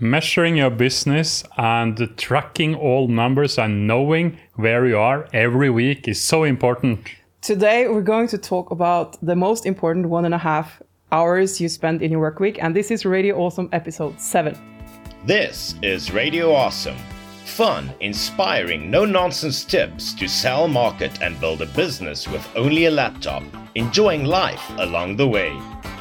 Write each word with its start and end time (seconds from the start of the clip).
measuring 0.00 0.56
your 0.56 0.70
business 0.70 1.44
and 1.58 2.10
tracking 2.16 2.74
all 2.74 3.08
numbers 3.08 3.58
and 3.58 3.86
knowing 3.86 4.38
where 4.56 4.86
you 4.86 4.96
are 4.96 5.28
every 5.32 5.70
week 5.70 6.08
is 6.08 6.22
so 6.22 6.44
important. 6.44 7.06
Today, 7.42 7.88
we're 7.88 8.02
going 8.02 8.28
to 8.28 8.38
talk 8.38 8.70
about 8.70 9.16
the 9.24 9.36
most 9.36 9.66
important 9.66 10.08
one 10.08 10.24
and 10.24 10.34
a 10.34 10.38
half 10.38 10.82
hours 11.12 11.60
you 11.60 11.68
spend 11.68 12.02
in 12.02 12.10
your 12.10 12.20
work 12.20 12.40
week, 12.40 12.62
and 12.62 12.74
this 12.74 12.90
is 12.90 13.04
Radio 13.04 13.36
AweSM 13.36 13.68
episode 13.72 14.20
7. 14.20 14.56
This 15.24 15.74
is 15.82 16.12
Radio 16.12 16.52
AweSM. 16.52 16.96
Fun, 17.44 17.92
inspiring, 18.00 18.90
no 18.90 19.04
nonsense 19.04 19.64
tips 19.64 20.14
to 20.14 20.28
sell, 20.28 20.68
market, 20.68 21.20
and 21.20 21.38
build 21.40 21.62
a 21.62 21.66
business 21.66 22.28
with 22.28 22.46
only 22.56 22.86
a 22.86 22.90
laptop, 22.90 23.42
enjoying 23.74 24.24
life 24.24 24.62
along 24.78 25.16
the 25.16 25.26
way. 25.26 25.50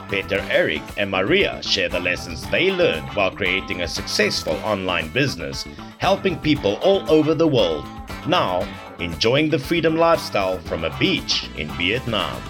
Petter 0.10 0.40
Erik 0.50 0.82
and 0.98 1.12
Maria 1.12 1.62
share 1.62 1.88
the 1.88 2.00
lessons 2.00 2.50
they 2.50 2.72
learned 2.72 3.08
while 3.16 3.30
creating 3.30 3.82
a 3.82 3.88
successful 3.88 4.54
online 4.64 5.10
business, 5.10 5.66
helping 6.00 6.38
people 6.40 6.80
all 6.82 7.10
over 7.12 7.36
the 7.36 7.48
world. 7.48 7.86
Now, 8.28 8.68
enjoying 9.00 9.50
the 9.50 9.60
freedom 9.60 9.96
lifestyle 9.96 10.58
from 10.60 10.84
a 10.84 10.98
beach 10.98 11.50
in 11.56 11.68
Vietnam. 11.78 12.42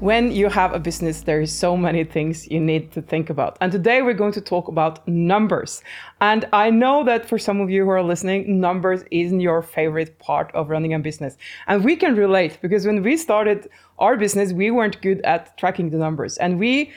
When 0.00 0.30
you 0.30 0.50
have 0.50 0.74
a 0.74 0.78
business, 0.78 1.22
there 1.22 1.40
is 1.40 1.50
so 1.50 1.74
many 1.74 2.04
things 2.04 2.50
you 2.50 2.60
need 2.60 2.92
to 2.92 3.00
think 3.00 3.30
about. 3.30 3.56
And 3.62 3.72
today 3.72 4.02
we're 4.02 4.12
going 4.12 4.32
to 4.32 4.42
talk 4.42 4.68
about 4.68 5.08
numbers. 5.08 5.82
And 6.20 6.44
I 6.52 6.68
know 6.68 7.02
that 7.04 7.26
for 7.26 7.38
some 7.38 7.62
of 7.62 7.70
you 7.70 7.84
who 7.84 7.90
are 7.90 8.02
listening, 8.02 8.60
numbers 8.60 9.04
isn't 9.10 9.40
your 9.40 9.62
favorite 9.62 10.18
part 10.18 10.54
of 10.54 10.68
running 10.68 10.92
a 10.92 10.98
business. 10.98 11.38
And 11.66 11.82
we 11.82 11.96
can 11.96 12.14
relate 12.14 12.58
because 12.60 12.84
when 12.84 13.02
we 13.02 13.16
started 13.16 13.70
our 13.98 14.18
business, 14.18 14.52
we 14.52 14.70
weren't 14.70 15.00
good 15.00 15.22
at 15.22 15.56
tracking 15.56 15.88
the 15.88 15.96
numbers. 15.96 16.36
And 16.36 16.58
we 16.58 16.92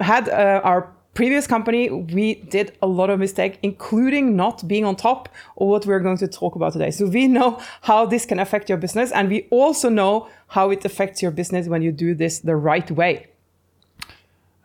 had 0.00 0.28
uh, 0.28 0.60
our 0.62 0.92
previous 1.16 1.46
company, 1.46 1.90
we 1.90 2.34
did 2.34 2.76
a 2.82 2.86
lot 2.86 3.08
of 3.10 3.18
mistake, 3.18 3.58
including 3.62 4.36
not 4.36 4.68
being 4.68 4.84
on 4.84 4.94
top 4.94 5.28
of 5.56 5.66
what 5.66 5.86
we're 5.86 6.00
going 6.00 6.18
to 6.18 6.28
talk 6.28 6.54
about 6.54 6.74
today. 6.74 6.90
So 6.90 7.06
we 7.06 7.26
know 7.26 7.58
how 7.80 8.04
this 8.06 8.26
can 8.26 8.38
affect 8.38 8.68
your 8.68 8.78
business, 8.78 9.10
and 9.10 9.28
we 9.28 9.48
also 9.50 9.88
know 9.88 10.28
how 10.48 10.70
it 10.70 10.84
affects 10.84 11.22
your 11.22 11.32
business 11.32 11.66
when 11.66 11.82
you 11.82 11.90
do 11.90 12.14
this 12.14 12.40
the 12.40 12.54
right 12.54 12.88
way. 12.90 13.26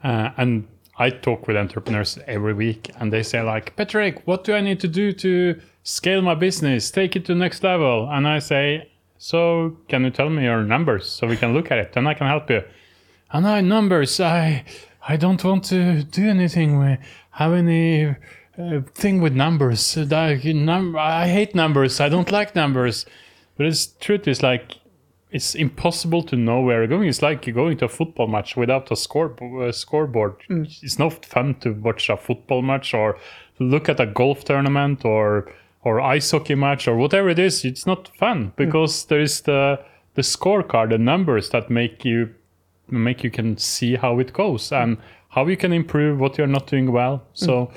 Uh, 0.03 0.31
and 0.37 0.67
I 0.97 1.09
talk 1.09 1.47
with 1.47 1.55
entrepreneurs 1.55 2.19
every 2.27 2.53
week, 2.53 2.91
and 2.99 3.11
they 3.13 3.23
say 3.23 3.41
like, 3.41 3.75
Petter 3.77 3.99
Erik, 4.01 4.27
what 4.27 4.43
do 4.43 4.53
I 4.53 4.61
need 4.61 4.79
to 4.81 4.87
do 4.87 5.13
to 5.13 5.59
scale 5.83 6.21
my 6.21 6.35
business, 6.35 6.91
take 6.91 7.15
it 7.15 7.25
to 7.25 7.33
the 7.33 7.39
next 7.39 7.63
level? 7.63 8.09
And 8.11 8.27
I 8.27 8.39
say, 8.39 8.91
so 9.17 9.77
can 9.87 10.03
you 10.03 10.11
tell 10.11 10.29
me 10.29 10.43
your 10.43 10.63
numbers 10.63 11.07
so 11.07 11.27
we 11.27 11.37
can 11.37 11.53
look 11.53 11.71
at 11.71 11.77
it, 11.77 11.93
and 11.95 12.07
I 12.09 12.13
can 12.13 12.27
help 12.27 12.49
you. 12.49 12.61
And 13.31 13.47
I 13.47 13.61
numbers, 13.61 14.19
I 14.19 14.65
I 15.07 15.17
don't 15.17 15.43
want 15.43 15.65
to 15.65 16.03
do 16.03 16.29
anything 16.29 16.79
with 16.79 16.99
have 17.31 17.53
any 17.53 18.15
uh, 18.57 18.81
thing 18.93 19.21
with 19.21 19.33
numbers. 19.33 19.97
I 19.97 20.35
hate 21.27 21.55
numbers. 21.55 21.99
I 21.99 22.09
don't 22.09 22.31
like 22.31 22.55
numbers. 22.55 23.05
But 23.57 23.71
the 23.71 23.87
truth 23.99 24.27
is 24.27 24.43
like 24.43 24.75
it's 25.31 25.55
impossible 25.55 26.23
to 26.23 26.35
know 26.35 26.61
where 26.61 26.79
you're 26.79 26.87
going. 26.87 27.07
It's 27.07 27.21
like 27.21 27.47
you're 27.47 27.55
going 27.55 27.77
to 27.77 27.85
a 27.85 27.89
football 27.89 28.27
match 28.27 28.57
without 28.57 28.91
a 28.91 28.95
score 28.95 29.33
uh, 29.61 29.71
scoreboard. 29.71 30.35
Mm. 30.49 30.83
It's 30.83 30.99
not 30.99 31.25
fun 31.25 31.55
to 31.61 31.71
watch 31.71 32.09
a 32.09 32.17
football 32.17 32.61
match 32.61 32.93
or 32.93 33.17
look 33.59 33.87
at 33.87 33.99
a 33.99 34.05
golf 34.05 34.43
tournament 34.43 35.05
or 35.05 35.51
or 35.83 35.99
ice 35.99 36.29
hockey 36.29 36.55
match 36.55 36.87
or 36.87 36.95
whatever 36.95 37.29
it 37.29 37.39
is. 37.39 37.65
It's 37.65 37.87
not 37.87 38.09
fun 38.17 38.51
because 38.55 39.05
mm. 39.05 39.07
there 39.07 39.21
is 39.21 39.41
the 39.41 39.79
the 40.15 40.21
scorecard, 40.21 40.89
the 40.89 40.97
numbers 40.97 41.49
that 41.51 41.69
make 41.69 42.03
you 42.03 42.35
make 42.91 43.23
you 43.23 43.31
can 43.31 43.57
see 43.57 43.95
how 43.95 44.19
it 44.19 44.33
goes 44.33 44.71
and 44.71 44.97
how 45.29 45.47
you 45.47 45.57
can 45.57 45.71
improve 45.73 46.19
what 46.19 46.37
you're 46.37 46.47
not 46.47 46.67
doing 46.67 46.91
well. 46.91 47.23
So, 47.33 47.67
mm. 47.67 47.73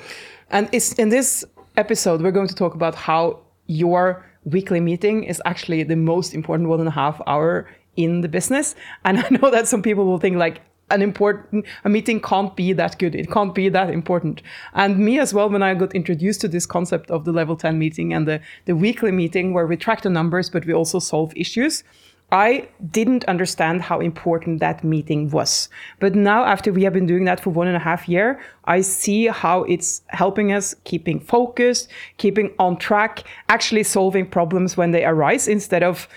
and 0.51 0.69
it's 0.71 0.93
in 0.93 1.09
this 1.09 1.45
episode 1.77 2.21
we're 2.21 2.31
going 2.31 2.47
to 2.47 2.55
talk 2.55 2.73
about 2.73 2.95
how 2.95 3.39
your 3.67 4.25
weekly 4.45 4.79
meeting 4.79 5.23
is 5.23 5.41
actually 5.45 5.83
the 5.83 5.95
most 5.95 6.33
important 6.33 6.69
one 6.69 6.79
and 6.79 6.87
a 6.87 6.91
half 6.91 7.19
hour 7.27 7.67
in 7.95 8.21
the 8.21 8.29
business. 8.29 8.75
And 9.03 9.19
I 9.25 9.29
know 9.29 9.49
that 9.49 9.67
some 9.67 9.81
people 9.81 10.05
will 10.05 10.19
think 10.19 10.37
like 10.37 10.61
an 10.91 11.01
important 11.01 11.65
a 11.83 11.89
meeting 11.89 12.19
can't 12.19 12.55
be 12.55 12.71
that 12.71 12.99
good 12.99 13.15
it 13.15 13.31
can't 13.31 13.55
be 13.55 13.69
that 13.69 13.89
important 13.89 14.43
and 14.75 14.99
me 14.99 15.17
as 15.17 15.33
well 15.33 15.49
when 15.49 15.63
i 15.63 15.73
got 15.73 15.95
introduced 15.95 16.39
to 16.41 16.47
this 16.47 16.67
concept 16.67 17.09
of 17.09 17.25
the 17.25 17.31
level 17.31 17.55
10 17.55 17.79
meeting 17.79 18.13
and 18.13 18.27
the, 18.27 18.39
the 18.65 18.75
weekly 18.75 19.11
meeting 19.11 19.51
where 19.51 19.65
we 19.65 19.75
track 19.75 20.03
the 20.03 20.09
numbers 20.09 20.47
but 20.47 20.63
we 20.67 20.73
also 20.73 20.99
solve 20.99 21.33
issues 21.35 21.83
I 22.31 22.67
didn't 22.91 23.23
understand 23.25 23.83
how 23.83 23.99
important 23.99 24.59
that 24.59 24.83
meeting 24.83 25.29
was. 25.29 25.69
But 25.99 26.15
now, 26.15 26.43
after 26.43 26.73
we 26.73 26.83
have 26.83 26.93
been 26.93 27.05
doing 27.05 27.25
that 27.25 27.39
for 27.39 27.51
one 27.51 27.67
and 27.67 27.77
a 27.77 27.79
half 27.79 28.09
year, 28.09 28.41
I 28.65 28.81
see 28.81 29.27
how 29.27 29.63
it's 29.63 30.01
helping 30.07 30.51
us 30.51 30.75
keeping 30.85 31.19
focused, 31.19 31.87
keeping 32.17 32.51
on 32.57 32.77
track, 32.77 33.23
actually 33.47 33.83
solving 33.83 34.25
problems 34.25 34.75
when 34.75 34.91
they 34.91 35.05
arise 35.05 35.47
instead 35.47 35.83
of 35.83 36.07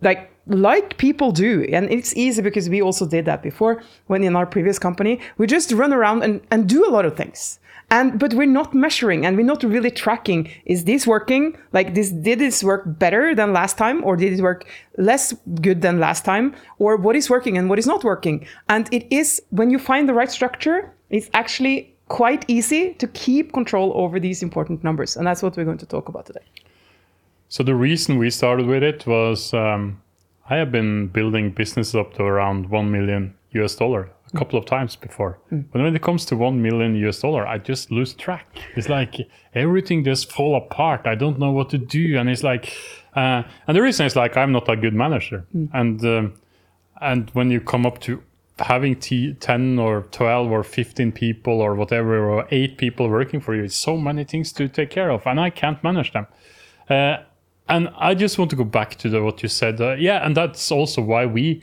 like 0.00 0.31
like 0.46 0.98
people 0.98 1.30
do 1.30 1.64
and 1.72 1.90
it's 1.90 2.16
easy 2.16 2.42
because 2.42 2.68
we 2.68 2.82
also 2.82 3.06
did 3.06 3.24
that 3.24 3.42
before 3.42 3.82
when 4.08 4.24
in 4.24 4.34
our 4.34 4.46
previous 4.46 4.78
company 4.78 5.20
we 5.38 5.46
just 5.46 5.70
run 5.72 5.92
around 5.92 6.22
and, 6.22 6.40
and 6.50 6.68
do 6.68 6.88
a 6.88 6.90
lot 6.90 7.04
of 7.04 7.16
things. 7.16 7.58
And 7.90 8.18
but 8.18 8.32
we're 8.34 8.46
not 8.46 8.74
measuring 8.74 9.26
and 9.26 9.36
we're 9.36 9.44
not 9.44 9.62
really 9.62 9.90
tracking 9.90 10.50
is 10.64 10.84
this 10.84 11.06
working? 11.06 11.56
Like 11.72 11.94
this 11.94 12.10
did 12.10 12.38
this 12.38 12.64
work 12.64 12.82
better 12.86 13.34
than 13.34 13.52
last 13.52 13.76
time 13.76 14.02
or 14.02 14.16
did 14.16 14.32
it 14.32 14.42
work 14.42 14.66
less 14.96 15.34
good 15.60 15.82
than 15.82 16.00
last 16.00 16.24
time? 16.24 16.54
Or 16.78 16.96
what 16.96 17.16
is 17.16 17.28
working 17.28 17.58
and 17.58 17.68
what 17.68 17.78
is 17.78 17.86
not 17.86 18.02
working? 18.02 18.46
And 18.68 18.88
it 18.92 19.06
is 19.10 19.42
when 19.50 19.70
you 19.70 19.78
find 19.78 20.08
the 20.08 20.14
right 20.14 20.30
structure 20.30 20.92
it's 21.10 21.28
actually 21.34 21.94
quite 22.08 22.44
easy 22.48 22.94
to 22.94 23.06
keep 23.08 23.52
control 23.52 23.92
over 23.94 24.18
these 24.18 24.42
important 24.42 24.82
numbers. 24.82 25.16
And 25.16 25.26
that's 25.26 25.42
what 25.42 25.56
we're 25.56 25.64
going 25.64 25.78
to 25.78 25.86
talk 25.86 26.08
about 26.08 26.26
today. 26.26 26.44
So 27.48 27.62
the 27.62 27.74
reason 27.74 28.18
we 28.18 28.30
started 28.30 28.66
with 28.66 28.82
it 28.82 29.06
was 29.06 29.52
um, 29.52 30.00
i 30.50 30.56
have 30.56 30.70
been 30.70 31.08
building 31.08 31.50
businesses 31.50 31.94
up 31.94 32.14
to 32.14 32.22
around 32.22 32.68
1 32.70 32.90
million 32.90 33.34
us 33.54 33.76
dollar 33.76 34.10
a 34.32 34.38
couple 34.38 34.58
of 34.58 34.64
times 34.64 34.96
before. 34.96 35.38
Mm. 35.52 35.64
But 35.70 35.82
when 35.82 35.94
it 35.94 36.02
comes 36.02 36.24
to 36.26 36.36
one 36.36 36.62
million 36.62 36.94
US 37.06 37.20
dollar, 37.20 37.46
I 37.46 37.58
just 37.58 37.90
lose 37.90 38.14
track. 38.14 38.46
It's 38.76 38.88
like 38.88 39.28
everything 39.54 40.04
just 40.04 40.32
fall 40.32 40.56
apart. 40.56 41.02
I 41.06 41.14
don't 41.14 41.38
know 41.38 41.50
what 41.50 41.70
to 41.70 41.78
do, 41.78 42.18
and 42.18 42.28
it's 42.30 42.42
like, 42.42 42.74
uh, 43.14 43.42
and 43.66 43.76
the 43.76 43.82
reason 43.82 44.06
is 44.06 44.16
like 44.16 44.36
I'm 44.36 44.52
not 44.52 44.68
a 44.68 44.76
good 44.76 44.94
manager, 44.94 45.44
mm. 45.54 45.68
and 45.72 46.04
um, 46.04 46.34
and 47.00 47.30
when 47.30 47.50
you 47.50 47.60
come 47.60 47.84
up 47.84 48.00
to 48.00 48.22
having 48.58 48.94
t- 48.94 49.32
10 49.34 49.78
or 49.78 50.02
12 50.12 50.50
or 50.52 50.62
15 50.62 51.10
people 51.10 51.60
or 51.60 51.74
whatever 51.74 52.30
or 52.30 52.46
eight 52.50 52.76
people 52.76 53.08
working 53.08 53.40
for 53.40 53.56
you 53.56 53.64
it's 53.64 53.74
so 53.74 53.96
many 53.96 54.24
things 54.24 54.52
to 54.52 54.68
take 54.68 54.90
care 54.90 55.10
of 55.10 55.26
and 55.26 55.40
i 55.40 55.48
can't 55.50 55.82
manage 55.82 56.12
them 56.12 56.26
uh, 56.90 57.16
and 57.68 57.88
i 57.96 58.14
just 58.14 58.38
want 58.38 58.50
to 58.50 58.56
go 58.56 58.64
back 58.64 58.96
to 58.96 59.08
the, 59.08 59.22
what 59.22 59.42
you 59.42 59.48
said 59.48 59.80
uh, 59.80 59.92
yeah 59.92 60.24
and 60.24 60.36
that's 60.36 60.70
also 60.70 61.00
why 61.00 61.26
we 61.26 61.62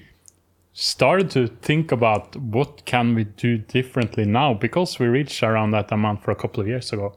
started 0.74 1.30
to 1.30 1.48
think 1.48 1.92
about 1.92 2.36
what 2.38 2.86
can 2.86 3.16
we 3.16 3.24
do 3.24 3.58
differently 3.58 4.24
now 4.26 4.54
because 4.54 5.00
we 5.00 5.08
reached 5.08 5.44
around 5.44 5.72
that 5.72 5.92
amount 5.92 6.24
for 6.24 6.32
a 6.32 6.36
couple 6.36 6.62
of 6.62 6.68
years 6.68 6.94
ago 6.94 7.14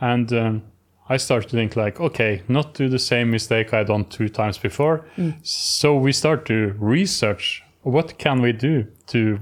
and 0.00 0.32
um, 0.32 0.62
i 1.08 1.16
started 1.16 1.48
to 1.48 1.56
think 1.56 1.76
like 1.76 2.00
okay 2.00 2.42
not 2.48 2.74
do 2.74 2.88
the 2.88 2.98
same 2.98 3.30
mistake 3.30 3.74
i 3.74 3.82
done 3.82 4.04
two 4.06 4.28
times 4.28 4.56
before 4.58 5.04
mm. 5.16 5.34
so 5.46 5.96
we 5.96 6.12
start 6.12 6.46
to 6.46 6.74
research 6.78 7.62
what 7.82 8.16
can 8.18 8.40
we 8.40 8.52
do 8.52 8.86
to 9.06 9.38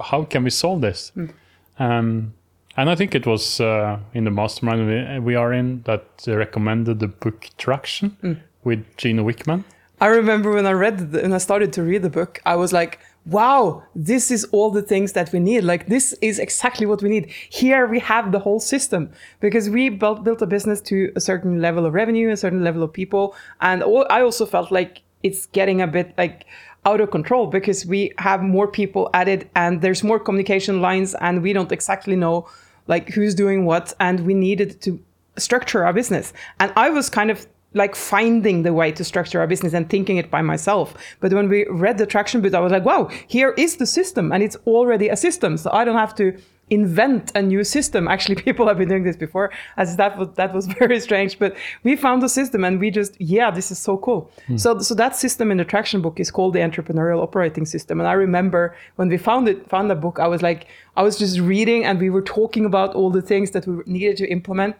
how 0.00 0.24
can 0.24 0.42
we 0.42 0.50
solve 0.50 0.80
this 0.80 1.12
mm. 1.16 1.30
um, 1.78 2.32
and 2.80 2.90
i 2.90 2.94
think 2.94 3.14
it 3.14 3.26
was 3.26 3.60
uh, 3.60 3.98
in 4.14 4.24
the 4.24 4.30
mastermind 4.30 4.86
we, 4.86 5.18
we 5.20 5.34
are 5.34 5.52
in 5.52 5.82
that 5.82 6.04
recommended 6.26 6.98
the 6.98 7.08
book 7.08 7.48
traction 7.58 8.16
mm. 8.22 8.36
with 8.64 8.80
Gino 8.96 9.22
Wickman 9.22 9.64
I 10.02 10.06
remember 10.06 10.52
when 10.52 10.64
I 10.64 10.72
read 10.72 11.12
the, 11.12 11.20
when 11.20 11.34
I 11.34 11.38
started 11.38 11.74
to 11.74 11.82
read 11.82 12.00
the 12.00 12.08
book, 12.08 12.40
I 12.46 12.56
was 12.56 12.72
like, 12.72 13.00
wow, 13.26 13.82
this 13.94 14.30
is 14.30 14.44
all 14.44 14.70
the 14.70 14.80
things 14.80 15.12
that 15.12 15.30
we 15.30 15.40
need. 15.40 15.62
Like 15.62 15.88
this 15.88 16.14
is 16.22 16.38
exactly 16.38 16.86
what 16.86 17.02
we 17.02 17.10
need. 17.10 17.30
Here 17.50 17.86
we 17.86 17.98
have 17.98 18.32
the 18.32 18.38
whole 18.38 18.60
system 18.60 19.10
because 19.40 19.68
we 19.68 19.90
built 19.90 20.24
built 20.24 20.40
a 20.40 20.46
business 20.46 20.80
to 20.82 21.12
a 21.16 21.20
certain 21.20 21.60
level 21.60 21.84
of 21.84 21.92
revenue, 21.92 22.30
a 22.30 22.36
certain 22.36 22.64
level 22.64 22.82
of 22.82 22.92
people, 22.94 23.34
and 23.60 23.82
all, 23.82 24.06
I 24.08 24.22
also 24.22 24.46
felt 24.46 24.72
like 24.72 25.02
it's 25.22 25.46
getting 25.46 25.82
a 25.82 25.86
bit 25.86 26.14
like 26.16 26.46
out 26.86 27.02
of 27.02 27.10
control 27.10 27.46
because 27.46 27.84
we 27.84 28.10
have 28.16 28.42
more 28.42 28.66
people 28.66 29.10
added 29.12 29.50
and 29.54 29.82
there's 29.82 30.02
more 30.02 30.18
communication 30.18 30.80
lines 30.80 31.14
and 31.20 31.42
we 31.42 31.52
don't 31.52 31.72
exactly 31.72 32.16
know 32.16 32.48
like 32.90 33.08
who's 33.08 33.34
doing 33.34 33.64
what 33.64 33.94
and 34.00 34.20
we 34.26 34.34
needed 34.34 34.82
to 34.82 35.00
structure 35.38 35.86
our 35.86 35.94
business. 35.94 36.32
And 36.58 36.72
I 36.76 36.90
was 36.90 37.08
kind 37.08 37.30
of 37.30 37.46
like 37.72 37.94
finding 37.94 38.64
the 38.64 38.74
way 38.74 38.90
to 38.90 39.04
structure 39.04 39.40
our 39.40 39.46
business 39.46 39.72
and 39.72 39.88
thinking 39.88 40.16
it 40.16 40.28
by 40.30 40.42
myself. 40.42 40.94
But 41.20 41.32
when 41.32 41.48
we 41.48 41.66
read 41.68 41.98
the 41.98 42.06
traction 42.06 42.40
bit, 42.40 42.54
I 42.54 42.60
was 42.60 42.72
like, 42.72 42.84
wow, 42.84 43.08
here 43.28 43.54
is 43.56 43.76
the 43.76 43.86
system 43.86 44.32
and 44.32 44.42
it's 44.42 44.56
already 44.66 45.08
a 45.08 45.16
system. 45.16 45.56
So 45.56 45.70
I 45.72 45.84
don't 45.84 45.96
have 45.96 46.14
to 46.16 46.36
invent 46.70 47.32
a 47.34 47.42
new 47.42 47.64
system. 47.64 48.08
Actually, 48.08 48.36
people 48.46 48.66
have 48.68 48.78
been 48.78 48.88
doing 48.88 49.02
this 49.02 49.16
before, 49.16 49.50
as 49.76 49.96
that 49.96 50.16
was 50.16 50.28
that 50.36 50.54
was 50.54 50.66
very 50.78 51.00
strange. 51.00 51.38
But 51.38 51.56
we 51.82 51.96
found 51.96 52.22
a 52.22 52.28
system, 52.28 52.64
and 52.64 52.80
we 52.80 52.90
just 52.90 53.20
yeah, 53.20 53.50
this 53.50 53.70
is 53.70 53.78
so 53.78 53.98
cool. 53.98 54.30
So 54.56 54.78
so 54.78 54.94
that 54.94 55.16
system 55.16 55.50
in 55.50 55.58
the 55.58 55.64
traction 55.64 56.00
book 56.00 56.18
is 56.20 56.30
called 56.30 56.54
the 56.54 56.60
entrepreneurial 56.60 57.22
operating 57.22 57.66
system. 57.66 58.00
And 58.00 58.08
I 58.08 58.12
remember 58.12 58.74
when 58.96 59.08
we 59.08 59.18
found 59.18 59.48
it 59.48 59.68
found 59.68 59.90
that 59.90 60.00
book, 60.00 60.18
I 60.18 60.28
was 60.28 60.42
like 60.42 60.66
I 60.96 61.02
was 61.02 61.18
just 61.18 61.38
reading, 61.40 61.84
and 61.84 61.98
we 62.00 62.10
were 62.10 62.22
talking 62.22 62.64
about 62.64 62.94
all 62.94 63.10
the 63.10 63.22
things 63.22 63.50
that 63.50 63.66
we 63.66 63.82
needed 63.86 64.16
to 64.18 64.26
implement. 64.28 64.76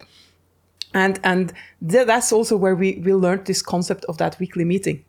And 0.94 1.20
and 1.22 1.52
th- 1.88 2.06
that's 2.06 2.32
also 2.32 2.56
where 2.56 2.74
we 2.74 3.00
we 3.04 3.12
learned 3.14 3.46
this 3.46 3.62
concept 3.62 4.04
of 4.06 4.16
that 4.18 4.38
weekly 4.40 4.64
meeting. 4.64 5.04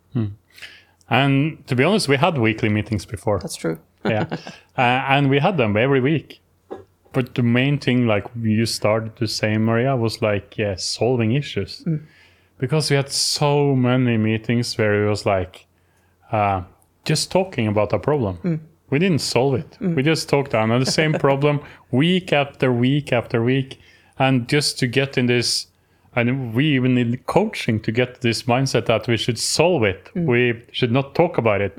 And 1.10 1.68
to 1.68 1.75
be 1.75 1.84
honest, 1.84 2.07
we 2.07 2.16
had 2.16 2.38
weekly 2.38 2.69
meetings 2.69 3.06
before. 3.06 3.39
That's 3.39 3.57
true. 3.57 3.80
yeah, 4.06 4.27
uh, 4.77 4.81
and 4.81 5.30
we 5.30 5.39
had 5.39 5.57
them 5.57 5.75
every 5.75 6.00
week. 6.00 6.40
But 7.13 7.36
the 7.36 7.44
main 7.44 7.78
thing, 7.78 8.08
like 8.08 8.25
you 8.42 8.66
started 8.66 9.16
to 9.18 9.28
say, 9.28 9.58
Maria, 9.58 9.96
was 9.96 10.22
like 10.22 10.58
yeah, 10.58 10.75
solving 10.75 11.34
issues, 11.34 11.84
mm. 11.86 12.02
because 12.58 12.90
we 12.90 12.96
had 12.96 13.12
so 13.12 13.75
many 13.75 14.18
meetings 14.18 14.78
where 14.78 15.06
it 15.06 15.10
was 15.10 15.25
like 15.25 15.66
uh, 16.31 16.63
just 17.04 17.31
talking 17.31 17.68
about 17.68 17.92
a 17.94 18.00
problem. 18.00 18.38
Mm. 18.38 18.60
We 18.90 19.00
didn't 19.00 19.22
solve 19.22 19.56
it. 19.56 19.78
Mm. 19.81 19.96
We 19.96 20.04
just 20.04 20.30
talked 20.30 20.56
on 20.56 20.69
the 20.69 20.86
same 20.86 21.13
problem 21.28 21.62
week 21.92 22.31
after 22.34 22.72
week 22.72 23.12
after 23.12 23.44
week, 23.44 23.80
and 24.18 24.48
just 24.48 24.80
to 24.80 24.88
get 24.88 25.18
in 25.18 25.25
this. 25.25 25.68
And 26.13 26.54
we 26.54 26.75
even 26.75 26.96
need 26.96 27.25
coaching 27.25 27.80
to 27.84 27.92
get 27.92 28.19
this 28.19 28.44
mindset 28.44 28.88
that 28.88 29.08
we 29.08 29.16
should 29.16 29.40
solve 29.40 29.84
it. 29.86 30.10
We 30.13 30.62
should 30.74 30.92
not 30.92 31.16
talk 31.16 31.38
about 31.38 31.62
it 31.62 31.74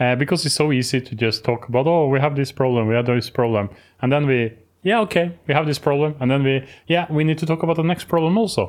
uh, 0.00 0.14
because 0.16 0.44
it's 0.44 0.54
so 0.54 0.72
easy 0.72 1.00
to 1.00 1.14
just 1.14 1.44
talk 1.44 1.68
about 1.68 1.86
oh 1.86 2.08
we 2.08 2.20
have 2.20 2.36
this 2.36 2.52
problem 2.52 2.86
we 2.88 2.94
have 2.94 3.06
this 3.06 3.30
problem 3.30 3.68
and 4.02 4.12
then 4.12 4.26
we 4.26 4.52
yeah 4.86 5.00
okay. 5.00 5.26
We 5.48 5.54
have 5.54 5.66
this 5.66 5.78
problem 5.78 6.14
and 6.20 6.30
then 6.30 6.42
we 6.44 6.54
yeah 6.86 7.06
we 7.10 7.24
need 7.24 7.38
to 7.38 7.46
talk 7.46 7.62
about 7.62 7.76
the 7.76 7.82
next 7.92 8.04
problem 8.08 8.38
also. 8.38 8.64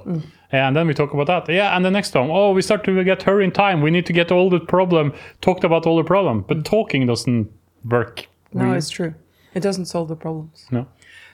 And 0.52 0.76
then 0.76 0.88
we 0.88 0.94
talk 0.94 1.14
about 1.14 1.28
that. 1.28 1.54
Yeah 1.54 1.76
and 1.76 1.86
the 1.86 1.92
next 1.92 2.16
one. 2.16 2.30
Oh 2.32 2.52
we 2.58 2.62
start 2.62 2.84
to 2.86 3.04
get 3.04 3.24
her 3.24 3.42
in 3.42 3.52
time. 3.52 3.82
We 3.82 3.92
need 3.92 4.06
to 4.08 4.14
get 4.14 4.32
all 4.32 4.50
the 4.50 4.60
problem 4.60 5.14
talked 5.42 5.64
about 5.64 5.86
all 5.86 5.98
the 5.98 6.08
problem. 6.14 6.44
But 6.48 6.66
talking 6.66 7.08
doesn't 7.08 7.52
work 7.86 8.28
No, 8.54 8.74
it's 8.74 8.90
true. 8.90 9.14
It 9.54 9.62
doesn't 9.68 9.86
solve 9.86 10.08
the 10.08 10.16
problems. 10.16 10.66
no. 10.72 10.86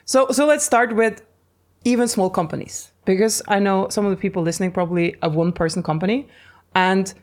So 0.04 0.18
so 0.36 0.46
let's 0.46 0.64
start 0.64 0.94
with 0.94 1.22
even 1.84 2.08
small 2.08 2.30
companies. 2.30 2.92
Because 3.04 3.42
I 3.56 3.58
know 3.66 3.88
some 3.88 4.04
of 4.06 4.10
the 4.16 4.20
people 4.24 4.42
listening 4.42 4.72
probably 4.72 5.06
a 5.20 5.28
one 5.28 5.52
person 5.52 5.82
company. 5.82 6.26
And 6.74 7.14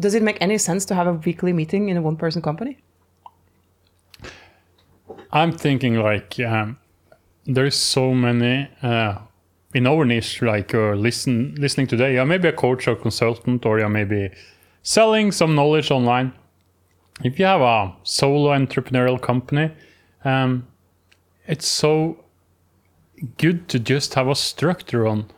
does 0.00 0.14
it 0.14 0.22
make 0.22 0.38
any 0.40 0.58
sense 0.58 0.84
to 0.86 0.94
have 0.94 1.06
a 1.06 1.12
weekly 1.26 1.52
meeting 1.52 1.88
in 1.90 1.96
a 1.96 2.02
one 2.02 2.16
person 2.16 2.42
company? 2.42 2.76
i'm 5.32 5.52
thinking 5.52 5.94
like 5.96 6.38
um, 6.40 6.76
there's 7.46 7.76
so 7.76 8.14
many 8.14 8.68
uh, 8.82 9.18
in 9.74 9.86
our 9.86 10.04
niche 10.04 10.42
like 10.42 10.72
you're 10.72 10.96
listen 10.96 11.54
listening 11.58 11.86
today. 11.86 12.14
You're 12.14 12.24
maybe 12.24 12.48
a 12.48 12.52
coach 12.52 12.88
or 12.88 12.96
consultant 12.96 13.66
or 13.66 13.78
you're 13.78 13.88
maybe 13.88 14.30
selling 14.82 15.32
some 15.32 15.54
knowledge 15.54 15.90
online. 15.90 16.32
If 17.22 17.38
you 17.38 17.44
have 17.44 17.60
a 17.60 17.94
solo 18.02 18.50
entrepreneurial 18.50 19.20
company 19.20 19.70
um, 20.24 20.66
it's 21.46 21.66
so 21.66 22.24
good 23.38 23.68
to 23.68 23.78
just 23.78 24.14
have 24.14 24.28
a 24.28 24.34
structure 24.34 25.06
on 25.06 25.30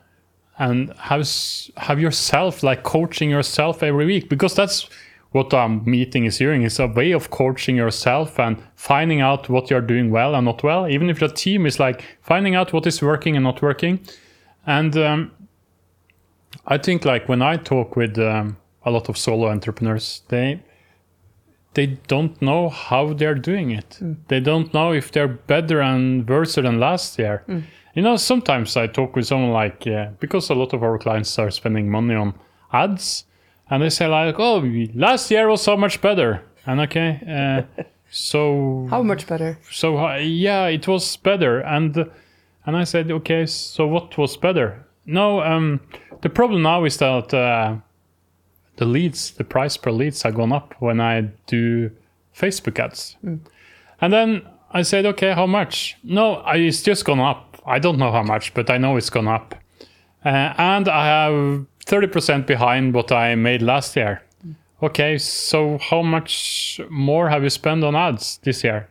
and 0.59 0.93
have 0.95 1.29
have 1.77 2.01
yourself 2.01 2.63
like 2.63 2.83
coaching 2.83 3.29
yourself 3.29 3.83
every 3.83 4.07
week 4.07 4.29
because 4.29 4.55
that's 4.55 4.89
what 5.33 5.53
a 5.53 5.69
meeting 5.69 6.25
is 6.25 6.39
doing 6.39 6.63
is 6.63 6.79
a 6.79 6.87
way 6.87 7.13
of 7.13 7.31
coaching 7.31 7.77
yourself 7.77 8.39
and 8.39 8.63
finding 8.75 9.21
out 9.21 9.49
what 9.49 9.71
you're 9.71 9.81
doing 9.81 10.11
well 10.11 10.35
and 10.35 10.47
not 10.47 10.63
well 10.63 10.89
even 10.89 11.11
if 11.11 11.21
your 11.21 11.31
team 11.31 11.67
is 11.67 11.79
like 11.79 12.05
finding 12.23 12.55
out 12.55 12.73
what 12.73 12.87
is 12.87 13.03
working 13.03 13.37
and 13.37 13.45
not 13.45 13.61
working 13.61 14.01
and 14.67 14.97
um, 14.97 15.31
i 16.67 16.79
think 16.79 17.05
like 17.05 17.29
when 17.29 17.43
i 17.43 17.57
talk 17.57 17.97
with 17.97 18.19
um, 18.19 18.57
a 18.85 18.91
lot 18.91 19.09
of 19.09 19.19
solo 19.19 19.49
entrepreneurs 19.49 20.23
they 20.29 20.61
they 21.77 21.87
don't 22.09 22.41
know 22.41 22.71
how 22.71 23.13
they're 23.13 23.35
doing 23.35 23.71
it. 23.71 23.99
They 24.29 24.41
don't 24.41 24.73
know 24.73 24.93
if 24.93 25.13
they're 25.13 25.29
better 25.29 25.83
and 25.83 26.27
worse 26.27 26.55
than 26.55 26.81
last 26.81 27.19
year. 27.19 27.45
You 27.95 28.03
know, 28.03 28.17
sometimes 28.17 28.77
I 28.79 28.87
talk 28.87 29.15
with 29.15 29.27
someone 29.27 29.53
like, 29.53 29.87
uh, 29.87 30.09
because 30.19 30.49
a 30.49 30.55
lot 30.55 30.73
of 30.73 30.83
our 30.83 30.99
clients 30.99 31.39
are 31.39 31.51
spending 31.51 31.91
money 31.91 32.15
on 32.15 32.33
ads, 32.73 33.25
and 33.71 33.83
they 33.83 33.91
say 33.91 34.07
like, 34.07 34.37
"Oh, 34.39 34.63
last 34.95 35.31
year 35.31 35.49
was 35.49 35.63
so 35.63 35.77
much 35.77 36.01
better." 36.01 36.43
And 36.67 36.81
okay, 36.81 37.21
uh, 37.79 37.83
so 38.11 38.87
How 38.91 39.03
much 39.03 39.27
better? 39.27 39.59
so 39.71 39.99
uh, 39.99 40.17
yeah, 40.17 40.67
it 40.67 40.87
was 40.89 41.17
better. 41.17 41.61
And 41.61 42.11
and 42.67 42.77
I 42.77 42.85
said, 42.85 43.11
okay, 43.11 43.47
so 43.47 43.87
what 43.87 44.19
was 44.19 44.37
better? 44.37 44.85
No, 45.07 45.41
um, 45.41 45.81
the 46.23 46.29
problem 46.29 46.63
now 46.63 46.85
is 46.85 46.97
that 46.97 47.33
uh, 47.33 47.77
the 48.77 48.85
leads, 48.85 49.31
the 49.31 49.45
price 49.45 49.77
per 49.77 49.93
leads, 49.93 50.23
have 50.23 50.35
gone 50.35 50.53
up 50.53 50.75
when 50.81 51.01
I 51.01 51.21
do 51.47 51.91
Facebook 52.37 52.81
ads. 52.81 53.17
And 54.01 54.13
then 54.13 54.43
I 54.73 54.83
said, 54.83 55.07
okay, 55.07 55.33
how 55.33 55.47
much? 55.47 55.97
No, 56.03 56.43
it's 56.49 56.83
just 56.83 57.05
gone 57.05 57.21
up. 57.21 57.63
I 57.65 57.79
don't 57.79 57.99
know 57.99 58.11
how 58.11 58.25
much, 58.25 58.53
but 58.53 58.69
I 58.69 58.79
know 58.79 58.97
it's 58.97 59.11
gone 59.11 59.29
up. 59.29 59.55
Uh, 60.25 60.53
and 60.59 60.89
I 60.89 61.07
have 61.07 61.67
30% 61.87 62.47
behind 62.47 62.95
what 62.95 63.13
I 63.13 63.35
made 63.35 63.63
last 63.63 63.97
year. 63.97 64.23
Okay, 64.83 65.17
so 65.19 65.79
how 65.79 66.03
much 66.03 66.81
more 66.91 67.31
have 67.31 67.43
you 67.43 67.51
spent 67.51 67.83
on 67.83 67.97
ads 67.97 68.39
this 68.43 68.63
year? 68.63 68.89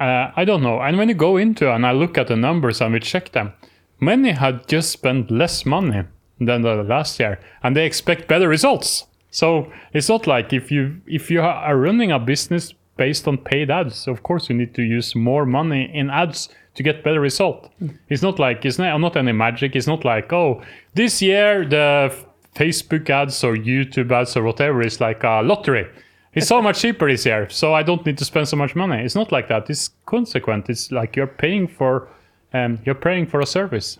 Uh, 0.00 0.30
I 0.34 0.44
don't 0.44 0.62
know. 0.62 0.80
And 0.80 0.96
when 0.96 1.08
you 1.08 1.14
go 1.14 1.36
into 1.36 1.72
and 1.72 1.84
I 1.84 1.92
look 1.92 2.16
at 2.16 2.28
the 2.28 2.36
numbers 2.36 2.80
and 2.80 2.92
we 2.92 3.00
check 3.00 3.32
them, 3.32 3.52
many 4.00 4.30
had 4.30 4.68
just 4.68 4.90
spent 4.90 5.30
less 5.30 5.66
money 5.66 6.04
than 6.40 6.62
the 6.62 6.82
last 6.82 7.18
year, 7.18 7.40
and 7.62 7.76
they 7.76 7.86
expect 7.86 8.28
better 8.28 8.48
results. 8.48 9.06
So 9.30 9.70
it's 9.92 10.08
not 10.08 10.26
like 10.26 10.52
if 10.52 10.70
you 10.70 11.00
if 11.06 11.30
you 11.30 11.40
are 11.40 11.76
running 11.76 12.10
a 12.12 12.18
business 12.18 12.72
based 12.96 13.26
on 13.28 13.38
paid 13.38 13.70
ads, 13.70 14.06
of 14.06 14.22
course 14.22 14.48
you 14.48 14.56
need 14.56 14.74
to 14.74 14.82
use 14.82 15.14
more 15.14 15.44
money 15.44 15.90
in 15.92 16.10
ads 16.10 16.48
to 16.76 16.82
get 16.82 17.02
better 17.02 17.20
result. 17.20 17.70
It's 18.08 18.22
not 18.22 18.38
like 18.38 18.64
it's 18.64 18.78
not, 18.78 18.98
not 18.98 19.16
any 19.16 19.32
magic. 19.32 19.74
It's 19.74 19.86
not 19.86 20.04
like 20.04 20.32
oh 20.32 20.62
this 20.94 21.20
year 21.20 21.64
the 21.64 22.14
Facebook 22.54 23.10
ads 23.10 23.44
or 23.44 23.54
YouTube 23.56 24.10
ads 24.12 24.36
or 24.36 24.42
whatever 24.42 24.80
is 24.80 25.00
like 25.00 25.24
a 25.24 25.42
lottery. 25.42 25.86
It's 26.32 26.48
so 26.48 26.60
much 26.60 26.80
cheaper 26.80 27.10
this 27.10 27.24
year, 27.24 27.48
so 27.48 27.72
I 27.72 27.82
don't 27.82 28.04
need 28.04 28.18
to 28.18 28.24
spend 28.24 28.46
so 28.46 28.56
much 28.56 28.74
money. 28.74 29.02
It's 29.02 29.14
not 29.14 29.32
like 29.32 29.48
that. 29.48 29.70
It's 29.70 29.88
consequent. 30.04 30.68
It's 30.68 30.92
like 30.92 31.16
you're 31.16 31.26
paying 31.26 31.66
for, 31.66 32.08
um, 32.52 32.78
you're 32.84 32.94
paying 32.94 33.26
for 33.26 33.40
a 33.40 33.46
service. 33.46 33.98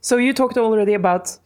So 0.00 0.16
you 0.16 0.32
talked 0.32 0.56
already 0.58 0.94
about 0.94 1.36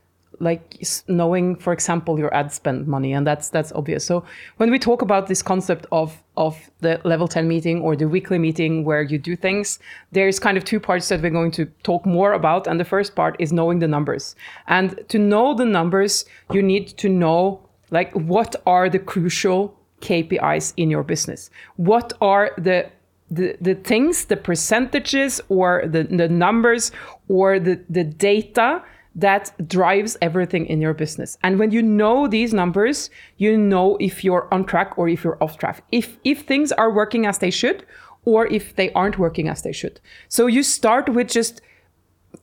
like 0.41 0.83
knowing, 1.07 1.55
for 1.57 1.73
example, 1.73 2.19
your 2.19 2.33
ad 2.35 2.51
spend 2.51 2.89
money, 2.89 3.13
and 3.13 3.27
that's 3.27 3.51
that's 3.51 3.73
obvious. 3.73 4.05
So 4.05 4.25
when 4.57 4.71
we 4.71 4.79
talk 4.79 5.03
about 5.03 5.27
this 5.27 5.43
concept 5.43 5.87
of 5.93 6.23
of 6.37 6.71
the 6.81 7.01
level 7.05 7.29
10 7.29 7.47
meeting 7.47 7.83
or 7.83 7.95
the 7.95 8.09
weekly 8.09 8.39
meeting 8.39 8.85
where 8.85 9.03
you 9.03 9.19
do 9.19 9.37
things, 9.37 9.79
there's 10.13 10.39
kind 10.39 10.57
of 10.57 10.65
two 10.65 10.81
parts 10.81 11.09
that 11.09 11.21
we're 11.21 11.31
going 11.31 11.51
to 11.53 11.67
talk 11.83 12.07
more 12.07 12.33
about. 12.33 12.67
And 12.67 12.81
the 12.81 12.85
first 12.85 13.15
part 13.15 13.37
is 13.39 13.53
knowing 13.53 13.81
the 13.81 13.89
numbers. 13.89 14.35
And 14.67 14.99
to 15.09 15.19
know 15.19 15.55
the 15.55 15.67
numbers, 15.67 16.25
you 16.51 16.63
need 16.63 16.89
to 16.97 17.09
know 17.09 17.61
like 17.91 18.13
what 18.15 18.57
are 18.67 18.89
the 18.89 18.99
crucial 18.99 19.77
KPIs 20.01 20.73
in 20.79 20.91
your 20.91 21.03
business? 21.03 21.51
What 21.77 22.15
are 22.21 22.53
the 22.57 22.91
the, 23.31 23.57
the 23.61 23.77
things, 23.77 24.25
the 24.25 24.37
percentages 24.37 25.41
or 25.49 25.85
the, 25.87 26.03
the 26.03 26.29
numbers 26.29 26.91
or 27.29 27.61
the, 27.61 27.81
the 27.89 28.03
data 28.03 28.83
that 29.15 29.53
drives 29.67 30.17
everything 30.23 30.67
in 30.67 30.81
your 30.81 30.95
business. 30.95 31.37
And 31.43 31.59
when 31.59 31.73
you 31.73 31.83
know 31.83 32.29
these 32.29 32.55
numbers, 32.55 33.11
you 33.37 33.57
know 33.57 33.97
if 34.01 34.25
you're 34.25 34.49
on 34.53 34.65
track 34.65 34.97
or 34.97 35.09
if 35.09 35.25
you're 35.25 35.43
off 35.43 35.59
track. 35.59 35.85
If 35.91 36.19
if 36.25 36.43
things 36.43 36.73
are 36.73 36.93
working 36.93 37.27
as 37.27 37.39
they 37.39 37.51
should 37.51 37.85
or 38.25 38.47
if 38.47 38.77
they 38.77 38.93
aren't 38.93 39.19
working 39.19 39.49
as 39.49 39.63
they 39.63 39.73
should. 39.73 40.01
So 40.29 40.47
you 40.47 40.63
start 40.63 41.09
with 41.09 41.29
just 41.29 41.61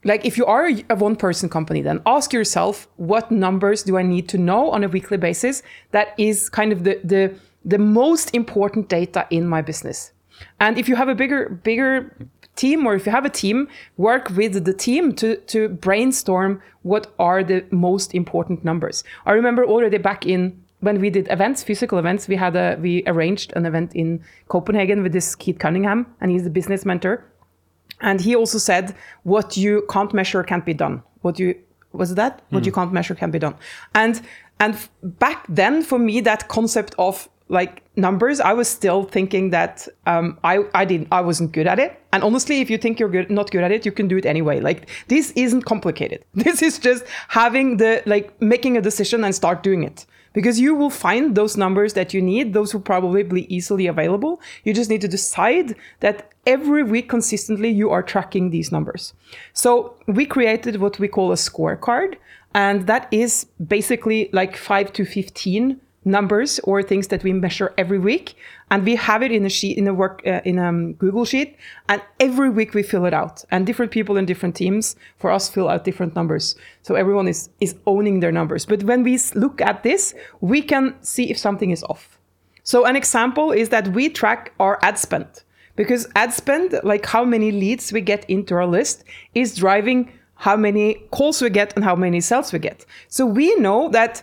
like 0.04 0.26
if 0.26 0.38
you 0.38 0.46
are 0.46 0.70
a 0.90 0.96
one 0.96 1.16
person 1.16 1.50
company 1.50 1.82
then 1.82 2.02
ask 2.06 2.34
yourself 2.34 2.88
what 2.98 3.32
numbers 3.32 3.84
do 3.84 3.98
i 3.98 4.04
need 4.04 4.28
to 4.28 4.38
know 4.38 4.70
on 4.72 4.84
a 4.84 4.88
weekly 4.88 5.18
basis 5.18 5.64
that 5.92 6.14
is 6.18 6.50
kind 6.50 6.72
of 6.72 6.84
the 6.84 7.00
the 7.04 7.34
the 7.64 7.78
most 7.78 8.34
important 8.36 8.90
data 8.90 9.26
in 9.30 9.48
my 9.48 9.62
business 9.62 10.12
and 10.60 10.78
if 10.78 10.90
you 10.90 10.96
have 10.96 11.08
a 11.08 11.16
bigger 11.16 11.50
bigger 11.64 12.14
team 12.58 12.86
or 12.86 12.96
if 12.96 13.06
you 13.06 13.12
have 13.12 13.26
a 13.26 13.30
team 13.30 13.68
work 13.98 14.30
with 14.32 14.66
the 14.66 14.74
team 14.74 15.14
to 15.14 15.38
to 15.52 15.70
brainstorm 15.70 16.62
what 16.82 17.14
are 17.20 17.44
the 17.44 17.64
most 17.72 18.14
important 18.14 18.66
numbers 18.66 19.04
i 19.26 19.32
remember 19.32 19.66
already 19.66 19.98
back 19.98 20.26
in 20.26 20.62
when 20.80 21.00
we 21.00 21.10
did 21.10 21.28
events 21.32 21.64
physical 21.64 21.98
events 21.98 22.28
we 22.28 22.36
had 22.36 22.56
a 22.56 22.78
we 22.82 23.04
arranged 23.08 23.54
an 23.56 23.66
event 23.66 23.96
in 23.96 24.22
copenhagen 24.48 25.04
with 25.04 25.14
this 25.14 25.36
keith 25.36 25.60
cunningham 25.60 26.06
and 26.20 26.32
he's 26.32 26.46
a 26.46 26.50
business 26.50 26.86
mentor 26.86 27.24
and 28.02 28.22
he 28.22 28.36
also 28.36 28.58
said, 28.58 28.96
"What 29.24 29.58
you 29.58 29.86
can't 29.90 30.14
measure 30.14 30.44
can't 30.44 30.66
be 30.66 30.74
done. 30.74 31.02
What 31.22 31.40
you 31.40 31.56
was 31.92 32.16
that? 32.16 32.42
What 32.50 32.60
hmm. 32.60 32.66
you 32.66 32.72
can't 32.72 32.94
measure 32.94 33.16
can 33.16 33.32
be 33.32 33.40
done." 33.40 33.56
And 33.96 34.22
and 34.60 34.76
back 35.04 35.46
then, 35.50 35.84
for 35.84 36.00
me, 36.00 36.22
that 36.22 36.48
concept 36.48 36.96
of 36.98 37.30
like 37.50 37.84
numbers, 37.96 38.40
I 38.40 38.54
was 38.54 38.68
still 38.68 39.04
thinking 39.04 39.52
that 39.52 39.88
um, 40.06 40.38
I 40.44 40.66
I 40.74 40.86
didn't 40.86 41.08
I 41.12 41.22
wasn't 41.22 41.52
good 41.52 41.68
at 41.68 41.80
it. 41.80 42.00
And 42.12 42.24
honestly, 42.24 42.62
if 42.62 42.70
you 42.70 42.78
think 42.78 43.00
you're 43.00 43.10
good 43.10 43.30
not 43.30 43.52
good 43.52 43.64
at 43.64 43.72
it, 43.72 43.86
you 43.86 43.92
can 43.92 44.08
do 44.08 44.18
it 44.18 44.26
anyway. 44.26 44.60
Like 44.60 44.90
this 45.08 45.32
isn't 45.36 45.64
complicated. 45.64 46.24
This 46.34 46.62
is 46.62 46.80
just 46.80 47.04
having 47.30 47.78
the 47.78 48.04
like 48.06 48.40
making 48.42 48.78
a 48.78 48.82
decision 48.82 49.24
and 49.24 49.34
start 49.34 49.64
doing 49.64 49.84
it. 49.84 50.06
Because 50.34 50.60
you 50.60 50.76
will 50.76 50.92
find 50.92 51.34
those 51.34 51.58
numbers 51.58 51.94
that 51.94 52.14
you 52.14 52.22
need. 52.22 52.54
Those 52.54 52.72
will 52.72 52.82
probably 52.82 53.24
be 53.24 53.52
easily 53.54 53.88
available. 53.88 54.40
You 54.66 54.74
just 54.74 54.90
need 54.90 55.02
to 55.02 55.08
decide 55.08 55.76
that 56.02 56.32
every 56.46 56.84
week 56.84 57.10
consistently 57.10 57.70
you 57.70 57.90
are 57.90 58.04
tracking 58.04 58.52
these 58.52 58.72
numbers. 58.72 59.14
So 59.54 59.96
we 60.06 60.28
created 60.28 60.80
what 60.80 61.00
we 61.00 61.08
call 61.08 61.32
a 61.32 61.36
scorecard, 61.36 62.18
and 62.54 62.86
that 62.86 63.08
is 63.10 63.48
basically 63.66 64.30
like 64.32 64.56
five 64.56 64.94
to 64.94 65.06
fifteen 65.06 65.82
numbers 66.08 66.60
or 66.64 66.82
things 66.82 67.08
that 67.10 67.24
we 67.24 67.34
measure 67.34 67.74
every 67.78 68.00
week 68.00 68.36
and 68.72 68.84
we 68.84 68.96
have 68.96 69.22
it 69.22 69.32
in 69.32 69.46
a 69.46 69.50
sheet 69.50 69.78
in 69.78 69.88
a 69.88 69.94
work 69.94 70.22
uh, 70.26 70.42
in 70.46 70.58
a 70.58 70.68
um, 70.68 70.94
google 70.94 71.26
sheet 71.26 71.58
and 71.90 72.02
every 72.20 72.50
week 72.50 72.74
we 72.74 72.82
fill 72.82 73.06
it 73.06 73.14
out. 73.14 73.44
And 73.52 73.66
different 73.66 73.92
people 73.92 74.18
in 74.18 74.26
different 74.26 74.56
teams 74.56 74.96
for 75.18 75.32
us 75.32 75.50
fill 75.50 75.70
out 75.70 75.84
different 75.84 76.16
numbers. 76.16 76.56
So 76.82 76.96
everyone 76.96 77.28
is 77.28 77.50
is 77.60 77.76
owning 77.86 78.22
their 78.22 78.32
numbers. 78.32 78.66
But 78.66 78.84
when 78.84 79.04
we 79.04 79.20
look 79.36 79.62
at 79.62 79.84
this 79.84 80.16
we 80.42 80.62
can 80.62 80.96
see 81.02 81.30
if 81.30 81.38
something 81.38 81.72
is 81.72 81.84
off. 81.84 82.18
So 82.64 82.86
an 82.86 82.96
example 82.96 83.52
is 83.52 83.70
that 83.70 83.90
we 83.90 84.10
track 84.10 84.54
our 84.60 84.80
ad 84.82 84.98
spend 84.98 85.28
because 85.76 86.08
ad 86.16 86.34
spend 86.34 86.80
like 86.84 87.06
how 87.06 87.24
many 87.24 87.52
leads 87.52 87.94
we 87.94 88.02
get 88.02 88.26
into 88.30 88.56
our 88.56 88.66
list 88.66 89.04
is 89.34 89.56
driving 89.56 90.12
how 90.38 90.56
many 90.56 90.96
calls 91.12 91.42
we 91.42 91.50
get 91.50 91.74
and 91.76 91.84
how 91.84 91.96
many 91.96 92.22
sales 92.22 92.54
we 92.54 92.60
get. 92.60 92.86
So 93.08 93.26
we 93.26 93.56
know 93.56 93.90
that 93.90 94.22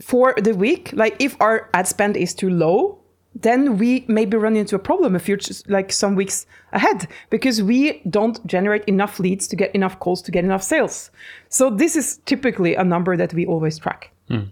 for 0.00 0.34
the 0.34 0.54
week, 0.54 0.90
like 0.92 1.16
if 1.18 1.36
our 1.40 1.70
ad 1.74 1.86
spend 1.86 2.16
is 2.16 2.34
too 2.34 2.50
low, 2.50 2.98
then 3.34 3.76
we 3.76 4.04
maybe 4.08 4.36
run 4.36 4.56
into 4.56 4.74
a 4.74 4.78
problem 4.78 5.14
a 5.14 5.18
few 5.18 5.38
like 5.68 5.92
some 5.92 6.14
weeks 6.14 6.46
ahead 6.72 7.06
because 7.28 7.62
we 7.62 8.00
don't 8.08 8.44
generate 8.46 8.84
enough 8.84 9.20
leads 9.20 9.46
to 9.48 9.56
get 9.56 9.74
enough 9.74 9.98
calls 9.98 10.22
to 10.22 10.30
get 10.30 10.44
enough 10.44 10.62
sales. 10.62 11.10
So 11.48 11.68
this 11.70 11.96
is 11.96 12.18
typically 12.24 12.74
a 12.74 12.84
number 12.84 13.16
that 13.16 13.34
we 13.34 13.44
always 13.46 13.78
track. 13.78 14.10
Mm. 14.30 14.50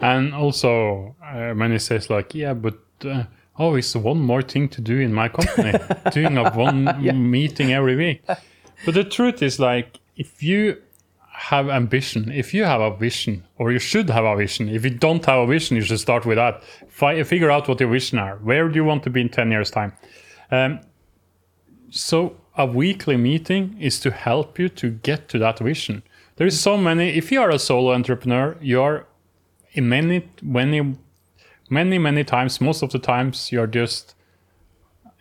And 0.00 0.34
also, 0.34 1.14
uh, 1.22 1.52
many 1.54 1.78
says 1.78 2.08
like, 2.08 2.34
yeah, 2.34 2.54
but 2.54 2.78
uh, 3.04 3.24
oh, 3.58 3.74
it's 3.74 3.94
one 3.94 4.20
more 4.20 4.40
thing 4.40 4.68
to 4.70 4.80
do 4.80 4.98
in 4.98 5.12
my 5.12 5.28
company, 5.28 5.78
doing 6.10 6.38
a 6.38 6.50
one 6.52 6.84
yeah. 7.02 7.12
meeting 7.12 7.72
every 7.72 7.96
week. 7.96 8.22
But 8.86 8.94
the 8.94 9.04
truth 9.04 9.42
is 9.42 9.60
like, 9.60 10.00
if 10.16 10.42
you 10.42 10.80
have 11.48 11.70
ambition, 11.70 12.30
if 12.30 12.52
you 12.52 12.64
have 12.64 12.82
a 12.82 12.94
vision, 12.94 13.42
or 13.56 13.72
you 13.72 13.78
should 13.78 14.10
have 14.10 14.24
a 14.24 14.36
vision, 14.36 14.68
if 14.68 14.84
you 14.84 14.90
don't 14.90 15.24
have 15.24 15.38
a 15.38 15.46
vision, 15.46 15.74
you 15.76 15.82
should 15.82 15.98
start 15.98 16.26
with 16.26 16.36
that. 16.36 16.62
Fi 16.88 17.22
figure 17.22 17.50
out 17.50 17.66
what 17.66 17.80
your 17.80 17.88
vision 17.88 18.18
are. 18.18 18.36
Where 18.36 18.68
do 18.68 18.74
you 18.74 18.84
want 18.84 19.02
to 19.04 19.10
be 19.10 19.22
in 19.22 19.30
10 19.30 19.50
years' 19.50 19.70
time? 19.70 19.94
Um, 20.50 20.80
so 21.88 22.36
a 22.56 22.66
weekly 22.66 23.16
meeting 23.16 23.74
is 23.80 23.98
to 24.00 24.10
help 24.10 24.58
you 24.58 24.68
to 24.68 24.90
get 24.90 25.28
to 25.30 25.38
that 25.38 25.60
vision. 25.60 26.02
There 26.36 26.46
is 26.46 26.60
so 26.60 26.76
many. 26.76 27.08
If 27.08 27.32
you 27.32 27.40
are 27.40 27.50
a 27.50 27.58
solo 27.58 27.94
entrepreneur, 27.94 28.58
you 28.60 28.82
are 28.82 29.06
in 29.72 29.88
many, 29.88 30.28
many, 30.42 30.94
many, 31.70 31.98
many 31.98 32.22
times. 32.22 32.60
Most 32.60 32.82
of 32.82 32.92
the 32.92 32.98
times, 32.98 33.50
you 33.50 33.62
are 33.62 33.66
just 33.66 34.14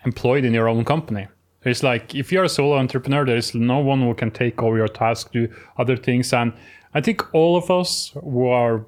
employed 0.03 0.43
in 0.43 0.53
your 0.53 0.67
own 0.67 0.83
company. 0.83 1.27
It's 1.63 1.83
like 1.83 2.15
if 2.15 2.31
you're 2.31 2.45
a 2.45 2.49
solo 2.49 2.77
entrepreneur, 2.77 3.25
there 3.25 3.37
is 3.37 3.53
no 3.53 3.79
one 3.79 4.01
who 4.01 4.13
can 4.13 4.31
take 4.31 4.61
over 4.61 4.77
your 4.77 4.87
task, 4.87 5.31
do 5.31 5.49
other 5.77 5.97
things. 5.97 6.33
And 6.33 6.53
I 6.93 7.01
think 7.01 7.33
all 7.33 7.57
of 7.57 7.69
us 7.69 8.11
who 8.23 8.47
are 8.47 8.85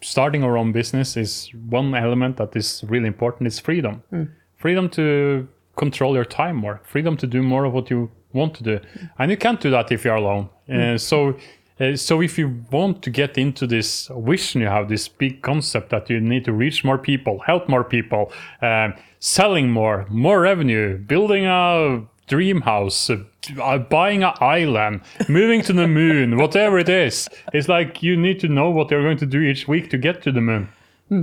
starting 0.00 0.44
our 0.44 0.56
own 0.56 0.72
business 0.72 1.16
is 1.16 1.50
one 1.68 1.94
element 1.94 2.36
that 2.36 2.54
is 2.56 2.84
really 2.88 3.06
important 3.06 3.46
is 3.46 3.58
freedom. 3.58 4.02
Mm. 4.12 4.30
Freedom 4.56 4.88
to 4.90 5.48
control 5.76 6.14
your 6.14 6.24
time 6.24 6.56
more, 6.56 6.80
freedom 6.84 7.16
to 7.16 7.26
do 7.26 7.42
more 7.42 7.64
of 7.64 7.72
what 7.72 7.90
you 7.90 8.10
want 8.32 8.54
to 8.54 8.64
do. 8.64 8.78
Mm. 8.78 9.10
And 9.18 9.30
you 9.30 9.36
can't 9.36 9.60
do 9.60 9.70
that 9.70 9.92
if 9.92 10.04
you're 10.04 10.16
alone. 10.16 10.48
Mm. 10.68 10.94
Uh, 10.94 10.98
so 10.98 11.36
uh, 11.80 11.96
so 11.96 12.20
if 12.20 12.38
you 12.38 12.64
want 12.70 13.02
to 13.02 13.10
get 13.10 13.38
into 13.38 13.66
this 13.66 14.10
vision, 14.16 14.60
you 14.60 14.66
have 14.66 14.88
this 14.88 15.08
big 15.08 15.42
concept 15.42 15.90
that 15.90 16.10
you 16.10 16.20
need 16.20 16.44
to 16.44 16.52
reach 16.52 16.84
more 16.84 16.98
people, 16.98 17.40
help 17.40 17.68
more 17.68 17.84
people, 17.84 18.32
uh, 18.62 18.90
selling 19.20 19.70
more, 19.70 20.06
more 20.08 20.40
revenue, 20.40 20.98
building 20.98 21.46
a 21.46 22.02
dream 22.26 22.60
house, 22.62 23.10
uh, 23.10 23.78
buying 23.78 24.22
an 24.22 24.34
island, 24.40 25.00
moving 25.28 25.62
to 25.62 25.72
the 25.72 25.88
moon, 25.88 26.36
whatever 26.36 26.78
it 26.78 26.88
is. 26.88 27.28
It's 27.52 27.68
like 27.68 28.02
you 28.02 28.16
need 28.16 28.40
to 28.40 28.48
know 28.48 28.70
what 28.70 28.90
you're 28.90 29.02
going 29.02 29.18
to 29.18 29.26
do 29.26 29.40
each 29.40 29.66
week 29.68 29.90
to 29.90 29.98
get 29.98 30.22
to 30.22 30.32
the 30.32 30.40
moon. 30.40 30.68
Hmm. 31.08 31.22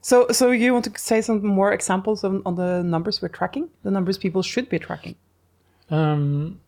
So, 0.00 0.28
so 0.30 0.52
you 0.52 0.72
want 0.72 0.84
to 0.84 0.98
say 0.98 1.20
some 1.20 1.44
more 1.44 1.72
examples 1.72 2.22
on, 2.22 2.42
on 2.46 2.54
the 2.54 2.82
numbers 2.82 3.20
we're 3.20 3.28
tracking, 3.28 3.68
the 3.82 3.90
numbers 3.90 4.16
people 4.16 4.42
should 4.42 4.68
be 4.68 4.78
tracking? 4.78 5.16
Um, 5.90 6.60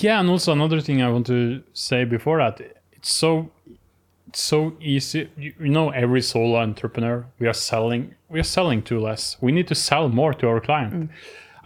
yeah, 0.00 0.20
and 0.20 0.30
also 0.30 0.52
another 0.52 0.80
thing 0.80 1.02
I 1.02 1.10
want 1.10 1.26
to 1.26 1.62
say 1.74 2.04
before 2.04 2.38
that, 2.38 2.60
it's 2.92 3.12
so 3.12 3.50
it's 4.26 4.40
so 4.40 4.72
easy. 4.80 5.28
You, 5.36 5.52
you 5.60 5.68
know, 5.68 5.90
every 5.90 6.22
solo 6.22 6.58
entrepreneur, 6.58 7.26
we 7.38 7.46
are 7.46 7.52
selling 7.52 8.14
we 8.30 8.40
are 8.40 8.44
selling 8.44 8.82
too 8.82 8.98
less. 8.98 9.36
We 9.42 9.52
need 9.52 9.68
to 9.68 9.74
sell 9.74 10.08
more 10.08 10.32
to 10.34 10.48
our 10.48 10.60
client. 10.60 10.94
Mm. 10.94 11.08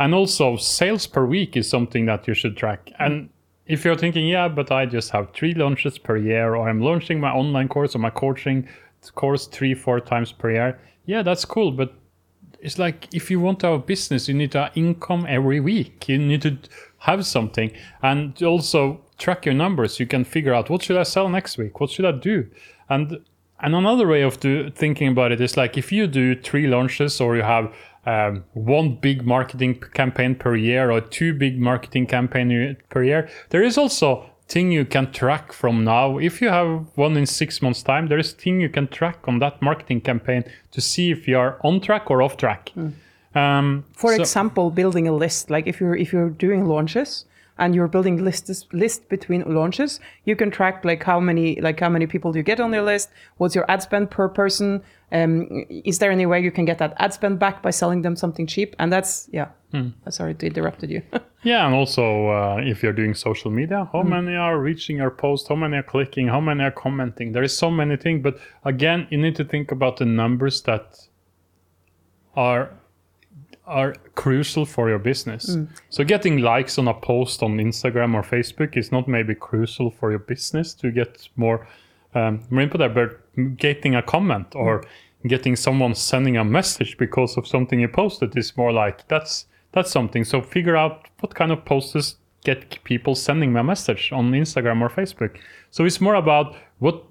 And 0.01 0.13
also 0.13 0.57
sales 0.57 1.07
per 1.07 1.25
week 1.25 1.57
is 1.57 1.71
something 1.71 2.07
that 2.07 2.27
you 2.27 2.35
should 2.35 2.57
track. 2.57 2.91
And 2.99 3.31
if 3.67 3.85
you're 3.85 3.97
thinking, 3.97 4.27
yeah, 4.27 4.49
but 4.49 4.73
I 4.73 4.87
just 4.87 5.11
have 5.11 5.33
three 5.33 5.55
launches 5.55 5.97
per 5.97 6.17
year, 6.17 6.57
or 6.57 6.69
I'm 6.69 6.81
launching 6.81 7.21
my 7.21 7.31
online 7.31 7.69
course 7.69 7.95
or 7.95 8.01
my 8.01 8.11
coaching 8.11 8.69
course 9.15 9.47
three, 9.47 9.73
four 9.73 10.01
times 10.01 10.33
per 10.33 10.51
year, 10.51 10.81
yeah, 11.05 11.23
that's 11.23 11.45
cool. 11.45 11.71
But 11.71 11.95
it's 12.61 12.79
like 12.79 13.15
if 13.15 13.31
you 13.31 13.39
want 13.39 13.61
to 13.61 13.69
have 13.69 13.77
a 13.77 13.83
business, 13.83 14.27
you 14.27 14.35
need 14.35 14.51
to 14.53 14.65
have 14.65 14.73
income 14.75 15.27
every 15.29 15.61
week. 15.61 16.09
You 16.09 16.19
need 16.19 16.43
to 16.43 16.59
have 16.99 17.27
something 17.27 17.71
and 18.03 18.43
also 18.43 19.01
track 19.19 19.47
your 19.47 19.55
numbers. 19.55 20.01
You 20.01 20.07
can 20.07 20.25
figure 20.25 20.55
out 20.55 20.71
what 20.71 20.83
should 20.83 20.97
I 20.97 21.03
sell 21.05 21.29
next 21.29 21.59
week? 21.59 21.81
What 21.81 21.91
should 21.91 22.05
I 22.05 22.13
do? 22.13 22.49
And 22.89 23.19
and 23.61 23.75
another 23.75 24.07
way 24.07 24.23
of 24.23 24.39
do, 24.39 24.71
thinking 24.71 25.09
about 25.09 25.33
it 25.33 25.41
is 25.41 25.57
like 25.57 25.79
if 25.79 25.91
you 25.91 26.07
do 26.07 26.39
three 26.39 26.67
launches 26.67 27.21
or 27.21 27.37
you 27.37 27.43
have 27.43 27.75
um, 28.05 28.45
one 28.53 28.97
big 28.97 29.27
marketing 29.27 29.81
campaign 29.95 30.35
per 30.35 30.57
year 30.57 30.91
or 30.91 31.01
two 31.01 31.33
big 31.33 31.59
marketing 31.59 32.07
campaign 32.07 32.77
per 32.91 33.03
year, 33.03 33.29
there 33.51 33.63
is 33.63 33.79
also 33.79 34.31
thing 34.49 34.71
you 34.71 34.85
can 34.85 35.11
track 35.11 35.53
from 35.53 35.85
now. 35.85 36.19
If 36.19 36.41
you 36.41 36.49
have 36.51 36.87
one 36.95 37.17
in 37.17 37.27
six 37.27 37.63
months' 37.63 37.83
time, 37.83 38.09
there 38.09 38.19
is 38.19 38.33
thing 38.33 38.61
you 38.61 38.69
can 38.69 38.89
track 38.89 39.27
on 39.27 39.39
that 39.41 39.61
marketing 39.61 40.03
campaign 40.03 40.45
to 40.73 40.81
see 40.81 41.11
if 41.11 41.27
you 41.27 41.39
are 41.39 41.59
on 41.65 41.81
track 41.81 42.11
or 42.11 42.23
off 42.23 42.37
track. 42.37 42.73
Mm. 42.77 42.93
Um, 43.37 43.85
For 43.93 44.15
so, 44.15 44.21
example, 44.23 44.71
building 44.71 45.07
a 45.07 45.13
list, 45.13 45.51
like 45.51 45.67
if 45.67 45.81
you're 45.81 45.95
if 45.95 46.13
you're 46.13 46.31
doing 46.31 46.65
launches 46.65 47.27
and 47.59 47.75
you're 47.75 47.89
building 47.89 48.25
lists 48.25 48.67
list 48.73 49.09
between 49.09 49.43
launches, 49.55 50.01
you 50.25 50.37
can 50.37 50.51
track 50.51 50.85
like 50.85 51.03
how 51.03 51.21
many 51.21 51.61
like 51.61 51.79
how 51.81 51.91
many 51.91 52.07
people 52.07 52.33
do 52.33 52.39
you 52.39 52.43
get 52.43 52.61
on 52.61 52.73
your 52.73 52.83
list, 52.83 53.11
what's 53.37 53.55
your 53.55 53.71
ad 53.71 53.83
spend 53.83 54.11
per 54.11 54.29
person, 54.29 54.83
um, 55.13 55.65
is 55.69 55.99
there 55.99 56.11
any 56.11 56.27
way 56.27 56.41
you 56.41 56.51
can 56.51 56.65
get 56.65 56.79
that 56.79 56.95
ad 56.97 57.13
spend 57.13 57.39
back 57.39 57.63
by 57.63 57.71
selling 57.71 58.03
them 58.03 58.17
something 58.17 58.47
cheap? 58.47 58.75
And 58.79 58.91
that's 58.93 59.29
yeah. 59.33 59.49
Hmm. 59.73 59.89
Sorry 60.09 60.35
to 60.35 60.47
interrupted 60.47 60.91
you. 60.91 61.03
yeah, 61.43 61.67
and 61.67 61.75
also 61.75 62.29
uh, 62.31 62.57
if 62.65 62.83
you're 62.83 62.95
doing 62.95 63.15
social 63.15 63.51
media, 63.51 63.89
how 63.93 64.03
hmm. 64.03 64.11
many 64.11 64.35
are 64.35 64.59
reaching 64.59 64.97
your 64.97 65.11
post? 65.11 65.49
How 65.49 65.57
many 65.57 65.77
are 65.77 65.83
clicking? 65.83 66.29
How 66.29 66.41
many 66.41 66.65
are 66.65 66.71
commenting? 66.71 67.33
There 67.33 67.43
is 67.43 67.57
so 67.57 67.71
many 67.71 67.97
things, 67.97 68.23
but 68.23 68.39
again, 68.65 69.07
you 69.11 69.19
need 69.19 69.37
to 69.37 69.45
think 69.45 69.73
about 69.73 69.99
the 69.99 70.07
numbers 70.07 70.63
that 70.63 70.97
are 72.35 72.71
are 73.67 73.95
crucial 74.15 74.65
for 74.65 74.89
your 74.89 74.99
business. 74.99 75.57
Mm. 75.57 75.69
So 75.91 76.05
getting 76.05 76.39
likes 76.39 76.79
on 76.79 76.89
a 76.89 76.95
post 76.95 77.43
on 77.43 77.59
Instagram 77.59 78.15
or 78.15 78.23
Facebook 78.23 78.77
is 78.77 78.93
not 78.93 79.09
maybe 79.09 79.35
crucial 79.35 79.91
for 79.91 80.11
your 80.11 80.21
business 80.21 80.75
to 80.75 80.91
get 80.91 81.29
more 81.37 81.67
um, 82.15 82.41
more 82.49 82.63
input 82.63 82.79
there, 82.79 82.89
but 82.89 83.57
getting 83.59 83.95
a 83.95 84.03
comment 84.03 84.47
or 84.55 84.81
mm. 84.81 85.29
getting 85.29 85.57
someone 85.57 85.95
sending 85.95 86.37
a 86.37 86.45
message 86.45 86.97
because 86.97 87.37
of 87.37 87.47
something 87.47 87.81
you 87.81 87.89
posted 87.89 88.37
is 88.37 88.57
more 88.57 88.73
like 88.73 89.07
that's 89.09 89.47
that's 89.73 89.91
something. 89.91 90.25
So 90.25 90.41
figure 90.41 90.77
out 90.77 91.09
what 91.21 91.35
kind 91.35 91.53
of 91.53 91.65
posts 91.65 92.17
get 92.45 92.83
people 92.85 93.15
sending 93.15 93.53
me 93.53 93.61
a 93.61 93.65
message 93.65 94.13
on 94.13 94.31
Instagram 94.31 94.81
or 94.81 94.89
Facebook. 94.89 95.39
So 95.71 95.85
it's 95.85 96.01
more 96.01 96.15
about 96.15 96.57
what 96.79 97.05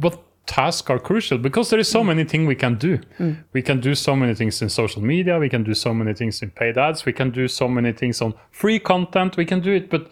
what 0.00 0.22
tasks 0.50 0.90
are 0.90 0.98
crucial 0.98 1.38
because 1.38 1.70
there 1.70 1.78
is 1.78 1.88
so 1.88 2.02
mm. 2.02 2.06
many 2.06 2.24
things 2.24 2.48
we 2.48 2.56
can 2.56 2.74
do. 2.74 2.98
Mm. 3.20 3.44
We 3.52 3.62
can 3.62 3.78
do 3.80 3.94
so 3.94 4.16
many 4.16 4.34
things 4.34 4.60
in 4.60 4.68
social 4.68 5.00
media. 5.00 5.38
We 5.38 5.48
can 5.48 5.62
do 5.62 5.74
so 5.74 5.94
many 5.94 6.12
things 6.12 6.42
in 6.42 6.50
paid 6.50 6.76
ads. 6.76 7.06
We 7.06 7.12
can 7.12 7.30
do 7.30 7.46
so 7.46 7.68
many 7.68 7.92
things 7.92 8.20
on 8.20 8.34
free 8.50 8.80
content. 8.80 9.36
We 9.36 9.46
can 9.46 9.60
do 9.60 9.72
it, 9.72 9.88
but 9.88 10.10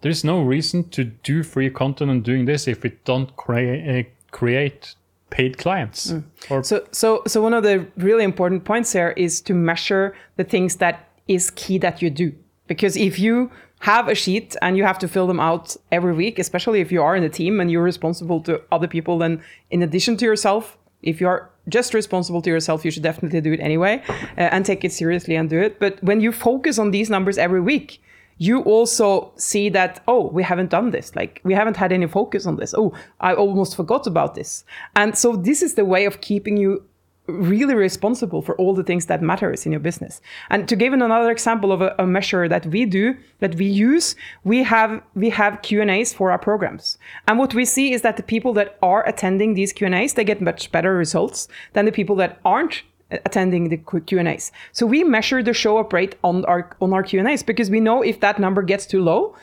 there 0.00 0.10
is 0.10 0.24
no 0.24 0.42
reason 0.42 0.88
to 0.90 1.04
do 1.04 1.44
free 1.44 1.70
content 1.70 2.10
and 2.10 2.24
doing 2.24 2.46
this 2.46 2.66
if 2.66 2.82
we 2.82 2.90
don't 3.04 3.36
create 3.36 4.06
uh, 4.06 4.08
create 4.32 4.96
paid 5.30 5.56
clients. 5.56 6.10
Mm. 6.10 6.24
Or 6.50 6.64
so, 6.64 6.84
so, 6.90 7.22
so 7.26 7.40
one 7.40 7.54
of 7.54 7.62
the 7.62 7.86
really 7.96 8.24
important 8.24 8.64
points 8.64 8.92
here 8.92 9.14
is 9.16 9.40
to 9.42 9.54
measure 9.54 10.16
the 10.36 10.44
things 10.44 10.76
that 10.76 11.08
is 11.28 11.50
key 11.52 11.78
that 11.78 12.02
you 12.02 12.10
do. 12.10 12.32
Because 12.66 12.96
if 12.96 13.20
you 13.20 13.52
have 13.80 14.08
a 14.08 14.14
sheet 14.14 14.56
and 14.62 14.76
you 14.76 14.84
have 14.84 14.98
to 14.98 15.08
fill 15.08 15.26
them 15.26 15.40
out 15.40 15.76
every 15.92 16.14
week, 16.14 16.38
especially 16.38 16.80
if 16.80 16.90
you 16.90 17.02
are 17.02 17.14
in 17.14 17.22
a 17.22 17.28
team 17.28 17.60
and 17.60 17.70
you're 17.70 17.82
responsible 17.82 18.40
to 18.42 18.60
other 18.72 18.88
people. 18.88 19.18
Then, 19.18 19.42
in 19.70 19.82
addition 19.82 20.16
to 20.18 20.24
yourself, 20.24 20.78
if 21.02 21.20
you're 21.20 21.50
just 21.68 21.94
responsible 21.94 22.42
to 22.42 22.50
yourself, 22.50 22.84
you 22.84 22.90
should 22.90 23.02
definitely 23.02 23.40
do 23.40 23.52
it 23.52 23.60
anyway 23.60 24.02
uh, 24.08 24.14
and 24.36 24.64
take 24.64 24.84
it 24.84 24.92
seriously 24.92 25.36
and 25.36 25.50
do 25.50 25.60
it. 25.60 25.78
But 25.78 26.02
when 26.02 26.20
you 26.20 26.32
focus 26.32 26.78
on 26.78 26.90
these 26.90 27.10
numbers 27.10 27.38
every 27.38 27.60
week, 27.60 28.00
you 28.38 28.60
also 28.62 29.32
see 29.36 29.70
that 29.70 30.02
oh 30.06 30.28
we 30.28 30.42
haven't 30.42 30.68
done 30.68 30.90
this 30.90 31.16
like 31.16 31.40
we 31.42 31.54
haven't 31.54 31.76
had 31.76 31.90
any 31.90 32.06
focus 32.06 32.44
on 32.44 32.56
this 32.56 32.74
oh 32.76 32.92
i 33.20 33.32
almost 33.32 33.74
forgot 33.74 34.06
about 34.06 34.34
this 34.34 34.62
and 34.94 35.16
so 35.16 35.36
this 35.36 35.62
is 35.62 35.74
the 35.74 35.86
way 35.86 36.04
of 36.04 36.20
keeping 36.20 36.56
you 36.58 36.84
really 37.26 37.74
responsible 37.74 38.42
for 38.42 38.54
all 38.56 38.74
the 38.74 38.82
things 38.82 39.06
that 39.06 39.22
matters 39.22 39.66
in 39.66 39.72
your 39.72 39.80
business. 39.80 40.20
And 40.50 40.68
to 40.68 40.76
give 40.76 40.92
another 40.92 41.30
example 41.30 41.72
of 41.72 41.82
a, 41.82 41.94
a, 41.98 42.06
measure 42.06 42.48
that 42.48 42.66
we 42.66 42.84
do, 42.84 43.16
that 43.40 43.54
we 43.56 43.66
use, 43.66 44.16
we 44.44 44.62
have 44.62 45.02
we 45.14 45.30
have 45.30 45.62
Q&As 45.62 46.12
for 46.12 46.30
our 46.30 46.38
programs. 46.38 46.98
And 47.28 47.38
what 47.38 47.54
we 47.54 47.64
see 47.64 47.92
is 47.92 48.02
that 48.02 48.16
the 48.16 48.22
people 48.22 48.52
that 48.54 48.78
are 48.82 49.06
attending 49.06 49.54
these 49.54 49.72
Q&As, 49.72 50.14
they 50.14 50.24
get 50.24 50.40
much 50.40 50.70
better 50.72 50.94
results 50.94 51.48
than 51.72 51.84
the 51.84 51.92
people 51.92 52.16
that 52.16 52.40
aren't 52.44 52.82
attending 53.10 53.68
the 53.68 53.76
Q&As. 53.76 54.50
So 54.72 54.86
we 54.86 55.04
measure 55.04 55.42
the 55.42 55.52
show 55.52 55.78
up 55.78 55.92
rate 55.92 56.16
on 56.24 56.44
our 56.46 56.76
on 56.80 56.92
our 56.92 57.02
Q&As 57.02 57.42
because 57.42 57.70
we 57.70 57.80
know 57.80 58.02
if 58.02 58.20
that 58.20 58.38
number 58.38 58.62
gets 58.62 58.86
too 58.86 59.02
low, 59.02 59.36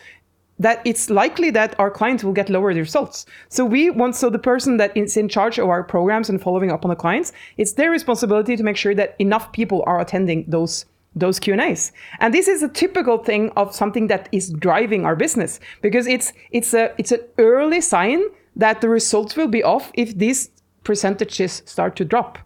that 0.60 0.81
it's 0.86 1.10
likely 1.10 1.50
that 1.51 1.77
our 1.79 1.89
clients 1.89 2.24
will 2.24 2.33
get 2.33 2.50
lower 2.50 2.67
results. 2.67 3.25
So 3.50 3.65
we 3.65 3.89
want 3.89 4.15
so 4.15 4.29
the 4.29 4.39
person 4.39 4.77
that 4.77 4.95
is 4.95 5.17
in 5.17 5.27
charge 5.27 5.57
of 5.57 5.67
our 5.67 5.83
programs 5.83 6.29
and 6.29 6.41
following 6.41 6.72
up 6.72 6.86
on 6.86 6.89
the 6.89 6.95
clients, 6.95 7.31
it's 7.57 7.74
their 7.74 7.91
responsibility 7.91 8.55
to 8.55 8.63
make 8.63 8.77
sure 8.77 8.95
that 8.95 9.15
enough 9.19 9.51
people 9.51 9.83
are 9.86 10.00
attending 10.00 10.45
those 10.48 10.86
those 11.15 11.39
Q&As. 11.39 11.91
And 12.19 12.33
this 12.33 12.48
is 12.48 12.63
a 12.63 12.67
typical 12.67 13.19
thing 13.19 13.51
of 13.55 13.75
something 13.75 14.07
that 14.07 14.29
is 14.31 14.50
driving 14.50 15.05
our 15.05 15.15
business 15.15 15.60
because 15.81 16.07
it's 16.07 16.33
it's 16.51 16.74
a 16.74 16.93
it's 16.98 17.12
an 17.12 17.22
early 17.38 17.81
sign 17.81 18.22
that 18.55 18.81
the 18.81 18.89
results 18.89 19.36
will 19.36 19.48
be 19.48 19.63
off 19.63 19.91
if 19.93 20.17
these 20.17 20.50
percentages 20.83 21.62
start 21.65 21.95
to 21.98 22.05
drop. 22.05 22.39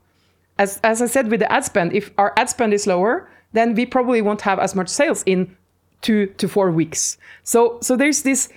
As 0.58 0.80
as 0.84 1.02
I 1.02 1.06
said 1.08 1.30
with 1.30 1.40
the 1.40 1.52
ad 1.52 1.64
spend, 1.64 1.94
if 1.94 2.12
our 2.18 2.34
ad 2.38 2.50
spend 2.50 2.74
is 2.74 2.88
lower, 2.88 3.30
then 3.54 3.74
we 3.74 3.86
probably 3.86 4.22
won't 4.22 4.42
have 4.42 4.60
as 4.60 4.76
much 4.76 4.90
sales 4.90 5.24
in 5.26 5.56
two 6.02 6.28
to 6.38 6.48
four 6.48 6.72
weeks. 6.72 7.18
So 7.44 7.78
so 7.82 7.96
there's 7.96 8.24
this. 8.24 8.50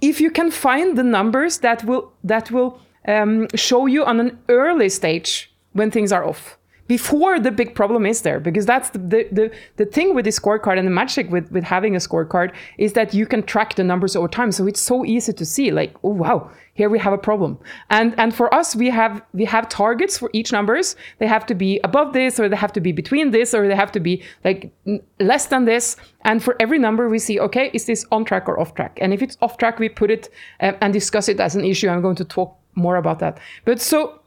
If 0.00 0.20
you 0.20 0.30
can 0.30 0.50
find 0.50 0.98
the 0.98 1.02
numbers 1.02 1.58
that 1.58 1.84
will 1.84 2.12
that 2.24 2.50
will 2.50 2.80
um, 3.06 3.48
show 3.54 3.86
you 3.86 4.04
on 4.04 4.20
an 4.20 4.38
early 4.48 4.88
stage 4.88 5.52
when 5.72 5.90
things 5.90 6.12
are 6.12 6.24
off, 6.24 6.58
before 6.86 7.40
the 7.40 7.50
big 7.50 7.74
problem 7.74 8.04
is 8.06 8.22
there 8.22 8.38
because 8.40 8.66
that's 8.66 8.90
the, 8.90 8.98
the, 8.98 9.28
the, 9.32 9.50
the, 9.76 9.86
thing 9.86 10.14
with 10.14 10.24
the 10.24 10.30
scorecard 10.30 10.78
and 10.78 10.86
the 10.86 10.90
magic 10.90 11.30
with, 11.30 11.50
with 11.50 11.64
having 11.64 11.94
a 11.96 11.98
scorecard 11.98 12.52
is 12.78 12.92
that 12.92 13.14
you 13.14 13.26
can 13.26 13.42
track 13.42 13.74
the 13.74 13.84
numbers 13.84 14.14
over 14.14 14.28
time 14.28 14.52
so 14.52 14.66
it's 14.66 14.80
so 14.80 15.04
easy 15.04 15.32
to 15.32 15.44
see 15.44 15.70
like 15.70 15.94
oh 16.04 16.10
wow 16.10 16.50
here 16.74 16.90
we 16.90 16.98
have 16.98 17.12
a 17.12 17.18
problem. 17.18 17.58
And 17.88 18.14
and 18.18 18.34
for 18.34 18.52
us 18.52 18.76
we 18.76 18.90
have 18.90 19.22
we 19.32 19.44
have 19.44 19.68
targets 19.68 20.18
for 20.18 20.28
each 20.32 20.52
numbers. 20.52 20.96
They 21.18 21.26
have 21.26 21.46
to 21.46 21.54
be 21.54 21.80
above 21.84 22.12
this 22.12 22.38
or 22.38 22.48
they 22.48 22.56
have 22.56 22.72
to 22.72 22.80
be 22.80 22.92
between 22.92 23.30
this 23.30 23.54
or 23.54 23.66
they 23.66 23.76
have 23.76 23.92
to 23.92 24.00
be 24.00 24.22
like 24.44 24.72
less 25.20 25.46
than 25.46 25.64
this. 25.64 25.96
And 26.22 26.42
for 26.42 26.56
every 26.60 26.78
number 26.78 27.08
we 27.08 27.18
see 27.18 27.40
okay 27.40 27.70
is 27.72 27.86
this 27.86 28.04
on 28.10 28.24
track 28.24 28.48
or 28.48 28.58
off 28.60 28.74
track? 28.74 28.98
And 29.00 29.14
if 29.14 29.22
it's 29.22 29.38
off 29.40 29.56
track 29.56 29.78
we 29.78 29.88
put 29.88 30.10
it 30.10 30.28
uh, 30.60 30.72
and 30.80 30.92
discuss 30.92 31.28
it 31.28 31.40
as 31.40 31.54
an 31.54 31.64
issue. 31.64 31.88
I'm 31.88 32.02
going 32.02 32.16
to 32.16 32.24
talk 32.24 32.58
more 32.74 32.96
about 32.96 33.20
that. 33.20 33.38
But 33.64 33.80
so 33.80 34.20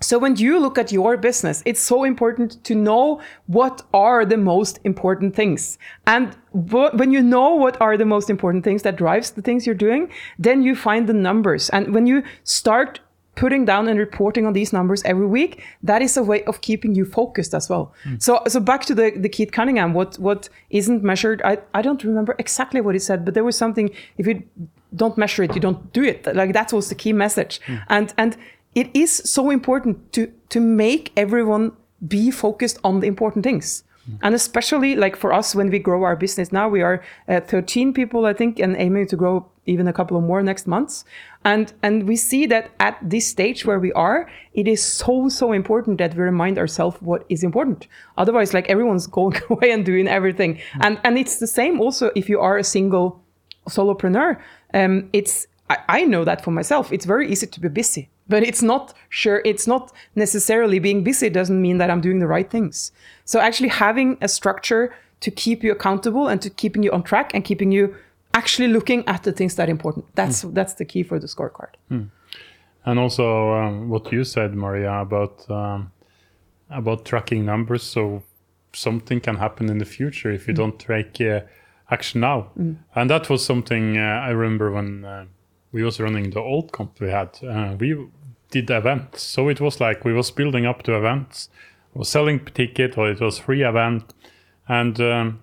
so 0.00 0.18
when 0.18 0.36
you 0.36 0.58
look 0.58 0.76
at 0.76 0.92
your 0.92 1.16
business, 1.16 1.62
it's 1.64 1.80
so 1.80 2.04
important 2.04 2.62
to 2.64 2.74
know 2.74 3.20
what 3.46 3.82
are 3.94 4.26
the 4.26 4.36
most 4.36 4.78
important 4.84 5.34
things. 5.34 5.78
And 6.06 6.36
when 6.52 7.12
you 7.12 7.22
know 7.22 7.54
what 7.54 7.80
are 7.80 7.96
the 7.96 8.04
most 8.04 8.28
important 8.28 8.64
things 8.64 8.82
that 8.82 8.96
drives 8.96 9.30
the 9.30 9.42
things 9.42 9.64
you're 9.64 9.74
doing, 9.74 10.10
then 10.38 10.62
you 10.62 10.76
find 10.76 11.08
the 11.08 11.14
numbers. 11.14 11.70
And 11.70 11.94
when 11.94 12.06
you 12.06 12.22
start 12.44 13.00
putting 13.36 13.66
down 13.66 13.86
and 13.86 13.98
reporting 13.98 14.46
on 14.46 14.54
these 14.54 14.72
numbers 14.72 15.02
every 15.04 15.26
week, 15.26 15.62
that 15.82 16.02
is 16.02 16.16
a 16.16 16.22
way 16.22 16.42
of 16.44 16.60
keeping 16.62 16.94
you 16.94 17.04
focused 17.04 17.54
as 17.54 17.68
well. 17.68 17.94
Mm. 18.04 18.22
So, 18.22 18.42
so 18.48 18.60
back 18.60 18.84
to 18.86 18.94
the, 18.94 19.12
the 19.14 19.28
Keith 19.28 19.52
Cunningham, 19.52 19.92
what, 19.92 20.18
what 20.18 20.48
isn't 20.70 21.02
measured, 21.02 21.42
I, 21.42 21.58
I 21.74 21.82
don't 21.82 22.02
remember 22.02 22.34
exactly 22.38 22.80
what 22.80 22.94
he 22.94 22.98
said, 22.98 23.24
but 23.24 23.34
there 23.34 23.44
was 23.44 23.56
something, 23.56 23.90
if 24.16 24.26
you 24.26 24.42
don't 24.94 25.18
measure 25.18 25.42
it, 25.42 25.54
you 25.54 25.60
don't 25.60 25.92
do 25.92 26.02
it. 26.02 26.26
Like 26.34 26.54
that 26.54 26.72
was 26.72 26.88
the 26.88 26.94
key 26.94 27.12
message. 27.12 27.60
Mm. 27.66 27.84
And, 27.88 28.14
and 28.16 28.36
it 28.76 28.88
is 28.94 29.10
so 29.24 29.50
important 29.50 30.12
to 30.12 30.32
to 30.50 30.60
make 30.60 31.10
everyone 31.16 31.72
be 32.06 32.30
focused 32.30 32.78
on 32.84 33.00
the 33.00 33.06
important 33.06 33.42
things. 33.44 33.82
Mm. 34.08 34.18
and 34.22 34.34
especially 34.36 34.94
like 34.94 35.16
for 35.16 35.32
us 35.32 35.52
when 35.52 35.68
we 35.68 35.80
grow 35.80 36.04
our 36.04 36.14
business 36.14 36.52
now 36.52 36.68
we 36.68 36.80
are 36.80 37.02
uh, 37.26 37.40
13 37.40 37.92
people 37.92 38.24
i 38.24 38.32
think 38.32 38.60
and 38.60 38.76
aiming 38.76 39.08
to 39.08 39.16
grow 39.16 39.50
even 39.66 39.88
a 39.88 39.92
couple 39.92 40.16
of 40.16 40.22
more 40.22 40.42
next 40.42 40.66
months. 40.66 41.04
And 41.44 41.72
and 41.82 42.08
we 42.08 42.16
see 42.16 42.46
that 42.46 42.70
at 42.80 42.98
this 43.02 43.26
stage 43.26 43.64
where 43.66 43.78
we 43.78 43.92
are 43.92 44.28
it 44.54 44.66
is 44.66 44.82
so 44.82 45.28
so 45.28 45.52
important 45.52 45.98
that 45.98 46.14
we 46.14 46.22
remind 46.22 46.58
ourselves 46.58 46.96
what 47.00 47.24
is 47.28 47.44
important. 47.44 47.86
Otherwise 48.16 48.54
like 48.54 48.68
everyone's 48.68 49.06
going 49.18 49.36
away 49.50 49.70
and 49.70 49.84
doing 49.84 50.08
everything. 50.08 50.56
Mm. 50.56 50.86
and 50.86 51.00
and 51.04 51.18
it's 51.18 51.38
the 51.38 51.46
same 51.46 51.80
also 51.80 52.10
if 52.14 52.28
you 52.28 52.40
are 52.40 52.56
a 52.56 52.64
single 52.64 53.22
solopreneur. 53.68 54.40
Um, 54.74 55.08
it's 55.12 55.46
I, 55.68 55.78
I 55.88 56.04
know 56.04 56.24
that 56.24 56.42
for 56.44 56.52
myself. 56.52 56.92
It's 56.92 57.06
very 57.06 57.30
easy 57.30 57.46
to 57.46 57.60
be 57.60 57.68
busy 57.68 58.08
but 58.28 58.42
it's 58.42 58.62
not 58.62 58.94
sure 59.08 59.42
it's 59.44 59.66
not 59.66 59.92
necessarily 60.14 60.78
being 60.78 61.02
busy 61.02 61.30
doesn't 61.30 61.60
mean 61.60 61.78
that 61.78 61.90
i'm 61.90 62.00
doing 62.00 62.18
the 62.18 62.26
right 62.26 62.50
things 62.50 62.92
so 63.24 63.40
actually 63.40 63.68
having 63.68 64.16
a 64.20 64.28
structure 64.28 64.94
to 65.20 65.30
keep 65.30 65.62
you 65.62 65.72
accountable 65.72 66.28
and 66.28 66.42
to 66.42 66.50
keeping 66.50 66.82
you 66.82 66.92
on 66.92 67.02
track 67.02 67.32
and 67.34 67.44
keeping 67.44 67.72
you 67.72 67.94
actually 68.34 68.68
looking 68.68 69.06
at 69.06 69.22
the 69.22 69.32
things 69.32 69.54
that 69.56 69.68
are 69.68 69.70
important 69.70 70.04
that's 70.14 70.44
mm. 70.44 70.54
that's 70.54 70.74
the 70.74 70.84
key 70.84 71.02
for 71.02 71.18
the 71.18 71.26
scorecard 71.26 71.72
mm. 71.90 72.08
and 72.84 72.98
also 72.98 73.52
um, 73.52 73.88
what 73.88 74.10
you 74.12 74.24
said 74.24 74.54
maria 74.54 74.92
about 75.00 75.48
um, 75.50 75.90
about 76.70 77.04
tracking 77.04 77.44
numbers 77.44 77.82
so 77.82 78.22
something 78.72 79.20
can 79.20 79.36
happen 79.36 79.70
in 79.70 79.78
the 79.78 79.84
future 79.84 80.30
if 80.30 80.46
you 80.46 80.52
mm. 80.52 80.58
don't 80.58 80.78
take 80.78 81.20
uh, 81.20 81.40
action 81.90 82.20
now 82.20 82.50
mm. 82.58 82.76
and 82.94 83.08
that 83.08 83.30
was 83.30 83.44
something 83.44 83.96
uh, 83.96 84.00
i 84.00 84.30
remember 84.30 84.70
when 84.70 85.04
uh, 85.04 85.24
we 85.76 85.84
was 85.84 86.00
running 86.00 86.30
the 86.30 86.40
old 86.40 86.72
comp 86.72 86.98
we 87.00 87.10
had. 87.10 87.38
Uh, 87.44 87.76
we 87.78 88.08
did 88.50 88.70
events. 88.70 89.22
So 89.22 89.50
it 89.50 89.60
was 89.60 89.78
like 89.78 90.06
we 90.06 90.14
was 90.14 90.30
building 90.30 90.64
up 90.64 90.82
to 90.84 90.96
events. 90.96 91.50
We 91.92 91.98
was 91.98 92.08
selling 92.08 92.42
ticket 92.46 92.96
or 92.96 93.10
it 93.10 93.20
was 93.20 93.38
free 93.38 93.62
event. 93.62 94.14
And 94.66 94.98
um, 95.00 95.40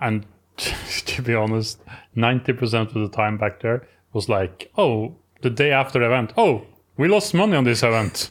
and 0.00 0.26
to 0.56 1.22
be 1.22 1.34
honest 1.34 1.80
90% 2.16 2.94
of 2.94 2.94
the 2.94 3.08
time 3.08 3.36
back 3.36 3.60
there 3.60 3.86
was 4.12 4.28
like 4.28 4.70
oh 4.76 5.14
the 5.42 5.50
day 5.50 5.70
after 5.70 6.02
event 6.02 6.32
oh 6.36 6.66
we 6.96 7.08
lost 7.08 7.34
money 7.34 7.54
on 7.56 7.64
this 7.64 7.82
event 7.82 8.30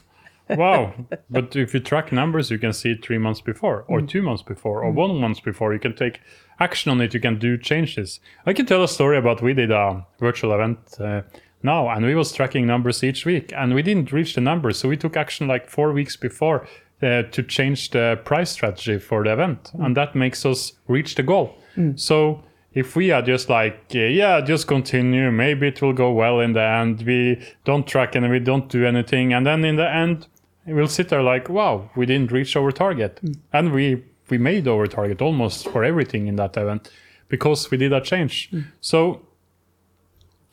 wow 0.50 0.94
but 1.30 1.56
if 1.56 1.74
you 1.74 1.80
track 1.80 2.12
numbers 2.12 2.50
you 2.50 2.58
can 2.58 2.72
see 2.72 2.92
it 2.92 3.04
three 3.04 3.18
months 3.18 3.40
before 3.40 3.84
or 3.88 4.00
mm. 4.00 4.08
two 4.08 4.22
months 4.22 4.42
before 4.42 4.82
or 4.84 4.92
mm. 4.92 4.96
one 4.96 5.20
month 5.20 5.42
before 5.42 5.72
you 5.72 5.78
can 5.78 5.94
take 5.94 6.20
action 6.60 6.90
on 6.90 7.00
it 7.00 7.12
you 7.12 7.20
can 7.20 7.38
do 7.38 7.58
changes 7.58 8.20
i 8.46 8.52
can 8.52 8.66
tell 8.66 8.82
a 8.82 8.88
story 8.88 9.18
about 9.18 9.42
we 9.42 9.52
did 9.52 9.70
a 9.70 10.06
virtual 10.20 10.52
event 10.52 10.78
uh, 11.00 11.22
now 11.62 11.88
and 11.88 12.04
we 12.04 12.14
was 12.14 12.32
tracking 12.32 12.66
numbers 12.66 13.02
each 13.02 13.26
week 13.26 13.52
and 13.56 13.74
we 13.74 13.82
didn't 13.82 14.12
reach 14.12 14.34
the 14.34 14.40
numbers 14.40 14.78
so 14.78 14.88
we 14.88 14.96
took 14.96 15.16
action 15.16 15.48
like 15.48 15.68
four 15.68 15.92
weeks 15.92 16.16
before 16.16 16.66
uh, 17.02 17.22
to 17.24 17.42
change 17.42 17.90
the 17.90 18.18
price 18.24 18.50
strategy 18.50 18.98
for 18.98 19.24
the 19.24 19.32
event 19.32 19.72
mm. 19.74 19.84
and 19.84 19.96
that 19.96 20.14
makes 20.14 20.46
us 20.46 20.72
reach 20.86 21.16
the 21.16 21.22
goal 21.22 21.58
mm. 21.76 21.98
so 21.98 22.42
if 22.72 22.94
we 22.94 23.10
are 23.10 23.22
just 23.22 23.48
like 23.48 23.80
uh, 23.94 23.98
yeah 23.98 24.40
just 24.40 24.68
continue 24.68 25.30
maybe 25.32 25.66
it 25.68 25.82
will 25.82 25.92
go 25.92 26.12
well 26.12 26.40
in 26.40 26.52
the 26.52 26.62
end 26.62 27.02
we 27.02 27.42
don't 27.64 27.86
track 27.86 28.14
and 28.14 28.30
we 28.30 28.38
don't 28.38 28.68
do 28.68 28.86
anything 28.86 29.32
and 29.32 29.46
then 29.46 29.64
in 29.64 29.76
the 29.76 29.90
end 29.90 30.28
we'll 30.66 30.88
sit 30.88 31.08
there 31.08 31.22
like, 31.22 31.48
wow, 31.48 31.90
we 31.96 32.06
didn't 32.06 32.32
reach 32.32 32.56
our 32.56 32.72
target, 32.72 33.20
mm. 33.22 33.36
and 33.52 33.72
we 33.72 34.02
we 34.28 34.38
made 34.38 34.66
our 34.66 34.86
target 34.86 35.22
almost 35.22 35.68
for 35.68 35.84
everything 35.84 36.26
in 36.26 36.36
that 36.36 36.56
event 36.56 36.90
because 37.28 37.70
we 37.70 37.76
did 37.76 37.92
a 37.92 38.00
change. 38.00 38.50
Mm. 38.50 38.64
So 38.80 39.22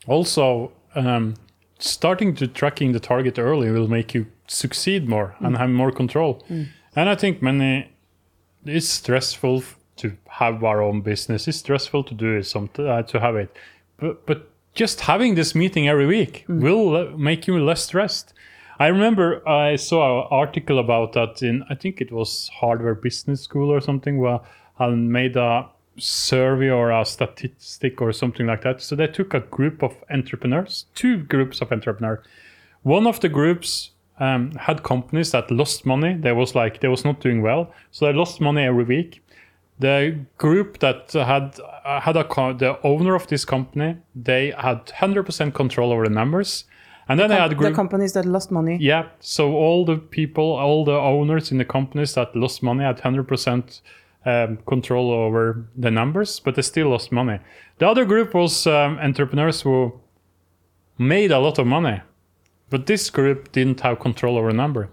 also 0.06 0.72
um, 0.94 1.34
starting 1.78 2.34
to 2.36 2.46
tracking 2.46 2.92
the 2.92 3.00
target 3.00 3.38
early 3.38 3.70
will 3.70 3.88
make 3.88 4.14
you 4.14 4.26
succeed 4.46 5.08
more 5.08 5.34
mm. 5.40 5.46
and 5.46 5.56
have 5.56 5.70
more 5.70 5.90
control. 5.90 6.42
Mm. 6.48 6.68
And 6.96 7.08
I 7.08 7.14
think 7.14 7.42
many 7.42 7.90
it's 8.64 8.88
stressful 8.88 9.62
to 9.96 10.12
have 10.28 10.64
our 10.64 10.82
own 10.82 11.02
business. 11.02 11.48
It's 11.48 11.58
stressful 11.58 12.04
to 12.04 12.14
do 12.14 12.36
it, 12.36 12.44
some 12.44 12.70
uh, 12.78 13.02
to 13.02 13.20
have 13.20 13.36
it, 13.36 13.54
but 13.96 14.26
but 14.26 14.50
just 14.74 15.02
having 15.02 15.34
this 15.34 15.54
meeting 15.54 15.88
every 15.88 16.06
week 16.06 16.44
mm. 16.48 16.60
will 16.60 16.96
uh, 16.96 17.16
make 17.16 17.46
you 17.46 17.58
less 17.64 17.84
stressed 17.84 18.32
I 18.78 18.88
remember 18.88 19.46
I 19.48 19.76
saw 19.76 20.22
an 20.22 20.28
article 20.30 20.78
about 20.78 21.12
that 21.12 21.42
in 21.42 21.64
I 21.70 21.74
think 21.74 22.00
it 22.00 22.10
was 22.10 22.50
Harvard 22.60 23.00
Business 23.00 23.42
School 23.42 23.70
or 23.70 23.80
something 23.80 24.18
where 24.18 24.40
I 24.78 24.88
made 24.88 25.36
a 25.36 25.68
survey 25.96 26.70
or 26.70 26.90
a 26.90 27.04
statistic 27.04 28.02
or 28.02 28.12
something 28.12 28.46
like 28.46 28.62
that. 28.62 28.82
So 28.82 28.96
they 28.96 29.06
took 29.06 29.32
a 29.32 29.40
group 29.40 29.82
of 29.82 29.96
entrepreneurs, 30.10 30.86
two 30.94 31.18
groups 31.18 31.60
of 31.60 31.70
entrepreneurs. 31.70 32.24
One 32.82 33.06
of 33.06 33.20
the 33.20 33.28
groups 33.28 33.90
um, 34.18 34.52
had 34.52 34.82
companies 34.82 35.30
that 35.30 35.50
lost 35.50 35.86
money. 35.86 36.14
They 36.14 36.32
was 36.32 36.54
like 36.54 36.80
they 36.80 36.88
was 36.88 37.04
not 37.04 37.20
doing 37.20 37.42
well, 37.42 37.72
so 37.92 38.06
they 38.06 38.12
lost 38.12 38.40
money 38.40 38.64
every 38.64 38.84
week. 38.84 39.22
The 39.78 40.20
group 40.38 40.78
that 40.80 41.12
had 41.12 41.58
uh, 41.84 42.00
had 42.00 42.16
a 42.16 42.24
the 42.24 42.78
owner 42.82 43.14
of 43.14 43.26
this 43.26 43.44
company, 43.44 43.96
they 44.14 44.52
had 44.56 44.86
100% 44.86 45.54
control 45.54 45.92
over 45.92 46.04
the 46.04 46.14
numbers 46.14 46.64
And 47.08 47.20
then 47.20 47.30
I 47.30 47.36
had 47.36 47.52
a 47.52 47.56
the 47.56 47.72
companies 47.72 48.12
that 48.14 48.24
lost 48.24 48.50
money. 48.50 48.78
Yeah. 48.80 49.08
So 49.20 49.54
all 49.54 49.84
the 49.84 49.96
people, 49.96 50.52
all 50.52 50.84
the 50.84 50.92
owners 50.92 51.52
in 51.52 51.58
the 51.58 51.64
companies 51.64 52.14
that 52.14 52.34
lost 52.34 52.62
money 52.62 52.84
had 52.84 52.98
100% 52.98 53.80
um, 54.24 54.58
control 54.66 55.10
over 55.10 55.66
the 55.76 55.90
numbers, 55.90 56.40
but 56.40 56.54
they 56.54 56.62
still 56.62 56.88
lost 56.88 57.12
money. 57.12 57.40
The 57.78 57.88
other 57.88 58.04
group 58.04 58.34
was 58.34 58.66
um, 58.66 58.98
entrepreneurs 58.98 59.62
who 59.62 60.00
made 60.98 61.30
a 61.30 61.38
lot 61.38 61.58
of 61.58 61.66
money, 61.66 62.00
but 62.70 62.86
this 62.86 63.10
group 63.10 63.52
didn't 63.52 63.80
have 63.80 64.00
control 64.00 64.38
over 64.38 64.50
the 64.50 64.56
number. 64.56 64.88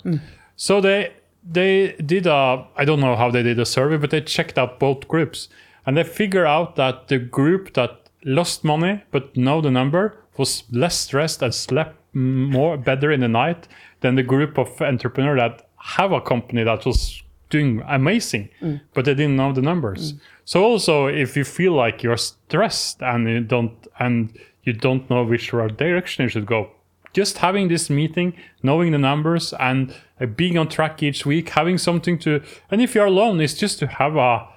So 0.55 0.81
they 0.81 1.13
they 1.49 1.93
did 2.05 2.27
a 2.27 2.67
I 2.75 2.85
don't 2.85 2.99
know 2.99 3.15
how 3.15 3.31
they 3.31 3.43
did 3.43 3.59
a 3.59 3.65
survey, 3.65 3.97
but 3.97 4.09
they 4.09 4.21
checked 4.21 4.57
out 4.57 4.79
both 4.79 5.07
groups 5.07 5.47
and 5.85 5.97
they 5.97 6.03
figured 6.03 6.45
out 6.45 6.75
that 6.75 7.07
the 7.07 7.17
group 7.17 7.73
that 7.73 8.09
lost 8.23 8.63
money 8.63 9.03
but 9.11 9.35
know 9.35 9.61
the 9.61 9.71
number 9.71 10.17
was 10.37 10.63
less 10.71 10.97
stressed 10.97 11.41
and 11.41 11.53
slept 11.53 11.95
more 12.13 12.77
better 12.77 13.11
in 13.11 13.21
the 13.21 13.27
night 13.27 13.67
than 14.01 14.15
the 14.15 14.23
group 14.23 14.57
of 14.57 14.81
entrepreneurs 14.81 15.39
that 15.39 15.69
have 15.77 16.11
a 16.11 16.21
company 16.21 16.63
that 16.63 16.85
was 16.85 17.23
doing 17.49 17.81
amazing 17.87 18.49
but 18.93 19.05
they 19.05 19.13
didn't 19.13 19.35
know 19.35 19.51
the 19.53 19.61
numbers. 19.61 20.13
So 20.45 20.63
also 20.63 21.07
if 21.07 21.35
you 21.35 21.43
feel 21.43 21.73
like 21.73 22.01
you're 22.03 22.17
stressed 22.17 23.01
and 23.01 23.27
you 23.27 23.41
don't 23.41 23.87
and 23.99 24.37
you 24.63 24.73
don't 24.73 25.09
know 25.09 25.23
which 25.23 25.51
direction 25.51 26.23
you 26.23 26.29
should 26.29 26.45
go 26.45 26.71
just 27.13 27.39
having 27.39 27.67
this 27.67 27.89
meeting 27.89 28.33
knowing 28.63 28.91
the 28.91 28.97
numbers 28.97 29.53
and 29.59 29.93
uh, 30.19 30.25
being 30.25 30.57
on 30.57 30.67
track 30.67 31.03
each 31.03 31.25
week 31.25 31.49
having 31.49 31.77
something 31.77 32.17
to 32.17 32.41
and 32.69 32.81
if 32.81 32.95
you're 32.95 33.05
alone 33.07 33.39
it's 33.41 33.53
just 33.53 33.79
to 33.79 33.87
have 33.87 34.15
a 34.15 34.47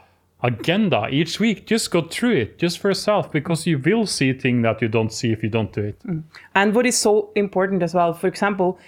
agenda 0.45 1.09
each 1.11 1.41
week 1.41 1.67
just 1.67 1.91
go 1.91 2.03
through 2.03 2.37
it 2.37 2.59
just 2.59 2.79
for 2.79 2.91
yourself 2.91 3.33
because 3.33 3.67
you 3.67 3.79
will 3.79 4.07
see 4.07 4.33
things 4.33 4.63
that 4.63 4.81
you 4.83 4.89
don't 4.89 5.13
see 5.13 5.33
if 5.33 5.43
you 5.43 5.49
don't 5.49 5.73
do 5.73 5.83
it 5.83 5.99
mm. 6.07 6.23
And 6.55 6.75
what 6.75 6.87
is 6.87 6.97
so 6.97 7.31
important 7.35 7.83
as 7.83 7.95
well, 7.95 8.13
for 8.13 8.29
example, 8.29 8.79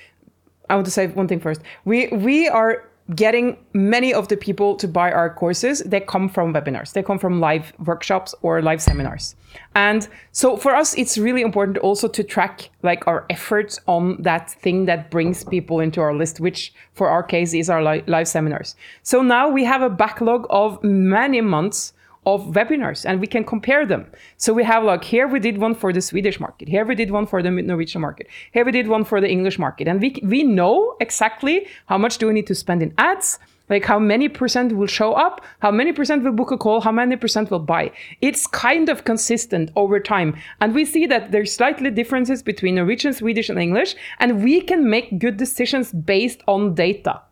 I 0.70 0.74
want 0.74 0.86
to 0.86 0.90
say 0.90 1.06
one 1.08 1.28
thing 1.28 1.40
first. 1.40 1.60
We 1.84 2.08
we 2.08 2.48
are 2.48 2.88
getting 3.14 3.56
many 3.72 4.12
of 4.12 4.28
the 4.28 4.36
people 4.36 4.74
to 4.76 4.88
buy 4.88 5.12
our 5.12 5.32
courses. 5.32 5.80
They 5.80 6.00
come 6.00 6.28
from 6.28 6.52
webinars. 6.52 6.92
They 6.92 7.02
come 7.02 7.18
from 7.18 7.40
live 7.40 7.72
workshops 7.84 8.34
or 8.42 8.60
live 8.62 8.82
seminars. 8.82 9.36
And 9.74 10.08
so 10.32 10.56
for 10.56 10.74
us, 10.74 10.94
it's 10.98 11.16
really 11.16 11.42
important 11.42 11.78
also 11.78 12.08
to 12.08 12.24
track 12.24 12.70
like 12.82 13.06
our 13.06 13.24
efforts 13.30 13.78
on 13.86 14.20
that 14.22 14.50
thing 14.50 14.86
that 14.86 15.10
brings 15.10 15.44
people 15.44 15.80
into 15.80 16.00
our 16.00 16.14
list, 16.14 16.40
which 16.40 16.72
for 16.94 17.08
our 17.08 17.22
case 17.22 17.54
is 17.54 17.70
our 17.70 17.82
li- 17.82 18.02
live 18.06 18.26
seminars. 18.26 18.74
So 19.02 19.22
now 19.22 19.48
we 19.48 19.64
have 19.64 19.82
a 19.82 19.90
backlog 19.90 20.46
of 20.50 20.82
many 20.82 21.40
months 21.40 21.92
of 22.26 22.42
webinars 22.48 23.06
and 23.08 23.20
we 23.20 23.26
can 23.26 23.44
compare 23.44 23.86
them. 23.86 24.04
So 24.36 24.52
we 24.52 24.64
have 24.64 24.82
like 24.82 25.04
here 25.04 25.28
we 25.28 25.40
did 25.40 25.58
one 25.58 25.74
for 25.74 25.92
the 25.92 26.02
Swedish 26.02 26.38
market, 26.40 26.68
here 26.68 26.84
we 26.84 26.94
did 26.94 27.10
one 27.10 27.26
for 27.26 27.42
the 27.42 27.50
Norwegian 27.50 28.00
market, 28.00 28.26
here 28.52 28.64
we 28.64 28.72
did 28.72 28.88
one 28.88 29.04
for 29.04 29.20
the 29.20 29.30
English 29.30 29.58
market, 29.58 29.88
and 29.88 30.00
we 30.00 30.20
we 30.22 30.42
know 30.42 30.96
exactly 31.00 31.66
how 31.86 31.96
much 31.96 32.18
do 32.18 32.26
we 32.26 32.34
need 32.34 32.48
to 32.48 32.54
spend 32.54 32.82
in 32.82 32.92
ads, 32.98 33.38
like 33.68 33.84
how 33.84 33.98
many 33.98 34.28
percent 34.28 34.72
will 34.76 34.86
show 34.86 35.12
up, 35.12 35.44
how 35.60 35.70
many 35.70 35.92
percent 35.92 36.24
will 36.24 36.32
book 36.32 36.50
a 36.50 36.58
call, 36.58 36.80
how 36.80 36.92
many 36.92 37.16
percent 37.16 37.50
will 37.50 37.60
buy. 37.74 37.92
It's 38.20 38.46
kind 38.46 38.88
of 38.88 39.04
consistent 39.04 39.70
over 39.76 40.00
time, 40.00 40.36
and 40.60 40.74
we 40.74 40.84
see 40.84 41.06
that 41.06 41.30
there's 41.30 41.52
slightly 41.52 41.90
differences 41.90 42.42
between 42.42 42.74
Norwegian, 42.74 43.12
Swedish, 43.12 43.48
and 43.48 43.58
English, 43.58 43.94
and 44.18 44.42
we 44.42 44.60
can 44.60 44.90
make 44.90 45.18
good 45.18 45.36
decisions 45.36 45.92
based 45.92 46.42
on 46.46 46.74
data. 46.74 47.22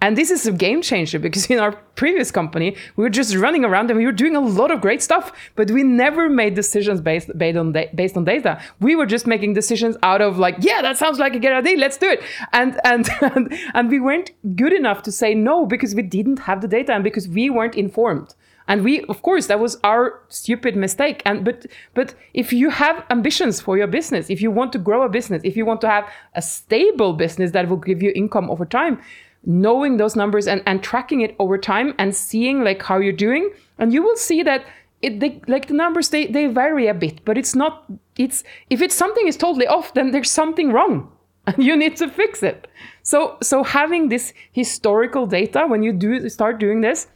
And 0.00 0.16
this 0.16 0.30
is 0.30 0.46
a 0.46 0.52
game 0.52 0.80
changer 0.80 1.18
because 1.18 1.46
in 1.46 1.58
our 1.58 1.72
previous 1.96 2.30
company, 2.30 2.76
we 2.94 3.02
were 3.02 3.10
just 3.10 3.34
running 3.34 3.64
around 3.64 3.90
and 3.90 3.98
we 3.98 4.06
were 4.06 4.12
doing 4.12 4.36
a 4.36 4.40
lot 4.40 4.70
of 4.70 4.80
great 4.80 5.02
stuff, 5.02 5.32
but 5.56 5.70
we 5.72 5.82
never 5.82 6.28
made 6.28 6.54
decisions 6.54 7.00
based 7.00 7.36
based 7.36 7.58
on 7.58 7.72
based 7.72 8.16
on 8.16 8.24
data. 8.24 8.60
We 8.80 8.94
were 8.94 9.06
just 9.06 9.26
making 9.26 9.54
decisions 9.54 9.96
out 10.04 10.20
of 10.20 10.38
like, 10.38 10.56
yeah, 10.60 10.82
that 10.82 10.98
sounds 10.98 11.18
like 11.18 11.34
a 11.34 11.40
good 11.40 11.52
idea, 11.52 11.76
let's 11.76 11.96
do 11.96 12.08
it. 12.08 12.22
And 12.52 12.80
and 12.84 13.08
and, 13.20 13.52
and 13.74 13.90
we 13.90 13.98
weren't 13.98 14.30
good 14.54 14.72
enough 14.72 15.02
to 15.02 15.12
say 15.12 15.34
no 15.34 15.66
because 15.66 15.94
we 15.94 16.02
didn't 16.02 16.40
have 16.40 16.60
the 16.60 16.68
data 16.68 16.92
and 16.92 17.02
because 17.02 17.28
we 17.28 17.50
weren't 17.50 17.74
informed. 17.74 18.34
And 18.68 18.84
we, 18.84 19.02
of 19.04 19.22
course, 19.22 19.46
that 19.46 19.58
was 19.58 19.78
our 19.82 20.20
stupid 20.28 20.76
mistake. 20.76 21.22
And 21.24 21.44
but 21.44 21.66
but 21.94 22.14
if 22.34 22.52
you 22.52 22.70
have 22.70 23.04
ambitions 23.10 23.60
for 23.60 23.76
your 23.76 23.88
business, 23.88 24.30
if 24.30 24.40
you 24.42 24.50
want 24.52 24.72
to 24.74 24.78
grow 24.78 25.02
a 25.02 25.08
business, 25.08 25.42
if 25.42 25.56
you 25.56 25.64
want 25.64 25.80
to 25.80 25.88
have 25.88 26.08
a 26.34 26.42
stable 26.42 27.14
business 27.14 27.50
that 27.52 27.68
will 27.68 27.78
give 27.78 28.02
you 28.02 28.12
income 28.14 28.50
over 28.50 28.66
time, 28.66 29.00
knowing 29.44 29.96
those 29.96 30.16
numbers 30.16 30.46
and, 30.46 30.62
and 30.66 30.82
tracking 30.82 31.20
it 31.20 31.34
over 31.38 31.58
time 31.58 31.94
and 31.98 32.14
seeing 32.14 32.64
like 32.64 32.82
how 32.82 32.98
you're 32.98 33.12
doing. 33.12 33.50
And 33.78 33.92
you 33.92 34.02
will 34.02 34.16
see 34.16 34.42
that 34.42 34.64
it 35.02 35.20
they, 35.20 35.40
like 35.46 35.68
the 35.68 35.74
numbers 35.74 36.08
they, 36.10 36.26
they 36.26 36.46
vary 36.46 36.88
a 36.88 36.94
bit 36.94 37.24
but 37.24 37.38
it's 37.38 37.54
not 37.54 37.84
it's 38.16 38.42
if 38.68 38.82
it's 38.82 38.94
something 38.94 39.28
is 39.28 39.36
totally 39.36 39.66
off 39.66 39.94
then 39.94 40.10
there's 40.10 40.30
something 40.30 40.72
wrong 40.72 41.12
and 41.46 41.64
you 41.64 41.76
need 41.76 41.96
to 41.96 42.08
fix 42.08 42.42
it. 42.42 42.68
So 43.02 43.38
so 43.42 43.62
having 43.62 44.08
this 44.08 44.32
historical 44.52 45.26
data 45.26 45.66
when 45.66 45.82
you 45.82 45.92
do 45.92 46.28
start 46.28 46.58
doing 46.58 46.80
this 46.80 47.06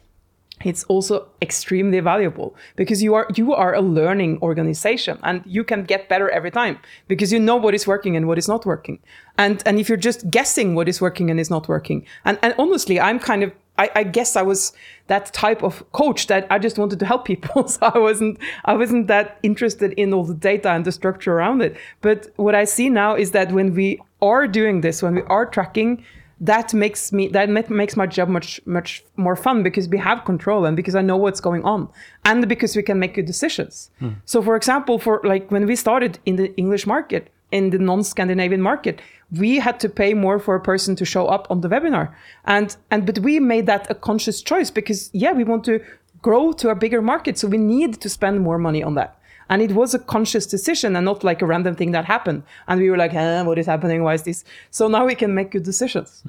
it's 0.65 0.83
also 0.85 1.27
extremely 1.41 1.99
valuable 1.99 2.55
because 2.75 3.01
you 3.03 3.13
are 3.13 3.27
you 3.35 3.53
are 3.53 3.73
a 3.73 3.81
learning 3.81 4.39
organization 4.41 5.17
and 5.23 5.41
you 5.45 5.63
can 5.63 5.83
get 5.83 6.09
better 6.09 6.29
every 6.29 6.51
time 6.51 6.77
because 7.07 7.31
you 7.31 7.39
know 7.39 7.55
what 7.55 7.73
is 7.73 7.87
working 7.87 8.15
and 8.15 8.27
what 8.27 8.37
is 8.37 8.47
not 8.47 8.65
working 8.65 8.99
and 9.37 9.63
and 9.65 9.79
if 9.79 9.89
you're 9.89 9.97
just 9.97 10.29
guessing 10.29 10.75
what 10.75 10.87
is 10.87 11.01
working 11.01 11.29
and 11.29 11.39
is 11.39 11.49
not 11.49 11.67
working 11.67 12.05
and 12.25 12.37
and 12.41 12.53
honestly 12.57 12.99
i'm 12.99 13.19
kind 13.19 13.43
of 13.43 13.51
I, 13.77 13.89
I 13.95 14.03
guess 14.03 14.35
I 14.35 14.43
was 14.43 14.71
that 15.07 15.33
type 15.33 15.63
of 15.63 15.83
coach 15.93 16.27
that 16.27 16.45
I 16.51 16.59
just 16.59 16.77
wanted 16.77 16.99
to 16.99 17.05
help 17.05 17.25
people. 17.25 17.67
So 17.73 17.79
I 17.81 17.97
wasn't 17.97 18.37
I 18.65 18.75
wasn't 18.75 19.07
that 19.07 19.39
interested 19.41 19.93
in 19.93 20.13
all 20.13 20.25
the 20.25 20.35
data 20.35 20.69
and 20.69 20.85
the 20.85 20.91
structure 20.91 21.33
around 21.33 21.61
it. 21.61 21.75
But 22.01 22.27
what 22.35 22.53
I 22.53 22.65
see 22.65 22.89
now 22.89 23.15
is 23.15 23.31
that 23.31 23.51
when 23.51 23.73
we 23.73 23.99
are 24.21 24.47
doing 24.47 24.81
this, 24.81 25.01
when 25.01 25.15
we 25.15 25.23
are 25.23 25.45
tracking, 25.45 26.03
that 26.43 26.73
makes 26.73 27.13
me 27.13 27.29
that 27.29 27.49
makes 27.69 27.95
my 27.95 28.05
job 28.05 28.27
much 28.27 28.59
much 28.65 29.03
more 29.15 29.35
fun 29.35 29.63
because 29.63 29.87
we 29.87 29.97
have 29.97 30.25
control 30.25 30.65
and 30.65 30.75
because 30.75 30.93
I 30.93 31.01
know 31.01 31.15
what's 31.15 31.39
going 31.39 31.63
on 31.63 31.87
and 32.25 32.47
because 32.49 32.75
we 32.75 32.83
can 32.83 32.99
make 32.99 33.13
good 33.13 33.25
decisions. 33.25 33.89
Hmm. 33.99 34.09
So 34.25 34.41
for 34.41 34.55
example, 34.57 34.99
for 34.99 35.21
like 35.23 35.49
when 35.51 35.65
we 35.65 35.77
started 35.77 36.19
in 36.25 36.35
the 36.35 36.53
English 36.57 36.85
market, 36.85 37.29
in 37.51 37.69
the 37.69 37.77
non-Scandinavian 37.77 38.61
market, 38.61 38.99
we 39.39 39.59
had 39.59 39.79
to 39.79 39.87
pay 39.87 40.13
more 40.13 40.37
for 40.37 40.55
a 40.55 40.59
person 40.59 40.95
to 40.97 41.05
show 41.05 41.27
up 41.27 41.47
on 41.49 41.61
the 41.61 41.69
webinar. 41.69 42.13
And 42.43 42.75
and 42.91 43.05
but 43.05 43.19
we 43.19 43.39
made 43.39 43.65
that 43.67 43.89
a 43.89 43.95
conscious 43.95 44.41
choice 44.41 44.69
because 44.69 45.09
yeah, 45.13 45.31
we 45.31 45.45
want 45.45 45.63
to 45.65 45.79
grow 46.21 46.51
to 46.53 46.69
a 46.69 46.75
bigger 46.75 47.01
market, 47.01 47.37
so 47.37 47.47
we 47.47 47.57
need 47.57 48.01
to 48.01 48.09
spend 48.09 48.41
more 48.41 48.57
money 48.57 48.83
on 48.83 48.95
that. 48.95 49.17
And 49.49 49.61
it 49.61 49.73
was 49.73 49.93
a 49.93 49.99
conscious 49.99 50.45
decision 50.45 50.95
and 50.95 51.05
not 51.05 51.23
like 51.23 51.41
a 51.41 51.45
random 51.45 51.75
thing 51.75 51.91
that 51.91 52.05
happened. 52.05 52.43
And 52.67 52.81
we 52.81 52.89
were 52.89 52.97
like, 52.97 53.13
eh, 53.13 53.41
what 53.43 53.57
is 53.57 53.65
happening? 53.65 54.03
Why 54.03 54.13
is 54.13 54.23
this? 54.23 54.43
So 54.71 54.87
now 54.87 55.05
we 55.05 55.15
can 55.15 55.33
make 55.33 55.51
good 55.51 55.63
decisions. 55.63 56.23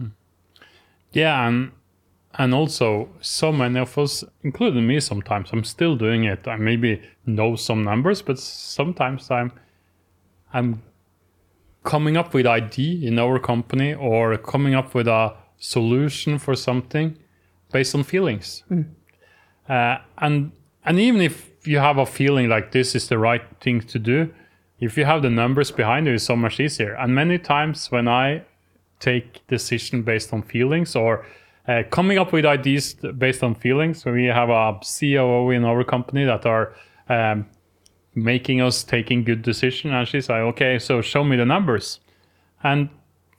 Yeah, 1.13 1.47
and 1.47 1.71
and 2.37 2.53
also 2.53 3.09
so 3.21 3.53
many 3.53 3.79
of 3.79 3.97
us, 3.97 4.25
including 4.43 4.87
me, 4.87 4.99
sometimes 5.01 5.51
I'm 5.53 5.65
still 5.65 5.97
doing 5.97 6.25
it. 6.25 6.49
I 6.49 6.57
maybe 6.57 7.01
know 7.27 7.55
some 7.57 7.85
numbers, 7.85 8.23
but 8.23 8.39
sometimes 8.39 9.31
I'm 9.31 9.53
I'm 10.53 10.83
coming 11.85 12.17
up 12.17 12.35
with 12.35 12.47
idea 12.47 13.09
in 13.09 13.19
our 13.19 13.39
company 13.39 13.95
or 13.95 14.37
coming 14.39 14.75
up 14.75 14.95
with 14.95 15.07
a 15.07 15.35
solution 15.59 16.39
for 16.39 16.57
something 16.57 17.17
based 17.73 17.95
on 17.95 18.03
feelings. 18.03 18.65
Uh, 19.69 19.97
and 20.19 20.53
and 20.85 20.99
even 20.99 21.21
if 21.21 21.51
you 21.67 21.79
have 21.79 21.99
a 21.99 22.07
feeling 22.07 22.49
like 22.49 22.73
this 22.73 22.95
is 22.95 23.09
the 23.09 23.19
right 23.19 23.43
thing 23.61 23.81
to 23.81 23.99
do, 23.99 24.33
if 24.81 24.99
you 24.99 25.05
have 25.05 25.23
the 25.23 25.31
numbers 25.31 25.71
behind 25.71 26.07
you, 26.07 26.15
it's 26.15 26.25
so 26.25 26.37
much 26.37 26.61
easier. 26.61 26.95
And 26.95 27.15
many 27.15 27.39
times 27.39 27.91
when 27.91 28.09
I 28.09 28.43
take 29.01 29.47
decision 29.47 30.03
based 30.03 30.33
on 30.33 30.43
feelings 30.43 30.97
or 30.97 31.25
uh, 31.69 31.83
coming 31.91 32.19
up 32.19 32.33
with 32.33 32.45
ideas 32.45 32.95
based 33.19 33.43
on 33.43 33.55
feelings. 33.55 34.05
We 34.05 34.27
have 34.27 34.51
a 34.51 34.81
COO 34.83 35.51
in 35.51 35.65
our 35.65 35.85
company 35.85 36.25
that 36.25 36.47
are 36.47 36.75
um, 37.09 37.47
making 38.15 38.61
us 38.61 38.85
taking 38.85 39.25
good 39.25 39.43
decision, 39.43 39.93
and 39.93 40.07
she's 40.07 40.29
like, 40.29 40.41
"Okay, 40.41 40.79
so 40.79 41.01
show 41.01 41.25
me 41.25 41.37
the 41.37 41.47
numbers," 41.47 42.01
and 42.63 42.89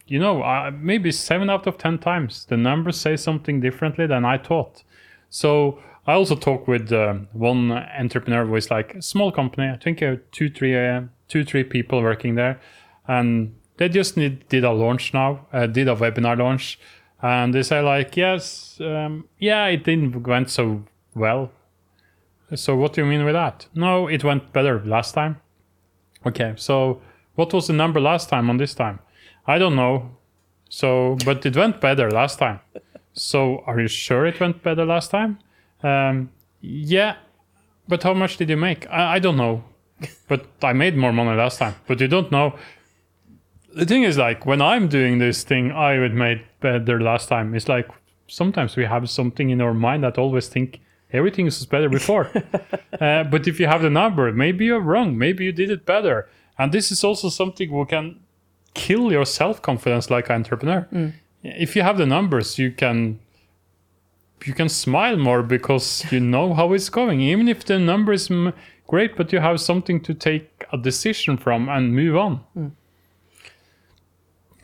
you 0.08 0.20
know, 0.20 0.42
uh, 0.42 0.72
maybe 0.72 1.12
seven 1.12 1.50
out 1.50 1.68
of 1.68 1.78
ten 1.78 1.98
times 1.98 2.46
the 2.46 2.58
numbers 2.58 3.00
say 3.00 3.16
something 3.16 3.60
differently 3.60 4.08
than 4.08 4.26
I 4.26 4.38
thought. 4.38 4.84
So 5.30 5.80
I 6.08 6.14
also 6.14 6.36
talked 6.36 6.68
with 6.68 6.92
uh, 6.92 7.16
one 7.34 7.72
entrepreneur 7.72 8.46
who 8.46 8.56
is 8.56 8.70
like 8.70 8.96
a 8.96 9.02
small 9.02 9.32
company. 9.32 9.70
I 9.70 9.78
think 9.78 10.04
uh, 10.04 10.18
two, 10.32 10.50
three, 10.50 10.78
uh, 10.78 11.02
two, 11.28 11.44
three 11.44 11.64
people 11.64 12.02
working 12.02 12.36
there, 12.36 12.60
and 13.08 13.56
they 13.78 13.90
just 13.90 14.16
need, 14.16 14.48
did 14.50 14.64
a 14.64 14.72
launch 14.72 15.14
now, 15.14 15.48
uh, 15.52 15.66
did 15.66 15.88
a 15.88 15.96
webinar 15.96 16.38
launch, 16.38 16.80
and 17.22 17.54
they 17.54 17.64
say 17.64 17.82
like, 17.82 18.16
yes, 18.16 18.78
um, 18.82 19.28
yeah, 19.40 19.66
it 19.66 19.84
didn't 19.84 20.28
went 20.28 20.50
so 20.50 20.84
well. 21.16 21.52
So 22.54 22.76
what 22.76 22.94
do 22.94 23.02
you 23.02 23.08
mean 23.08 23.26
with 23.26 23.34
that? 23.34 23.68
No, 23.74 24.08
it 24.08 24.24
went 24.24 24.54
better 24.54 24.80
last 24.86 25.14
time. 25.14 25.42
Okay, 26.26 26.54
so 26.56 27.02
what 27.34 27.52
was 27.52 27.68
the 27.68 27.74
number 27.74 28.00
last 28.00 28.30
time 28.30 28.50
on 28.50 28.58
this 28.58 28.76
time? 28.76 29.00
I 29.48 29.58
don't 29.58 29.76
know. 29.76 30.18
So, 30.70 31.18
but 31.26 31.46
it 31.46 31.56
went 31.56 31.82
better 31.82 32.10
last 32.12 32.40
time. 32.40 32.60
So, 33.14 33.64
are 33.66 33.80
you 33.80 33.88
sure 33.88 34.26
it 34.26 34.40
went 34.40 34.62
better 34.62 34.86
last 34.86 35.12
time? 35.12 35.40
Um, 35.86 36.32
yeah, 36.62 37.16
but 37.88 38.04
how 38.04 38.14
much 38.14 38.38
did 38.38 38.50
you 38.50 38.58
make? 38.58 38.90
I, 38.90 39.16
I 39.16 39.20
don't 39.20 39.38
know. 39.38 39.64
But 40.28 40.48
I 40.62 40.74
made 40.74 40.98
more 40.98 41.14
money 41.14 41.38
last 41.38 41.60
time. 41.60 41.76
But 41.88 42.02
you 42.02 42.08
don't 42.08 42.32
know. 42.32 42.56
the 43.76 43.86
thing 43.86 44.04
is 44.04 44.18
like 44.18 44.46
when 44.46 44.62
I'm 44.62 44.88
doing 44.88 45.20
this 45.20 45.44
thing 45.44 45.72
I 45.72 46.00
would 46.00 46.14
made 46.14 46.42
better 46.60 47.00
last 47.00 47.30
time. 47.30 47.54
It's 47.56 47.70
like 47.70 47.88
sometimes 48.28 48.76
we 48.76 48.86
have 48.86 49.10
something 49.10 49.50
in 49.50 49.62
our 49.62 49.74
mind 49.74 50.04
that 50.04 50.18
always 50.18 50.48
think 50.48 50.82
everything 51.14 51.46
is 51.48 51.66
better 51.66 51.90
before. 51.90 52.32
uh, 53.00 53.24
but 53.24 53.48
if 53.48 53.60
you 53.60 53.68
have 53.68 53.82
the 53.84 53.90
number, 53.90 54.32
maybe 54.32 54.66
you're 54.66 54.80
wrong. 54.80 55.18
Maybe 55.18 55.46
you 55.46 55.52
did 55.52 55.70
it 55.70 55.86
better. 55.86 56.28
And 56.58 56.72
this 56.72 56.92
is 56.92 57.04
also 57.04 57.30
something 57.30 57.70
who 57.70 57.86
can 57.86 58.20
kill 58.74 59.12
your 59.12 59.26
self 59.26 59.62
confidence 59.62 60.10
like 60.10 60.30
an 60.30 60.36
entrepreneur. 60.36 60.88
If 61.44 61.76
you 61.76 61.84
have 61.84 61.98
the 61.98 62.06
numbers, 62.06 62.58
you 62.58 62.72
can 62.72 63.20
you 64.44 64.54
can 64.54 64.70
smile 64.70 65.18
more 65.18 65.42
because 65.44 66.06
you 66.12 66.20
know 66.20 66.54
how 66.54 66.74
it's 66.74 66.90
going. 66.90 67.22
Even 67.22 67.48
if 67.48 67.66
the 67.66 67.80
number 67.80 68.14
is 68.14 68.30
great, 68.88 69.16
but 69.16 69.32
you 69.34 69.40
have 69.40 69.60
something 69.60 70.00
to 70.02 70.14
take 70.14 70.66
a 70.72 70.78
decision 70.78 71.38
from 71.38 71.70
and 71.70 71.96
move 71.96 72.16
on. 72.16 72.38
Hmm. 72.54 72.68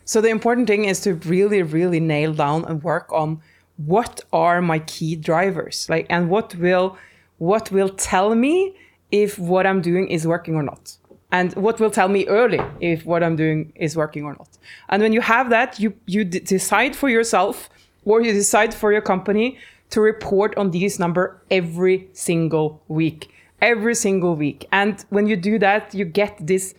So 0.04 0.20
the 0.20 0.28
important 0.28 0.66
thing 0.66 0.84
is 0.84 1.00
to 1.00 1.14
really, 1.14 1.62
really 1.62 2.00
nail 2.00 2.34
down 2.34 2.64
and 2.66 2.82
work 2.82 3.10
on 3.12 3.40
what 3.76 4.20
are 4.32 4.60
my 4.60 4.80
key 4.80 5.16
drivers, 5.16 5.86
like, 5.88 6.06
and 6.10 6.28
what 6.28 6.54
will, 6.56 6.98
what 7.38 7.70
will 7.70 7.88
tell 7.88 8.34
me 8.34 8.76
if 9.10 9.38
what 9.38 9.66
I'm 9.66 9.80
doing 9.80 10.08
is 10.08 10.26
working 10.26 10.54
or 10.54 10.62
not, 10.62 10.96
and 11.30 11.54
what 11.54 11.80
will 11.80 11.90
tell 11.90 12.08
me 12.08 12.26
early 12.26 12.60
if 12.80 13.04
what 13.06 13.22
I'm 13.22 13.36
doing 13.36 13.72
is 13.76 13.96
working 13.96 14.24
or 14.24 14.34
not. 14.34 14.48
And 14.88 15.02
when 15.02 15.12
you 15.12 15.20
have 15.20 15.50
that, 15.50 15.80
you 15.80 15.94
you 16.06 16.24
decide 16.24 16.94
for 16.94 17.08
yourself 17.08 17.70
or 18.04 18.20
you 18.20 18.32
decide 18.32 18.74
for 18.74 18.92
your 18.92 19.02
company 19.02 19.58
to 19.90 20.00
report 20.00 20.56
on 20.56 20.70
these 20.70 20.98
number 20.98 21.42
every 21.50 22.08
single 22.12 22.82
week, 22.88 23.30
every 23.60 23.94
single 23.94 24.34
week. 24.34 24.66
And 24.72 25.04
when 25.10 25.26
you 25.26 25.36
do 25.36 25.58
that, 25.58 25.94
you 25.94 26.04
get 26.04 26.36
this 26.40 26.74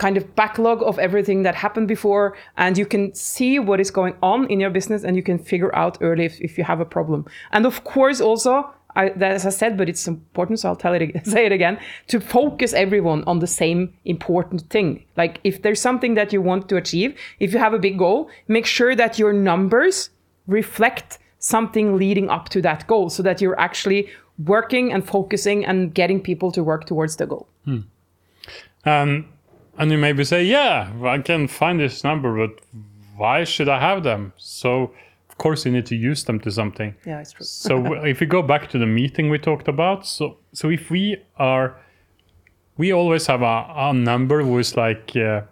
kind 0.00 0.16
of 0.16 0.34
backlog 0.34 0.82
of 0.82 0.98
everything 0.98 1.42
that 1.42 1.54
happened 1.54 1.86
before 1.86 2.36
and 2.56 2.76
you 2.78 2.86
can 2.86 3.14
see 3.14 3.58
what 3.58 3.78
is 3.80 3.90
going 3.90 4.14
on 4.22 4.46
in 4.48 4.58
your 4.58 4.70
business 4.70 5.04
and 5.04 5.14
you 5.14 5.22
can 5.22 5.38
figure 5.38 5.74
out 5.76 5.98
early 6.00 6.24
if, 6.24 6.40
if 6.40 6.56
you 6.56 6.64
have 6.64 6.80
a 6.80 6.84
problem 6.84 7.24
and 7.52 7.66
of 7.66 7.84
course 7.84 8.20
also 8.20 8.72
I, 8.96 9.10
as 9.10 9.44
i 9.44 9.50
said 9.50 9.76
but 9.76 9.90
it's 9.90 10.08
important 10.08 10.58
so 10.58 10.70
i'll 10.70 10.76
tell 10.76 10.94
it 10.94 11.26
say 11.26 11.44
it 11.44 11.52
again 11.52 11.78
to 12.06 12.18
focus 12.18 12.72
everyone 12.72 13.24
on 13.24 13.40
the 13.40 13.46
same 13.46 13.92
important 14.06 14.62
thing 14.70 15.04
like 15.18 15.38
if 15.44 15.60
there's 15.60 15.80
something 15.80 16.14
that 16.14 16.32
you 16.32 16.40
want 16.40 16.68
to 16.70 16.76
achieve 16.76 17.14
if 17.38 17.52
you 17.52 17.58
have 17.58 17.74
a 17.74 17.78
big 17.78 17.98
goal 17.98 18.30
make 18.48 18.64
sure 18.64 18.96
that 18.96 19.18
your 19.18 19.34
numbers 19.34 20.10
reflect 20.50 21.18
something 21.38 21.96
leading 21.96 22.28
up 22.28 22.48
to 22.50 22.60
that 22.62 22.86
goal 22.86 23.08
so 23.10 23.22
that 23.22 23.40
you're 23.40 23.58
actually 23.58 24.08
working 24.46 24.92
and 24.92 25.06
focusing 25.06 25.64
and 25.64 25.94
getting 25.94 26.20
people 26.20 26.50
to 26.52 26.62
work 26.62 26.84
towards 26.86 27.16
the 27.16 27.26
goal 27.26 27.46
And 28.84 29.24
and 29.78 29.90
you 29.90 29.98
maybe 29.98 30.24
say, 30.24 30.44
yeah, 30.44 30.92
I 31.04 31.18
can 31.18 31.48
find 31.48 31.80
this 31.80 32.04
number, 32.04 32.30
but 32.36 32.60
why 33.16 33.44
should 33.44 33.68
I 33.68 33.78
have 33.80 34.02
them? 34.02 34.32
So 34.36 34.92
of 35.30 35.38
course 35.38 35.64
you 35.64 35.72
need 35.72 35.86
to 35.86 35.96
use 35.96 36.24
them 36.24 36.38
to 36.40 36.50
something. 36.50 36.94
yeah 37.06 37.20
it's 37.20 37.32
true 37.32 37.46
so 37.46 37.94
if 38.12 38.20
we 38.20 38.26
go 38.26 38.42
back 38.42 38.68
to 38.70 38.78
the 38.78 38.86
meeting 38.86 39.30
we 39.30 39.38
talked 39.38 39.68
about, 39.68 40.06
so 40.06 40.36
so 40.52 40.68
if 40.70 40.90
we 40.90 41.16
are, 41.36 41.76
we 42.76 42.92
always 42.92 43.26
have 43.26 43.42
a, 43.42 43.56
a 43.88 43.92
number 43.92 44.42
who 44.42 44.58
is 44.58 44.76
like 44.76 45.16
uh, 45.16 45.42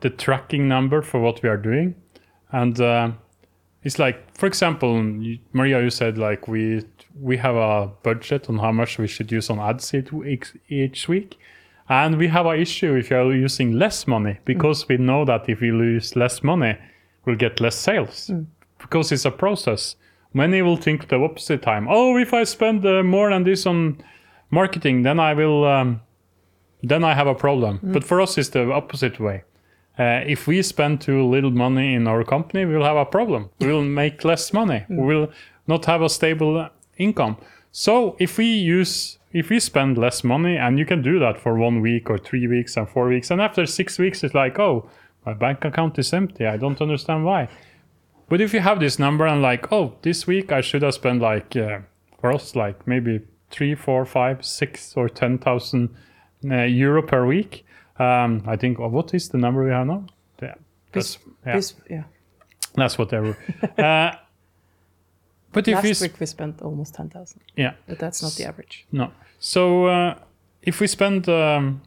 the 0.00 0.10
tracking 0.10 0.68
number 0.68 1.02
for 1.02 1.20
what 1.20 1.42
we 1.42 1.48
are 1.48 1.56
doing, 1.70 1.94
and 2.50 2.80
uh, 2.80 3.10
it's 3.84 3.98
like, 3.98 4.36
for 4.36 4.46
example, 4.46 5.02
Maria, 5.52 5.82
you 5.82 5.90
said 5.90 6.18
like 6.18 6.46
we 6.48 6.82
we 7.20 7.36
have 7.36 7.56
a 7.56 7.90
budget 8.02 8.48
on 8.48 8.58
how 8.58 8.72
much 8.72 8.98
we 8.98 9.06
should 9.06 9.30
use 9.30 9.50
on 9.50 9.58
ads 9.58 9.92
each, 9.94 11.08
week. 11.08 11.38
And 11.88 12.16
we 12.16 12.28
have 12.28 12.46
an 12.46 12.58
issue 12.58 12.94
if 12.94 13.10
you're 13.10 13.34
using 13.34 13.72
less 13.72 14.06
money 14.06 14.38
because 14.44 14.88
we 14.88 14.96
know 14.96 15.24
that 15.24 15.48
if 15.48 15.60
we 15.60 15.72
lose 15.72 16.16
less 16.16 16.42
money, 16.42 16.76
we'll 17.24 17.36
get 17.36 17.60
less 17.60 17.74
sales 17.74 18.30
because 18.78 19.12
it's 19.12 19.24
a 19.24 19.30
process. 19.30 19.96
Many 20.32 20.62
will 20.62 20.76
think 20.76 21.08
the 21.08 21.16
opposite 21.16 21.62
time. 21.62 21.86
Oh, 21.90 22.16
if 22.16 22.32
I 22.32 22.44
spend 22.44 22.86
uh, 22.86 23.02
more 23.02 23.30
than 23.30 23.44
this 23.44 23.66
on 23.66 24.02
marketing, 24.50 25.02
then 25.02 25.20
I 25.20 25.34
will, 25.34 25.64
um, 25.64 26.00
then 26.82 27.04
I 27.04 27.14
have 27.14 27.26
a 27.26 27.34
problem. 27.34 27.80
But 27.92 28.04
for 28.04 28.20
us, 28.20 28.38
it's 28.38 28.50
the 28.50 28.70
opposite 28.72 29.20
way. 29.20 29.42
Uh, 29.98 30.22
if 30.26 30.46
we 30.46 30.62
spend 30.62 31.00
too 31.00 31.22
little 31.24 31.50
money 31.50 31.94
in 31.94 32.06
our 32.06 32.24
company, 32.24 32.64
we 32.64 32.76
will 32.76 32.84
have 32.84 32.96
a 32.96 33.04
problem. 33.04 33.50
We 33.60 33.66
will 33.66 33.84
make 33.84 34.24
less 34.24 34.52
money. 34.52 34.84
We 34.88 35.14
will 35.14 35.30
not 35.66 35.84
have 35.84 36.02
a 36.02 36.08
stable 36.08 36.68
income. 36.96 37.36
So 37.72 38.16
if 38.18 38.38
we 38.38 38.46
use, 38.46 39.18
if 39.32 39.50
we 39.50 39.60
spend 39.60 39.98
less 39.98 40.24
money, 40.24 40.56
and 40.56 40.78
you 40.78 40.86
can 40.86 41.02
do 41.02 41.18
that 41.18 41.38
for 41.38 41.56
one 41.56 41.80
week 41.80 42.10
or 42.10 42.18
three 42.18 42.46
weeks 42.46 42.76
and 42.76 42.88
four 42.88 43.08
weeks, 43.08 43.30
and 43.30 43.40
after 43.40 43.66
six 43.66 43.98
weeks, 43.98 44.24
it's 44.24 44.34
like, 44.34 44.58
oh, 44.58 44.88
my 45.26 45.34
bank 45.34 45.64
account 45.64 45.98
is 45.98 46.12
empty. 46.12 46.46
I 46.46 46.56
don't 46.56 46.80
understand 46.80 47.24
why. 47.24 47.48
But 48.28 48.40
if 48.40 48.54
you 48.54 48.60
have 48.60 48.80
this 48.80 48.98
number 48.98 49.26
and 49.26 49.42
like, 49.42 49.72
oh, 49.72 49.94
this 50.02 50.26
week 50.26 50.52
I 50.52 50.62
should 50.62 50.82
have 50.82 50.94
spent 50.94 51.20
like 51.20 51.54
uh, 51.54 51.80
for 52.20 52.32
us 52.32 52.56
like 52.56 52.86
maybe 52.86 53.20
three, 53.50 53.74
four, 53.74 54.06
five, 54.06 54.44
six, 54.44 54.96
or 54.96 55.08
ten 55.08 55.38
thousand 55.38 55.90
uh, 56.50 56.62
euro 56.62 57.02
per 57.02 57.26
week. 57.26 57.64
Um, 57.98 58.42
I 58.46 58.56
think. 58.56 58.80
Oh, 58.80 58.88
what 58.88 59.14
is 59.14 59.28
the 59.28 59.38
number 59.38 59.64
we 59.64 59.70
have 59.70 59.86
now? 59.86 60.06
Yeah, 60.40 60.54
that's, 60.92 61.18
yeah, 61.46 61.60
yeah. 61.88 62.04
that's 62.74 62.98
whatever. 62.98 63.36
uh, 63.78 64.12
but 65.52 65.68
if 65.68 65.74
Last 65.74 66.00
we, 66.00 66.08
week 66.08 66.18
we 66.18 66.26
spent 66.26 66.62
almost 66.62 66.94
10,000, 66.94 67.40
yeah, 67.56 67.74
but 67.86 67.98
that's 67.98 68.22
not 68.22 68.32
the 68.32 68.44
average. 68.44 68.86
no. 68.90 69.12
So 69.38 69.86
uh, 69.86 70.18
if 70.62 70.80
we 70.80 70.86
spend 70.86 71.28
um, 71.28 71.82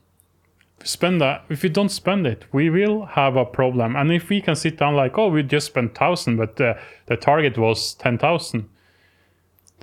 spend 0.83 1.21
that, 1.21 1.45
if 1.49 1.63
we 1.63 1.69
don't 1.69 1.89
spend 1.89 2.27
it, 2.27 2.45
we 2.51 2.69
will 2.69 3.05
have 3.05 3.35
a 3.35 3.45
problem. 3.45 3.95
And 3.95 4.11
if 4.11 4.29
we 4.29 4.41
can 4.41 4.55
sit 4.55 4.77
down 4.77 4.95
like, 4.95 5.17
oh, 5.17 5.29
we 5.29 5.41
just 5.43 5.67
spent 5.67 5.95
thousand, 5.95 6.37
but 6.37 6.59
uh, 6.61 6.75
the 7.07 7.17
target 7.17 7.57
was 7.57 7.93
ten 7.95 8.17
thousand, 8.17 8.69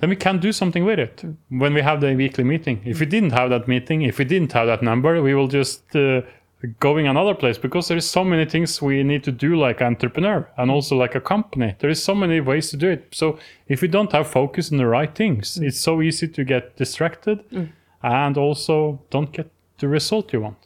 then 0.03 0.09
we 0.09 0.17
can 0.17 0.37
do 0.37 0.51
something 0.51 0.83
with 0.83 0.99
it 0.99 1.23
when 1.47 1.73
we 1.73 1.81
have 1.81 2.01
the 2.01 2.13
weekly 2.13 2.43
meeting. 2.43 2.81
If 2.83 2.99
we 2.99 3.05
didn't 3.05 3.29
have 3.29 3.51
that 3.51 3.69
meeting, 3.69 4.01
if 4.01 4.17
we 4.17 4.25
didn't 4.25 4.51
have 4.51 4.67
that 4.67 4.83
number, 4.83 5.21
we 5.21 5.33
will 5.33 5.47
just 5.47 5.95
uh, 5.95 6.23
going 6.81 7.07
another 7.07 7.33
place 7.33 7.57
because 7.57 7.87
there 7.87 7.95
is 7.95 8.05
so 8.05 8.21
many 8.25 8.43
things 8.43 8.81
we 8.81 9.01
need 9.01 9.23
to 9.23 9.31
do 9.31 9.55
like 9.55 9.81
entrepreneur 9.81 10.45
and 10.57 10.69
also 10.69 10.97
like 10.97 11.15
a 11.15 11.21
company. 11.21 11.77
There 11.79 11.89
is 11.89 12.03
so 12.03 12.13
many 12.13 12.41
ways 12.41 12.69
to 12.71 12.75
do 12.75 12.89
it. 12.89 13.07
So 13.11 13.39
if 13.69 13.81
we 13.81 13.87
don't 13.87 14.11
have 14.11 14.27
focus 14.27 14.73
on 14.73 14.77
the 14.77 14.87
right 14.87 15.15
things, 15.15 15.57
it's 15.57 15.79
so 15.79 16.01
easy 16.01 16.27
to 16.27 16.43
get 16.43 16.75
distracted 16.75 17.45
and 18.01 18.37
also 18.37 18.99
don't 19.09 19.31
get 19.31 19.49
the 19.77 19.87
result 19.87 20.33
you 20.33 20.41
want. 20.41 20.57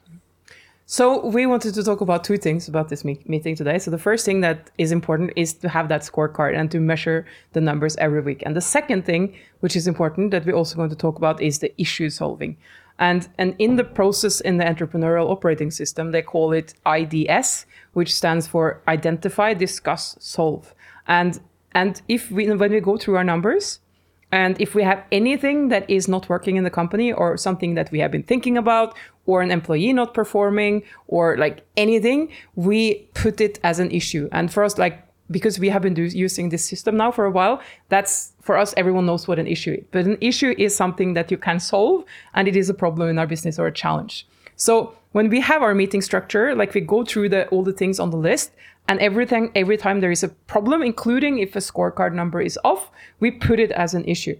So 0.89 1.25
we 1.25 1.45
wanted 1.45 1.73
to 1.73 1.83
talk 1.83 1.99
about 1.99 2.23
two 2.23 2.37
things 2.37 2.69
about 2.69 2.87
this 2.87 3.03
me- 3.03 3.19
meeting 3.25 3.57
today. 3.57 3.77
So 3.77 3.91
the 3.91 3.97
first 3.97 4.23
thing 4.25 4.39
that 4.39 4.71
is 4.77 4.93
important 4.93 5.33
is 5.35 5.53
to 5.55 5.67
have 5.67 5.89
that 5.89 5.99
scorecard 6.03 6.57
and 6.57 6.71
to 6.71 6.79
measure 6.79 7.25
the 7.51 7.59
numbers 7.59 7.97
every 7.97 8.21
week. 8.21 8.41
And 8.45 8.55
the 8.55 8.61
second 8.61 9.03
thing, 9.05 9.35
which 9.59 9.75
is 9.75 9.85
important 9.85 10.31
that 10.31 10.45
we're 10.45 10.55
also 10.55 10.77
going 10.77 10.89
to 10.89 10.95
talk 10.95 11.17
about, 11.17 11.41
is 11.41 11.59
the 11.59 11.73
issue 11.77 12.09
solving. 12.09 12.55
And 12.99 13.27
and 13.37 13.53
in 13.59 13.75
the 13.75 13.83
process 13.83 14.39
in 14.39 14.59
the 14.59 14.63
entrepreneurial 14.63 15.29
operating 15.29 15.71
system, 15.71 16.13
they 16.13 16.21
call 16.21 16.53
it 16.53 16.73
IDS, 16.85 17.65
which 17.91 18.15
stands 18.15 18.47
for 18.47 18.81
identify, 18.87 19.53
discuss, 19.53 20.15
solve. 20.21 20.73
And 21.05 21.37
and 21.73 22.01
if 22.07 22.31
we 22.31 22.49
when 22.49 22.71
we 22.71 22.79
go 22.79 22.95
through 22.95 23.17
our 23.17 23.25
numbers, 23.25 23.81
and 24.31 24.59
if 24.59 24.75
we 24.75 24.83
have 24.83 25.03
anything 25.11 25.69
that 25.69 25.89
is 25.89 26.07
not 26.07 26.27
working 26.27 26.57
in 26.57 26.63
the 26.63 26.69
company 26.69 27.13
or 27.13 27.37
something 27.37 27.75
that 27.75 27.91
we 27.91 27.99
have 27.99 28.11
been 28.11 28.23
thinking 28.23 28.57
about 28.57 28.95
or 29.25 29.41
an 29.41 29.51
employee 29.51 29.93
not 29.93 30.13
performing 30.13 30.83
or 31.07 31.37
like 31.37 31.65
anything, 31.77 32.29
we 32.55 33.07
put 33.13 33.39
it 33.39 33.59
as 33.63 33.79
an 33.79 33.89
issue. 33.91 34.27
And 34.31 34.51
for 34.51 34.63
us, 34.63 34.77
like, 34.77 35.03
because 35.31 35.59
we 35.59 35.69
have 35.69 35.81
been 35.81 35.93
do- 35.93 36.03
using 36.03 36.49
this 36.49 36.65
system 36.65 36.97
now 36.97 37.11
for 37.11 37.25
a 37.25 37.31
while, 37.31 37.61
that's 37.89 38.33
for 38.41 38.57
us, 38.57 38.73
everyone 38.75 39.05
knows 39.05 39.27
what 39.27 39.39
an 39.39 39.47
issue 39.47 39.73
is. 39.73 39.85
But 39.91 40.05
an 40.05 40.17
issue 40.19 40.53
is 40.57 40.75
something 40.75 41.13
that 41.13 41.31
you 41.31 41.37
can 41.37 41.59
solve 41.59 42.03
and 42.33 42.47
it 42.47 42.55
is 42.55 42.69
a 42.69 42.73
problem 42.73 43.09
in 43.09 43.19
our 43.19 43.27
business 43.27 43.57
or 43.57 43.67
a 43.67 43.71
challenge. 43.71 44.27
So 44.57 44.97
when 45.13 45.29
we 45.29 45.39
have 45.39 45.61
our 45.61 45.73
meeting 45.73 46.01
structure, 46.01 46.53
like 46.53 46.73
we 46.73 46.81
go 46.81 47.05
through 47.05 47.29
the 47.29 47.47
all 47.49 47.63
the 47.63 47.71
things 47.71 47.99
on 47.99 48.09
the 48.09 48.17
list, 48.17 48.51
and 48.87 48.99
everything 48.99 49.51
every 49.55 49.77
time 49.77 49.99
there 49.99 50.11
is 50.11 50.23
a 50.23 50.29
problem, 50.29 50.81
including 50.81 51.39
if 51.39 51.55
a 51.55 51.59
scorecard 51.59 52.13
number 52.13 52.41
is 52.41 52.57
off, 52.63 52.91
we 53.19 53.31
put 53.31 53.59
it 53.59 53.71
as 53.71 53.93
an 53.93 54.05
issue. 54.05 54.37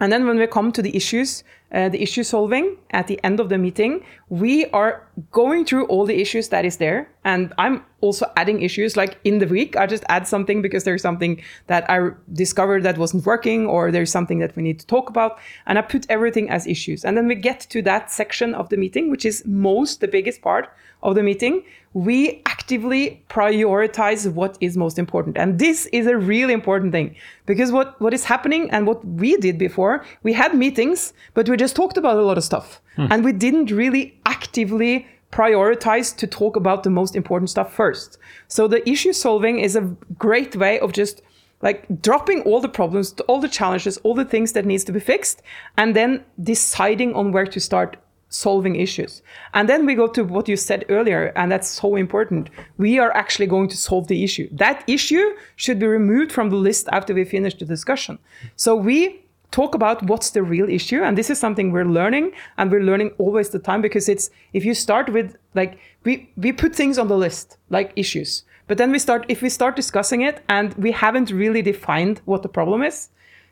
And 0.00 0.10
then 0.10 0.26
when 0.26 0.38
we 0.38 0.46
come 0.46 0.72
to 0.72 0.82
the 0.82 0.96
issues, 0.96 1.44
uh, 1.72 1.90
the 1.90 2.02
issue 2.02 2.22
solving 2.22 2.78
at 2.90 3.06
the 3.06 3.20
end 3.22 3.38
of 3.38 3.50
the 3.50 3.58
meeting, 3.58 4.02
we 4.30 4.66
are 4.70 5.06
going 5.30 5.66
through 5.66 5.84
all 5.86 6.06
the 6.06 6.20
issues 6.20 6.48
that 6.48 6.64
is 6.64 6.78
there. 6.78 7.08
And 7.22 7.52
I'm 7.58 7.84
also 8.00 8.26
adding 8.36 8.62
issues 8.62 8.96
like 8.96 9.18
in 9.24 9.38
the 9.38 9.46
week. 9.46 9.76
I 9.76 9.86
just 9.86 10.02
add 10.08 10.26
something 10.26 10.62
because 10.62 10.84
there's 10.84 11.02
something 11.02 11.42
that 11.66 11.88
I 11.88 12.08
discovered 12.32 12.82
that 12.84 12.96
wasn't 12.96 13.26
working 13.26 13.66
or 13.66 13.92
there's 13.92 14.10
something 14.10 14.38
that 14.38 14.56
we 14.56 14.62
need 14.62 14.80
to 14.80 14.86
talk 14.86 15.10
about. 15.10 15.38
And 15.66 15.78
I 15.78 15.82
put 15.82 16.06
everything 16.08 16.48
as 16.48 16.66
issues. 16.66 17.04
And 17.04 17.16
then 17.16 17.28
we 17.28 17.34
get 17.34 17.60
to 17.70 17.82
that 17.82 18.10
section 18.10 18.54
of 18.54 18.70
the 18.70 18.78
meeting, 18.78 19.10
which 19.10 19.26
is 19.26 19.44
most 19.44 20.00
the 20.00 20.08
biggest 20.08 20.40
part 20.40 20.70
of 21.02 21.14
the 21.14 21.22
meeting. 21.22 21.64
We 21.92 22.42
actively 22.46 23.22
prioritize 23.28 24.32
what 24.32 24.56
is 24.60 24.76
most 24.76 24.98
important. 24.98 25.36
And 25.36 25.58
this 25.58 25.86
is 25.86 26.06
a 26.06 26.16
really 26.16 26.52
important 26.52 26.92
thing 26.92 27.16
because 27.46 27.72
what, 27.72 28.00
what 28.00 28.14
is 28.14 28.24
happening 28.24 28.70
and 28.70 28.86
what 28.86 29.04
we 29.04 29.36
did 29.38 29.58
before, 29.58 30.04
we 30.22 30.32
had 30.32 30.54
meetings, 30.54 31.12
but 31.34 31.48
we 31.48 31.56
just 31.56 31.74
talked 31.74 31.96
about 31.96 32.16
a 32.16 32.22
lot 32.22 32.38
of 32.38 32.44
stuff. 32.44 32.80
Hmm. 32.96 33.06
And 33.10 33.24
we 33.24 33.32
didn't 33.32 33.70
really 33.70 34.20
actively 34.26 35.06
prioritize 35.32 36.16
to 36.16 36.26
talk 36.26 36.56
about 36.56 36.82
the 36.82 36.90
most 36.90 37.16
important 37.16 37.50
stuff 37.50 37.72
first. 37.72 38.18
So 38.48 38.68
the 38.68 38.88
issue 38.88 39.12
solving 39.12 39.60
is 39.60 39.76
a 39.76 39.82
great 40.18 40.56
way 40.56 40.80
of 40.80 40.92
just 40.92 41.22
like 41.62 42.02
dropping 42.02 42.42
all 42.42 42.60
the 42.60 42.68
problems, 42.68 43.14
all 43.28 43.40
the 43.40 43.48
challenges, 43.48 43.98
all 43.98 44.14
the 44.14 44.24
things 44.24 44.52
that 44.52 44.64
needs 44.64 44.84
to 44.84 44.92
be 44.92 45.00
fixed, 45.00 45.42
and 45.76 45.94
then 45.94 46.24
deciding 46.42 47.14
on 47.14 47.32
where 47.32 47.46
to 47.46 47.60
start 47.60 47.96
solving 48.30 48.76
issues. 48.76 49.22
And 49.52 49.68
then 49.68 49.84
we 49.84 49.94
go 49.94 50.06
to 50.06 50.24
what 50.24 50.48
you 50.48 50.56
said 50.56 50.86
earlier, 50.88 51.32
and 51.36 51.52
that's 51.52 51.68
so 51.68 51.96
important. 51.96 52.48
We 52.78 52.98
are 52.98 53.12
actually 53.12 53.46
going 53.46 53.68
to 53.68 53.76
solve 53.76 54.06
the 54.06 54.24
issue. 54.24 54.48
That 54.52 54.82
issue 54.86 55.34
should 55.56 55.78
be 55.78 55.86
removed 55.86 56.32
from 56.32 56.48
the 56.48 56.56
list 56.56 56.88
after 56.92 57.12
we 57.12 57.24
finish 57.24 57.54
the 57.54 57.66
discussion. 57.66 58.18
So 58.56 58.74
we 58.74 59.20
talk 59.50 59.74
about 59.74 60.02
what's 60.04 60.30
the 60.30 60.42
real 60.42 60.68
issue 60.68 61.02
and 61.02 61.18
this 61.18 61.28
is 61.28 61.36
something 61.36 61.72
we're 61.72 61.84
learning 61.84 62.30
and 62.56 62.70
we're 62.70 62.84
learning 62.84 63.10
always 63.18 63.48
the 63.48 63.58
time 63.58 63.82
because 63.82 64.08
it's 64.08 64.30
if 64.52 64.64
you 64.64 64.74
start 64.74 65.12
with 65.12 65.36
like 65.54 65.76
we 66.04 66.30
we 66.36 66.52
put 66.52 66.72
things 66.72 66.98
on 66.98 67.08
the 67.08 67.16
list 67.16 67.58
like 67.68 67.92
issues 67.96 68.44
but 68.68 68.78
then 68.78 68.92
we 68.92 68.98
start 69.00 69.26
if 69.28 69.42
we 69.42 69.48
start 69.48 69.74
discussing 69.74 70.20
it 70.20 70.44
and 70.48 70.72
we 70.74 70.92
haven't 70.92 71.32
really 71.32 71.62
defined 71.62 72.20
what 72.26 72.42
the 72.44 72.48
problem 72.48 72.80
is 72.80 73.08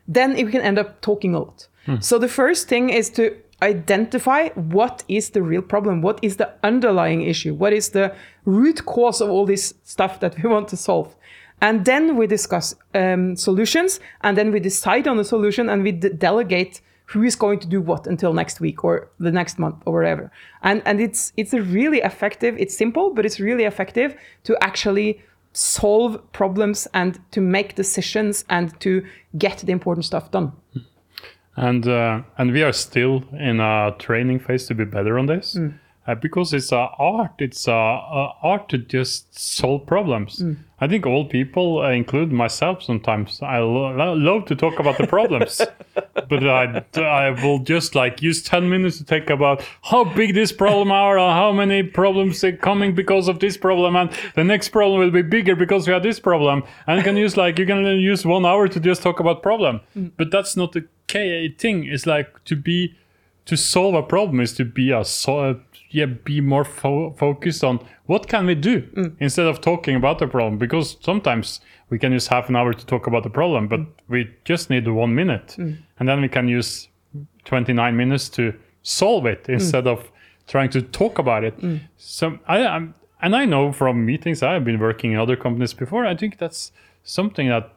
then 0.06 0.34
we 0.34 0.52
can 0.52 0.60
end 0.60 0.78
up 0.78 1.00
talking 1.00 1.34
a 1.34 1.40
lot 1.40 1.66
hmm. 1.84 1.98
so 1.98 2.16
the 2.16 2.28
first 2.28 2.68
thing 2.68 2.90
is 2.90 3.10
to 3.10 3.36
identify 3.60 4.48
what 4.50 5.02
is 5.08 5.30
the 5.30 5.42
real 5.42 5.62
problem 5.62 6.00
what 6.00 6.18
is 6.22 6.36
the 6.36 6.48
underlying 6.62 7.22
issue 7.22 7.52
what 7.52 7.72
is 7.72 7.88
the 7.90 8.14
root 8.48 8.86
cause 8.86 9.20
of 9.20 9.28
all 9.28 9.44
this 9.44 9.74
stuff 9.84 10.20
that 10.20 10.42
we 10.42 10.48
want 10.54 10.68
to 10.68 10.76
solve. 10.76 11.14
And 11.60 11.84
then 11.84 12.16
we 12.16 12.26
discuss 12.26 12.74
um, 12.94 13.36
solutions 13.36 14.00
and 14.22 14.36
then 14.38 14.52
we 14.52 14.60
decide 14.60 15.06
on 15.08 15.16
the 15.16 15.24
solution 15.24 15.68
and 15.68 15.82
we 15.82 15.92
de- 15.92 16.10
delegate 16.10 16.80
who 17.06 17.22
is 17.22 17.36
going 17.36 17.58
to 17.58 17.66
do 17.66 17.80
what 17.80 18.06
until 18.06 18.32
next 18.32 18.60
week 18.60 18.84
or 18.84 19.08
the 19.18 19.32
next 19.32 19.58
month 19.58 19.76
or 19.86 19.92
whatever. 19.94 20.30
And 20.62 20.82
and 20.84 21.00
it's 21.00 21.32
it's 21.36 21.52
really 21.52 21.98
effective 21.98 22.56
it's 22.58 22.76
simple 22.76 23.12
but 23.14 23.26
it's 23.26 23.40
really 23.40 23.64
effective 23.64 24.14
to 24.44 24.56
actually 24.62 25.20
solve 25.52 26.20
problems 26.32 26.86
and 26.94 27.18
to 27.32 27.40
make 27.40 27.74
decisions 27.74 28.44
and 28.48 28.78
to 28.80 29.04
get 29.36 29.58
the 29.58 29.72
important 29.72 30.04
stuff 30.04 30.30
done 30.30 30.52
and 31.58 31.86
uh, 31.88 32.22
and 32.38 32.52
we 32.52 32.62
are 32.62 32.72
still 32.72 33.24
in 33.32 33.60
a 33.60 33.94
training 33.98 34.38
phase 34.40 34.66
to 34.66 34.74
be 34.74 34.84
better 34.84 35.18
on 35.18 35.26
this 35.26 35.56
uh, 36.06 36.14
because 36.14 36.54
it's 36.54 36.72
a 36.72 36.88
art 36.98 37.32
it's 37.38 37.66
a, 37.68 37.72
a 37.72 38.32
art 38.42 38.68
to 38.68 38.78
just 38.78 39.38
solve 39.38 39.86
problems. 39.86 40.42
I 40.80 40.86
think 40.86 41.06
all 41.06 41.24
people 41.24 41.80
uh, 41.82 41.90
include 41.90 42.30
myself 42.32 42.82
sometimes. 42.82 43.40
I 43.42 43.58
lo- 43.58 43.92
lo- 43.96 44.14
love 44.14 44.44
to 44.46 44.54
talk 44.54 44.78
about 44.78 44.96
the 44.96 45.06
problems 45.06 45.60
but 46.28 46.46
I, 46.46 46.84
I 46.96 47.30
will 47.42 47.58
just 47.58 47.94
like 47.94 48.22
use 48.22 48.42
10 48.42 48.68
minutes 48.68 48.98
to 48.98 49.04
think 49.04 49.30
about 49.30 49.62
how 49.82 50.04
big 50.04 50.34
this 50.34 50.52
problem 50.52 50.92
are 50.92 51.18
or 51.18 51.30
how 51.32 51.52
many 51.52 51.82
problems 51.82 52.44
are 52.44 52.56
coming 52.56 52.94
because 52.94 53.28
of 53.28 53.40
this 53.40 53.56
problem 53.56 53.96
and 53.96 54.10
the 54.34 54.44
next 54.44 54.68
problem 54.68 55.00
will 55.00 55.10
be 55.10 55.22
bigger 55.22 55.56
because 55.56 55.86
we 55.86 55.92
have 55.92 56.02
this 56.02 56.20
problem. 56.20 56.62
And 56.86 56.98
you 56.98 57.04
can 57.04 57.16
use 57.16 57.36
like 57.36 57.58
you 57.58 57.66
can 57.66 57.84
use 57.84 58.24
one 58.24 58.46
hour 58.46 58.68
to 58.68 58.80
just 58.80 59.02
talk 59.02 59.20
about 59.20 59.42
problem. 59.42 59.80
But 60.16 60.30
that's 60.30 60.56
not 60.56 60.72
the 60.72 60.86
key 61.08 61.54
thing 61.58 61.84
is 61.84 62.06
like 62.06 62.44
to 62.44 62.56
be 62.56 62.94
to 63.46 63.56
solve 63.56 63.94
a 63.94 64.02
problem 64.02 64.40
is 64.40 64.52
to 64.54 64.64
be 64.64 64.92
a 64.92 65.04
so, 65.04 65.60
yeah 65.90 66.04
be 66.04 66.40
more 66.40 66.64
fo- 66.64 67.12
focused 67.12 67.64
on 67.64 67.80
what 68.06 68.28
can 68.28 68.46
we 68.46 68.54
do 68.54 68.82
mm. 68.82 69.16
instead 69.18 69.46
of 69.46 69.60
talking 69.60 69.96
about 69.96 70.18
the 70.18 70.26
problem. 70.26 70.58
Because 70.58 70.96
sometimes 71.00 71.60
we 71.90 71.98
can 71.98 72.12
use 72.12 72.26
half 72.26 72.48
an 72.50 72.56
hour 72.56 72.74
to 72.74 72.86
talk 72.86 73.06
about 73.06 73.22
the 73.22 73.30
problem 73.30 73.68
but 73.68 73.80
we 74.08 74.30
just 74.44 74.70
need 74.70 74.86
one 74.86 75.14
minute. 75.14 75.56
Mm. 75.58 75.78
And 75.98 76.08
then 76.08 76.20
we 76.20 76.28
can 76.28 76.46
use 76.46 76.88
29 77.46 77.96
minutes 77.96 78.28
to 78.30 78.52
solve 78.82 79.26
it 79.26 79.44
mm. 79.44 79.54
instead 79.54 79.86
of 79.86 80.10
trying 80.46 80.70
to 80.70 80.82
talk 80.82 81.18
about 81.18 81.42
it. 81.44 81.54
So 81.96 82.38
I, 82.46 82.66
I'm, 82.66 82.94
and 83.20 83.34
i 83.34 83.44
know 83.44 83.72
from 83.72 84.04
meetings 84.04 84.42
i've 84.42 84.64
been 84.64 84.78
working 84.78 85.12
in 85.12 85.18
other 85.18 85.36
companies 85.36 85.74
before 85.74 86.06
i 86.06 86.14
think 86.14 86.38
that's 86.38 86.72
something 87.04 87.48
that 87.48 87.72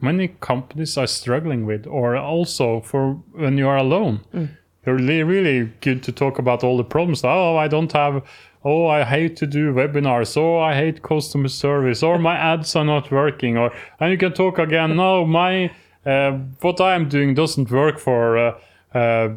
many 0.00 0.28
companies 0.40 0.96
are 0.96 1.06
struggling 1.06 1.66
with 1.66 1.86
or 1.86 2.16
also 2.16 2.80
for 2.80 3.14
when 3.32 3.58
you 3.58 3.68
are 3.68 3.76
alone. 3.76 4.20
They're 4.84 4.94
really, 4.94 5.22
really 5.22 5.72
good 5.80 6.02
to 6.04 6.12
talk 6.12 6.38
about 6.38 6.64
all 6.64 6.76
the 6.76 6.84
problems. 6.84 7.24
Oh 7.24 7.56
i 7.56 7.68
don't 7.68 7.92
have 7.92 8.22
oh 8.64 8.86
i 8.86 9.04
hate 9.04 9.36
to 9.36 9.46
do 9.46 9.72
webinars. 9.74 10.36
Oh 10.36 10.58
i 10.58 10.74
hate 10.74 11.02
customer 11.02 11.48
service. 11.48 12.02
Or 12.02 12.18
my 12.18 12.36
ads 12.36 12.76
are 12.76 12.84
not 12.84 13.10
working. 13.10 13.58
Or 13.58 13.72
and 14.00 14.10
you 14.12 14.18
can 14.18 14.32
talk 14.32 14.58
again 14.58 14.96
no 14.96 15.26
my 15.26 15.70
uh, 16.06 16.32
what 16.60 16.80
i 16.80 16.94
am 16.94 17.08
doing 17.08 17.34
doesn't 17.34 17.70
work 17.70 17.98
for 17.98 18.38
uh, 18.38 18.58
uh, 18.94 19.30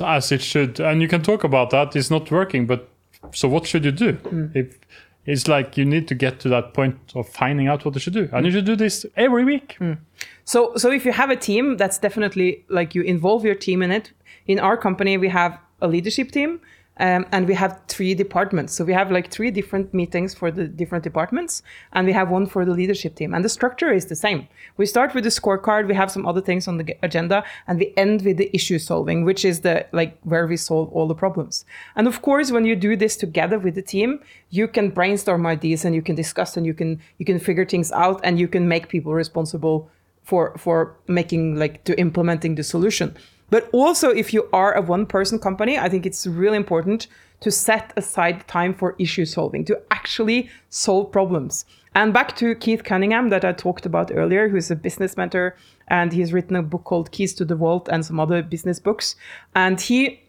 as 0.00 0.32
it 0.32 0.42
should. 0.42 0.80
And 0.80 1.00
you 1.00 1.08
can 1.08 1.22
talk 1.22 1.44
about 1.44 1.70
that 1.70 1.96
it's 1.96 2.10
not 2.10 2.30
working 2.30 2.66
but 2.66 2.88
so 3.30 3.48
what 3.48 3.66
should 3.66 3.84
you 3.84 3.92
do? 3.92 4.18
If 4.54 4.78
it's 5.24 5.46
like 5.46 5.76
you 5.76 5.84
need 5.84 6.08
to 6.08 6.14
get 6.14 6.40
to 6.40 6.48
that 6.48 6.74
point 6.74 6.96
of 7.14 7.28
finding 7.28 7.68
out 7.68 7.84
what 7.84 7.94
you 7.94 8.00
should 8.00 8.12
do. 8.12 8.28
And 8.32 8.44
you 8.44 8.50
mm. 8.50 8.56
should 8.56 8.64
do 8.64 8.76
this 8.76 9.06
every 9.16 9.44
week. 9.44 9.76
Mm. 9.80 9.98
So, 10.44 10.74
so 10.76 10.90
if 10.90 11.04
you 11.04 11.12
have 11.12 11.30
a 11.30 11.36
team, 11.36 11.76
that's 11.76 11.98
definitely 11.98 12.64
like 12.68 12.94
you 12.94 13.02
involve 13.02 13.44
your 13.44 13.54
team 13.54 13.82
in 13.82 13.92
it. 13.92 14.12
In 14.46 14.58
our 14.58 14.76
company, 14.76 15.16
we 15.16 15.28
have 15.28 15.58
a 15.80 15.86
leadership 15.86 16.32
team, 16.32 16.60
um, 16.98 17.26
and 17.32 17.48
we 17.48 17.54
have 17.54 17.80
three 17.88 18.14
departments. 18.14 18.74
So 18.74 18.84
we 18.84 18.92
have 18.92 19.10
like 19.10 19.30
three 19.30 19.50
different 19.50 19.94
meetings 19.94 20.34
for 20.34 20.50
the 20.50 20.68
different 20.68 21.04
departments, 21.04 21.62
and 21.92 22.06
we 22.06 22.12
have 22.12 22.28
one 22.28 22.46
for 22.46 22.64
the 22.64 22.72
leadership 22.72 23.14
team. 23.14 23.32
And 23.32 23.44
the 23.44 23.48
structure 23.48 23.92
is 23.92 24.06
the 24.06 24.14
same. 24.14 24.46
We 24.76 24.84
start 24.84 25.14
with 25.14 25.24
the 25.24 25.30
scorecard. 25.30 25.88
We 25.88 25.94
have 25.94 26.10
some 26.10 26.26
other 26.26 26.42
things 26.42 26.68
on 26.68 26.76
the 26.76 26.94
agenda, 27.02 27.44
and 27.66 27.78
we 27.78 27.94
end 27.96 28.22
with 28.22 28.36
the 28.36 28.50
issue 28.54 28.78
solving, 28.78 29.24
which 29.24 29.44
is 29.44 29.60
the 29.60 29.86
like 29.92 30.18
where 30.22 30.46
we 30.46 30.56
solve 30.56 30.92
all 30.92 31.08
the 31.08 31.14
problems. 31.14 31.64
And 31.96 32.06
of 32.06 32.20
course, 32.20 32.50
when 32.50 32.66
you 32.66 32.76
do 32.76 32.94
this 32.94 33.16
together 33.16 33.58
with 33.58 33.74
the 33.74 33.82
team, 33.82 34.20
you 34.50 34.68
can 34.68 34.90
brainstorm 34.90 35.46
ideas 35.46 35.84
and 35.84 35.94
you 35.94 36.02
can 36.02 36.14
discuss 36.14 36.56
and 36.56 36.66
you 36.66 36.74
can 36.74 37.00
you 37.18 37.24
can 37.24 37.38
figure 37.38 37.64
things 37.64 37.90
out 37.92 38.20
and 38.22 38.38
you 38.38 38.48
can 38.48 38.68
make 38.68 38.88
people 38.88 39.14
responsible 39.14 39.90
for 40.22 40.56
for 40.58 40.94
making 41.08 41.56
like 41.56 41.84
to 41.84 41.98
implementing 41.98 42.54
the 42.54 42.62
solution 42.62 43.16
but 43.52 43.68
also 43.72 44.08
if 44.10 44.32
you 44.34 44.48
are 44.52 44.72
a 44.74 44.82
one 44.82 45.06
person 45.06 45.38
company 45.38 45.78
i 45.78 45.88
think 45.88 46.04
it's 46.06 46.26
really 46.26 46.56
important 46.56 47.06
to 47.42 47.50
set 47.50 47.92
aside 47.96 48.46
time 48.46 48.72
for 48.72 48.94
issue 48.98 49.24
solving 49.24 49.64
to 49.64 49.80
actually 49.90 50.48
solve 50.70 51.10
problems. 51.10 51.64
And 51.94 52.14
back 52.14 52.34
to 52.36 52.54
keith 52.54 52.84
cunningham 52.84 53.28
that 53.28 53.44
i 53.44 53.52
talked 53.52 53.84
about 53.84 54.10
earlier 54.14 54.48
who's 54.48 54.70
a 54.70 54.76
business 54.76 55.16
mentor 55.16 55.56
and 55.88 56.12
he's 56.12 56.32
written 56.32 56.56
a 56.56 56.62
book 56.62 56.84
called 56.84 57.10
keys 57.10 57.34
to 57.34 57.44
the 57.44 57.56
vault 57.56 57.88
and 57.90 58.06
some 58.06 58.18
other 58.18 58.42
business 58.42 58.80
books. 58.80 59.16
And 59.54 59.80
he 59.80 60.22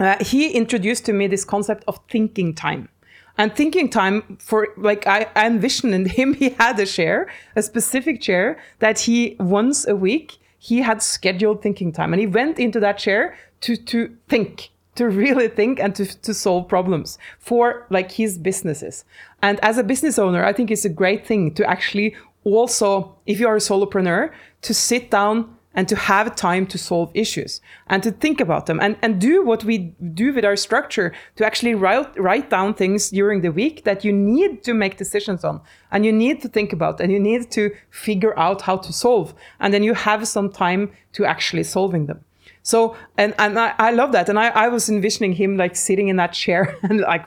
uh, 0.00 0.16
he 0.24 0.52
introduced 0.52 1.04
to 1.06 1.12
me 1.12 1.26
this 1.26 1.44
concept 1.44 1.84
of 1.88 1.98
thinking 2.08 2.54
time. 2.54 2.88
And 3.36 3.54
thinking 3.54 3.90
time 3.90 4.38
for 4.40 4.68
like 4.76 5.06
I, 5.06 5.26
envisioned 5.36 6.06
him 6.06 6.34
he 6.42 6.50
had 6.50 6.78
a 6.78 6.86
chair 6.86 7.28
a 7.56 7.62
specific 7.62 8.20
chair 8.20 8.58
that 8.78 9.00
he 9.00 9.36
once 9.40 9.86
a 9.86 9.96
week 9.96 10.38
he 10.58 10.80
had 10.80 11.02
scheduled 11.02 11.62
thinking 11.62 11.92
time 11.92 12.12
and 12.12 12.20
he 12.20 12.26
went 12.26 12.58
into 12.58 12.80
that 12.80 12.98
chair 12.98 13.36
to 13.60 13.76
to 13.76 14.16
think 14.28 14.70
to 14.94 15.08
really 15.08 15.46
think 15.46 15.78
and 15.78 15.94
to, 15.94 16.04
to 16.22 16.34
solve 16.34 16.66
problems 16.66 17.18
for 17.38 17.86
like 17.88 18.10
his 18.10 18.36
businesses. 18.36 19.04
And 19.42 19.60
as 19.62 19.78
a 19.78 19.84
business 19.84 20.18
owner 20.18 20.44
i 20.44 20.52
think 20.52 20.70
it's 20.70 20.84
a 20.84 20.90
great 20.90 21.26
thing 21.26 21.54
to 21.54 21.68
actually 21.68 22.16
also 22.44 23.14
if 23.26 23.40
you 23.40 23.48
are 23.48 23.56
a 23.56 23.60
solopreneur 23.60 24.32
to 24.62 24.74
sit 24.74 25.10
down 25.10 25.56
and 25.78 25.86
to 25.86 25.94
have 25.94 26.34
time 26.34 26.66
to 26.66 26.76
solve 26.76 27.08
issues 27.14 27.60
and 27.86 28.02
to 28.02 28.10
think 28.10 28.40
about 28.40 28.66
them 28.66 28.80
and, 28.80 28.96
and 29.00 29.20
do 29.20 29.44
what 29.44 29.62
we 29.62 29.78
do 30.12 30.32
with 30.32 30.44
our 30.44 30.56
structure 30.56 31.12
to 31.36 31.46
actually 31.46 31.72
write, 31.72 32.18
write 32.18 32.50
down 32.50 32.74
things 32.74 33.10
during 33.10 33.42
the 33.42 33.52
week 33.52 33.84
that 33.84 34.04
you 34.04 34.12
need 34.12 34.64
to 34.64 34.74
make 34.74 34.96
decisions 34.96 35.44
on 35.44 35.60
and 35.92 36.04
you 36.04 36.12
need 36.12 36.42
to 36.42 36.48
think 36.48 36.72
about 36.72 37.00
and 37.00 37.12
you 37.12 37.20
need 37.20 37.48
to 37.52 37.70
figure 37.90 38.36
out 38.36 38.62
how 38.62 38.76
to 38.76 38.92
solve. 38.92 39.32
And 39.60 39.72
then 39.72 39.84
you 39.84 39.94
have 39.94 40.26
some 40.26 40.50
time 40.50 40.90
to 41.12 41.24
actually 41.24 41.62
solving 41.62 42.06
them 42.06 42.24
so 42.68 42.94
and 43.16 43.34
and 43.38 43.58
I, 43.58 43.72
I 43.78 43.90
love 43.92 44.12
that. 44.12 44.28
And 44.28 44.38
I, 44.38 44.48
I 44.48 44.68
was 44.68 44.90
envisioning 44.90 45.32
him 45.32 45.56
like 45.56 45.74
sitting 45.74 46.08
in 46.08 46.16
that 46.16 46.34
chair 46.34 46.76
and 46.82 47.00
like 47.00 47.24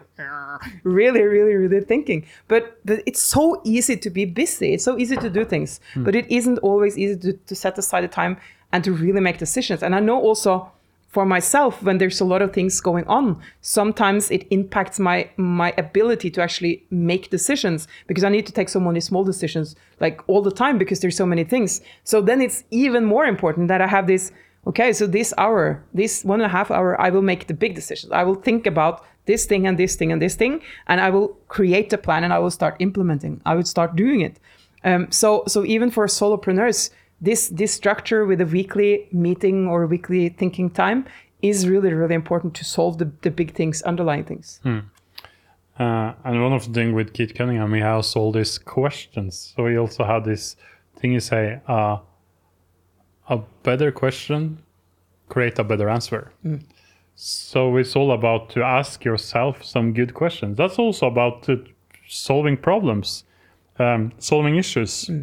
really 0.84 1.24
really 1.24 1.56
really 1.56 1.82
thinking. 1.82 2.28
But, 2.48 2.78
but 2.86 3.02
it's 3.08 3.24
so 3.24 3.60
easy 3.64 3.98
to 3.98 4.10
be 4.12 4.26
busy. 4.26 4.76
It's 4.76 4.84
so 4.84 5.00
easy 5.00 5.18
to 5.18 5.30
do 5.32 5.44
things. 5.44 5.80
Hmm. 5.96 6.04
But 6.04 6.14
it 6.16 6.32
isn't 6.32 6.60
always 6.60 6.96
easy 6.96 7.18
to, 7.18 7.34
to 7.34 7.56
set 7.56 7.76
aside 7.80 8.02
the 8.02 8.08
time 8.08 8.38
and 8.72 8.84
to 8.84 8.94
really 8.94 9.20
make 9.20 9.40
decisions. 9.40 9.82
And 9.82 9.96
i 9.96 10.00
know 10.00 10.20
also 10.22 10.72
for 11.10 11.26
myself 11.26 11.82
when 11.84 11.98
there's 11.98 12.22
a 12.22 12.26
lot 12.34 12.42
of 12.42 12.54
things 12.54 12.80
going 12.80 13.06
on 13.08 13.26
sometimes 13.60 14.32
it 14.32 14.44
impacts 14.50 14.98
my 14.98 15.30
my 15.36 15.74
ability 15.78 16.30
to 16.32 16.42
actually 16.42 16.86
make 16.90 17.30
decisions 17.30 17.86
because 18.08 18.24
i 18.24 18.30
need 18.30 18.46
to 18.46 18.54
take 18.54 18.70
so 18.70 18.80
many 18.80 19.02
small 19.02 19.26
decisions 19.26 19.76
like 20.00 20.22
all 20.28 20.42
the 20.42 20.56
time 20.64 20.78
because 20.78 21.00
there's 21.02 21.18
so 21.18 21.26
many 21.26 21.44
things. 21.44 21.82
So 22.04 22.22
then 22.22 22.40
it's 22.42 22.64
even 22.70 23.04
more 23.06 23.26
important 23.26 23.68
that 23.70 23.82
i 23.82 23.88
have 23.88 24.06
this 24.06 24.32
okay 24.68 24.94
so 24.94 25.08
this 25.08 25.34
hour 25.38 25.84
this 25.94 26.24
one 26.24 26.42
and 26.42 26.46
a 26.46 26.54
half 26.58 26.72
hour 26.72 27.00
i 27.02 27.10
will 27.10 27.22
make 27.22 27.48
the 27.48 27.54
big 27.54 27.76
decisions. 27.76 28.12
I 28.12 28.24
will 28.24 28.36
think 28.36 28.66
about 28.68 29.06
this 29.26 29.46
thing 29.46 29.68
and 29.68 29.78
this 29.78 29.96
thing 29.96 30.12
and 30.12 30.22
this 30.22 30.36
thing 30.36 30.62
and 30.88 31.02
i 31.02 31.10
will 31.10 31.30
create 31.48 31.92
a 31.94 31.98
plan 31.98 32.24
and 32.24 32.34
i 32.34 32.40
will 32.40 32.52
start 32.52 32.76
implementing. 32.80 33.42
I 33.46 33.56
will 33.56 33.66
start 33.66 33.96
doing 33.96 34.22
it. 34.22 34.40
Um, 34.84 35.12
so 35.12 35.44
so 35.48 35.66
even 35.66 35.92
for 35.92 36.06
solopreneurs 36.08 36.90
this 37.22 37.50
this 37.50 37.74
structure 37.74 38.26
with 38.26 38.42
a 38.42 38.46
weekly 38.46 39.08
meeting 39.12 39.68
or 39.68 39.86
weekly 39.86 40.30
thinking 40.30 40.70
time 40.70 41.06
is 41.42 41.68
really 41.68 41.94
really 41.94 42.16
important 42.16 42.54
to 42.56 42.64
solve 42.64 42.98
the, 42.98 43.12
the 43.22 43.32
big 43.32 43.54
things 43.54 43.82
underlying 43.84 44.26
things. 44.26 44.60
Uh, 45.80 46.14
and 46.24 46.44
one 46.44 46.54
of 46.54 46.68
the 46.68 46.74
things 46.74 46.94
with 46.94 47.12
Keith 47.12 47.34
Cunningham, 47.34 47.74
he 47.74 47.82
has 47.82 48.16
all 48.16 48.32
these 48.32 48.60
questions. 48.60 49.54
So 49.56 49.66
he 49.66 49.78
also 49.78 50.04
had 50.04 50.26
this 50.26 50.56
thing 50.98 51.14
you 51.14 51.20
say, 51.20 51.60
uh, 51.68 51.98
a 53.30 53.40
better 53.64 53.92
question 53.92 54.64
create 55.32 55.58
a 55.58 55.64
better 55.64 55.90
answer. 55.90 56.32
Hmm. 56.44 56.58
So 57.16 57.78
it's 57.78 57.96
all 57.96 58.12
about 58.12 58.50
to 58.52 58.64
ask 58.64 59.06
yourself 59.06 59.64
some 59.64 59.94
good 59.94 60.14
questions. 60.14 60.58
That's 60.58 60.78
also 60.78 61.08
about 61.08 61.48
solving 62.08 62.58
problems, 62.58 63.24
um, 63.80 64.12
solving 64.18 64.56
issues. 64.58 65.08
Hmm. 65.08 65.22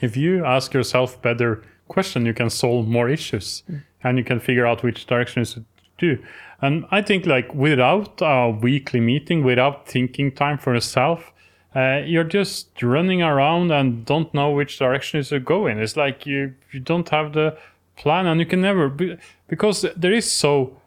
If 0.00 0.16
you 0.16 0.44
ask 0.44 0.74
yourself 0.74 1.20
better 1.22 1.62
question, 1.88 2.26
you 2.26 2.34
can 2.34 2.50
solve 2.50 2.88
more 2.88 3.08
issues, 3.08 3.62
hmm. 3.66 3.78
and 4.02 4.18
you 4.18 4.24
can 4.24 4.40
figure 4.40 4.66
out 4.66 4.82
which 4.82 5.06
direction 5.06 5.42
is 5.42 5.54
to 5.54 5.64
do. 5.98 6.18
And 6.62 6.86
I 6.90 7.02
think 7.02 7.26
like 7.26 7.54
without 7.54 8.20
a 8.22 8.50
weekly 8.50 9.00
meeting, 9.00 9.44
without 9.44 9.86
thinking 9.86 10.32
time 10.32 10.58
for 10.58 10.74
yourself, 10.74 11.32
uh, 11.76 12.02
you're 12.06 12.24
just 12.24 12.82
running 12.82 13.22
around 13.22 13.70
and 13.70 14.06
don't 14.06 14.32
know 14.32 14.50
which 14.50 14.78
direction 14.78 15.20
is 15.20 15.28
to 15.28 15.38
go 15.38 15.66
in. 15.66 15.78
It's 15.78 15.96
like 15.96 16.24
you 16.26 16.54
you 16.72 16.80
don't 16.80 17.08
have 17.10 17.32
the 17.32 17.56
plan, 17.96 18.26
and 18.26 18.40
you 18.40 18.46
can 18.46 18.60
never 18.60 18.88
be, 18.88 19.16
because 19.48 19.84
there 19.96 20.12
is 20.12 20.30
so 20.30 20.80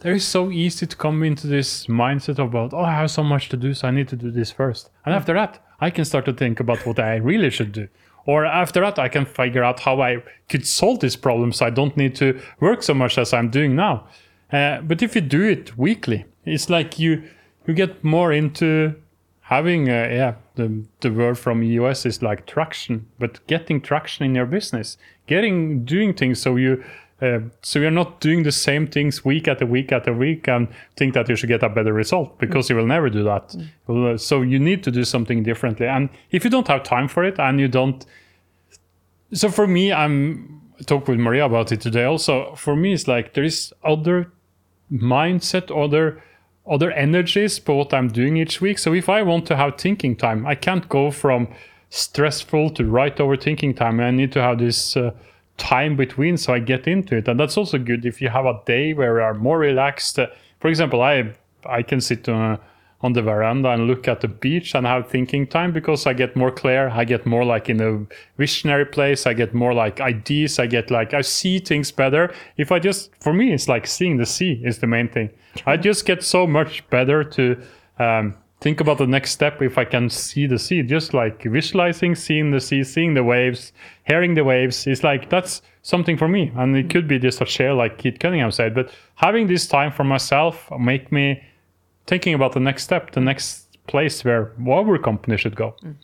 there 0.00 0.14
is 0.14 0.24
so 0.24 0.50
easy 0.50 0.86
to 0.86 0.96
come 0.96 1.22
into 1.22 1.46
this 1.46 1.86
mindset 1.86 2.38
about 2.38 2.74
oh 2.74 2.84
I 2.84 2.94
have 2.94 3.10
so 3.10 3.22
much 3.22 3.48
to 3.50 3.56
do, 3.56 3.74
so 3.74 3.88
I 3.88 3.90
need 3.92 4.08
to 4.08 4.16
do 4.16 4.30
this 4.30 4.50
first, 4.50 4.90
and 5.04 5.14
after 5.14 5.34
that 5.34 5.62
I 5.80 5.90
can 5.90 6.04
start 6.04 6.24
to 6.24 6.32
think 6.32 6.60
about 6.60 6.84
what 6.86 6.98
I 6.98 7.16
really 7.16 7.50
should 7.50 7.72
do. 7.72 7.88
Or 8.26 8.44
after 8.44 8.80
that, 8.80 8.98
I 8.98 9.08
can 9.08 9.24
figure 9.24 9.64
out 9.64 9.80
how 9.80 10.02
I 10.02 10.22
could 10.48 10.66
solve 10.66 11.00
this 11.00 11.16
problem 11.16 11.52
so 11.52 11.66
I 11.66 11.70
don't 11.70 11.96
need 11.96 12.14
to 12.16 12.38
work 12.60 12.82
so 12.82 12.94
much 12.94 13.16
as 13.16 13.32
I'm 13.32 13.48
doing 13.48 13.74
now. 13.74 14.06
Uh, 14.52 14.82
but 14.82 15.02
if 15.02 15.14
you 15.14 15.22
do 15.22 15.42
it 15.42 15.78
weekly, 15.78 16.26
it's 16.44 16.68
like 16.68 16.98
you 16.98 17.22
you 17.66 17.74
get 17.74 18.04
more 18.04 18.32
into 18.32 18.94
having 19.50 19.88
uh, 19.88 20.08
yeah 20.10 20.34
the 20.54 20.84
the 21.00 21.10
word 21.12 21.36
from 21.36 21.62
us 21.62 22.06
is 22.06 22.22
like 22.22 22.46
traction, 22.46 23.06
but 23.18 23.44
getting 23.46 23.80
traction 23.80 24.24
in 24.24 24.34
your 24.34 24.46
business, 24.46 24.96
getting 25.26 25.84
doing 25.84 26.14
things 26.14 26.40
so 26.40 26.56
you. 26.56 26.82
Uh, 27.22 27.40
so 27.60 27.78
you're 27.78 27.90
not 27.90 28.18
doing 28.20 28.44
the 28.44 28.52
same 28.52 28.86
things 28.86 29.22
week 29.26 29.46
after 29.46 29.66
week 29.66 29.92
after 29.92 30.10
week 30.10 30.48
and 30.48 30.66
think 30.96 31.12
that 31.12 31.28
you 31.28 31.36
should 31.36 31.50
get 31.50 31.62
a 31.62 31.68
better 31.68 31.92
result 31.92 32.38
because 32.38 32.70
you 32.70 32.74
will 32.74 32.86
never 32.86 33.10
do 33.10 33.22
that. 33.22 33.54
Well, 33.86 34.14
uh, 34.14 34.16
So 34.16 34.40
you 34.40 34.58
need 34.58 34.82
to 34.84 34.90
do 34.90 35.04
something 35.04 35.42
differently. 35.42 35.86
And 35.86 36.08
if 36.30 36.44
you 36.44 36.50
don't 36.50 36.66
have 36.68 36.82
time 36.82 37.08
for 37.08 37.22
it 37.22 37.38
and 37.38 37.60
you 37.60 37.68
don't, 37.68 38.06
so 39.34 39.50
for 39.50 39.66
me, 39.66 39.92
I'm 39.92 40.62
talk 40.86 41.08
with 41.08 41.18
Maria 41.18 41.44
about 41.44 41.72
it 41.72 41.82
today. 41.82 42.04
Also, 42.04 42.54
for 42.54 42.74
me, 42.74 42.94
it's 42.94 43.06
like 43.06 43.34
there 43.34 43.44
is 43.44 43.70
other 43.84 44.32
mindset, 44.90 45.70
other 45.70 46.22
other 46.70 46.92
energies 46.92 47.58
for 47.58 47.76
what 47.76 47.92
I'm 47.92 48.08
doing 48.08 48.36
each 48.36 48.60
week. 48.60 48.78
So 48.78 48.94
if 48.94 49.08
I 49.08 49.22
want 49.22 49.46
to 49.46 49.56
have 49.56 49.76
thinking 49.76 50.16
time, 50.16 50.46
I 50.46 50.54
can't 50.54 50.88
go 50.88 51.10
from 51.10 51.48
stressful 51.90 52.70
to 52.70 52.84
right 52.84 53.18
over 53.20 53.36
thinking 53.36 53.74
time. 53.74 54.00
I 54.00 54.10
need 54.12 54.32
to 54.32 54.40
have 54.40 54.58
this 54.58 54.96
uh, 54.96 55.10
time 55.56 55.96
between 55.96 56.36
so 56.36 56.54
I 56.54 56.60
get 56.60 56.86
into 56.86 57.16
it. 57.16 57.28
And 57.28 57.38
that's 57.38 57.56
also 57.56 57.78
good 57.78 58.06
if 58.06 58.22
you 58.22 58.28
have 58.28 58.46
a 58.46 58.60
day 58.64 58.94
where 58.94 59.18
you 59.18 59.24
are 59.24 59.34
more 59.34 59.58
relaxed. 59.58 60.18
For 60.60 60.68
example, 60.68 61.02
I 61.02 61.34
I 61.66 61.82
can 61.82 62.00
sit 62.00 62.28
on, 62.28 62.58
on 63.02 63.14
the 63.14 63.22
veranda 63.22 63.70
and 63.70 63.86
look 63.86 64.06
at 64.06 64.20
the 64.20 64.28
beach 64.28 64.74
and 64.74 64.86
have 64.86 65.08
thinking 65.08 65.46
time 65.46 65.72
because 65.72 66.06
I 66.06 66.12
get 66.12 66.36
more 66.36 66.50
clear. 66.50 66.88
I 66.90 67.04
get 67.04 67.24
more 67.24 67.44
like 67.44 67.70
in 67.70 67.80
a 67.80 68.06
visionary 68.36 68.84
place. 68.84 69.26
I 69.26 69.32
get 69.32 69.54
more 69.54 69.72
like 69.72 70.00
ideas. 70.00 70.58
I 70.58 70.66
get 70.66 70.90
like 70.90 71.14
I 71.14 71.22
see 71.22 71.58
things 71.58 71.90
better. 71.90 72.32
If 72.56 72.70
I 72.70 72.78
just 72.78 73.10
for 73.20 73.32
me, 73.32 73.52
it's 73.52 73.68
like 73.68 73.86
seeing 73.86 74.18
the 74.18 74.26
sea 74.26 74.60
is 74.64 74.78
the 74.78 74.86
main 74.86 75.08
thing. 75.08 75.30
I 75.66 75.76
just 75.76 76.04
get 76.04 76.22
so 76.22 76.46
much 76.46 76.88
better 76.90 77.24
to 77.24 77.62
um, 77.98 78.34
think 78.60 78.80
about 78.80 78.98
the 78.98 79.06
next 79.06 79.30
step 79.30 79.62
if 79.62 79.78
I 79.78 79.84
can 79.84 80.10
see 80.10 80.46
the 80.46 80.58
sea. 80.58 80.82
Just 80.82 81.14
like 81.14 81.42
visualizing, 81.42 82.14
seeing 82.14 82.50
the 82.50 82.60
sea, 82.60 82.84
seeing 82.84 83.14
the 83.14 83.24
waves, 83.24 83.72
hearing 84.04 84.34
the 84.34 84.44
waves. 84.44 84.86
It's 84.86 85.02
like 85.02 85.30
that's 85.30 85.62
something 85.82 86.18
for 86.18 86.28
me, 86.28 86.52
and 86.56 86.76
it 86.76 86.90
could 86.90 87.08
be 87.08 87.18
just 87.18 87.40
a 87.40 87.46
share 87.46 87.72
like 87.72 87.96
Keith 87.96 88.18
Cunningham 88.18 88.50
said. 88.50 88.74
But 88.74 88.90
having 89.14 89.46
this 89.46 89.66
time 89.66 89.90
for 89.90 90.04
myself 90.04 90.70
make 90.78 91.10
me 91.10 91.42
thinking 92.10 92.34
about 92.34 92.52
the 92.52 92.60
next 92.60 92.82
step, 92.82 93.12
the 93.12 93.20
next 93.20 93.68
place 93.86 94.24
where 94.24 94.52
our 94.68 94.98
company 94.98 95.36
should 95.36 95.54
go. 95.54 95.74
Mm. 95.82 95.94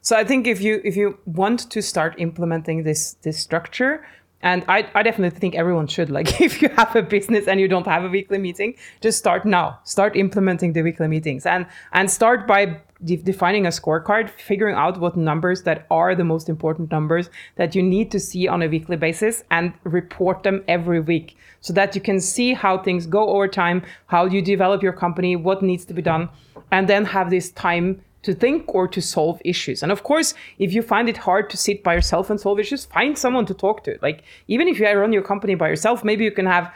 So 0.00 0.16
I 0.16 0.24
think 0.24 0.46
if 0.46 0.60
you 0.60 0.80
if 0.82 0.96
you 0.96 1.18
want 1.26 1.70
to 1.70 1.80
start 1.80 2.14
implementing 2.18 2.82
this 2.82 3.16
this 3.22 3.38
structure, 3.38 3.92
and 4.40 4.64
I, 4.66 4.78
I 4.98 5.02
definitely 5.04 5.38
think 5.38 5.54
everyone 5.54 5.86
should 5.86 6.10
like 6.10 6.40
if 6.48 6.62
you 6.62 6.68
have 6.80 6.96
a 6.96 7.02
business 7.02 7.46
and 7.46 7.60
you 7.60 7.68
don't 7.68 7.86
have 7.86 8.04
a 8.04 8.08
weekly 8.08 8.38
meeting, 8.38 8.74
just 9.00 9.18
start 9.18 9.44
now. 9.44 9.78
Start 9.84 10.16
implementing 10.16 10.72
the 10.72 10.82
weekly 10.82 11.08
meetings 11.08 11.46
and 11.46 11.66
and 11.92 12.10
start 12.10 12.46
by 12.46 12.80
de- 13.04 13.16
defining 13.16 13.66
a 13.66 13.70
scorecard, 13.70 14.30
figuring 14.30 14.74
out 14.74 14.98
what 14.98 15.16
numbers 15.16 15.62
that 15.62 15.86
are 15.90 16.14
the 16.14 16.24
most 16.24 16.48
important 16.48 16.90
numbers 16.90 17.30
that 17.56 17.74
you 17.74 17.82
need 17.82 18.10
to 18.10 18.20
see 18.20 18.48
on 18.48 18.62
a 18.62 18.68
weekly 18.68 18.96
basis 18.96 19.44
and 19.50 19.72
report 19.84 20.42
them 20.42 20.62
every 20.68 21.00
week 21.00 21.36
so 21.60 21.72
that 21.72 21.94
you 21.94 22.00
can 22.00 22.20
see 22.20 22.52
how 22.52 22.78
things 22.78 23.06
go 23.06 23.28
over 23.28 23.48
time, 23.48 23.82
how 24.06 24.24
you 24.24 24.42
develop 24.42 24.82
your 24.82 24.92
company, 24.92 25.36
what 25.36 25.62
needs 25.62 25.84
to 25.84 25.94
be 25.94 26.02
done, 26.02 26.28
and 26.70 26.88
then 26.88 27.04
have 27.04 27.30
this 27.30 27.50
time 27.52 28.02
to 28.22 28.34
think 28.34 28.72
or 28.74 28.86
to 28.88 29.00
solve 29.00 29.40
issues. 29.44 29.82
And 29.82 29.90
of 29.90 30.02
course, 30.02 30.34
if 30.58 30.72
you 30.72 30.82
find 30.82 31.08
it 31.08 31.16
hard 31.16 31.50
to 31.50 31.56
sit 31.56 31.82
by 31.82 31.94
yourself 31.94 32.30
and 32.30 32.40
solve 32.40 32.60
issues, 32.60 32.84
find 32.84 33.18
someone 33.18 33.46
to 33.46 33.54
talk 33.54 33.84
to. 33.84 33.98
Like 34.00 34.22
even 34.48 34.68
if 34.68 34.78
you 34.78 34.86
run 34.86 35.12
your 35.12 35.22
company 35.22 35.54
by 35.54 35.68
yourself, 35.68 36.04
maybe 36.04 36.24
you 36.24 36.30
can 36.30 36.46
have 36.46 36.72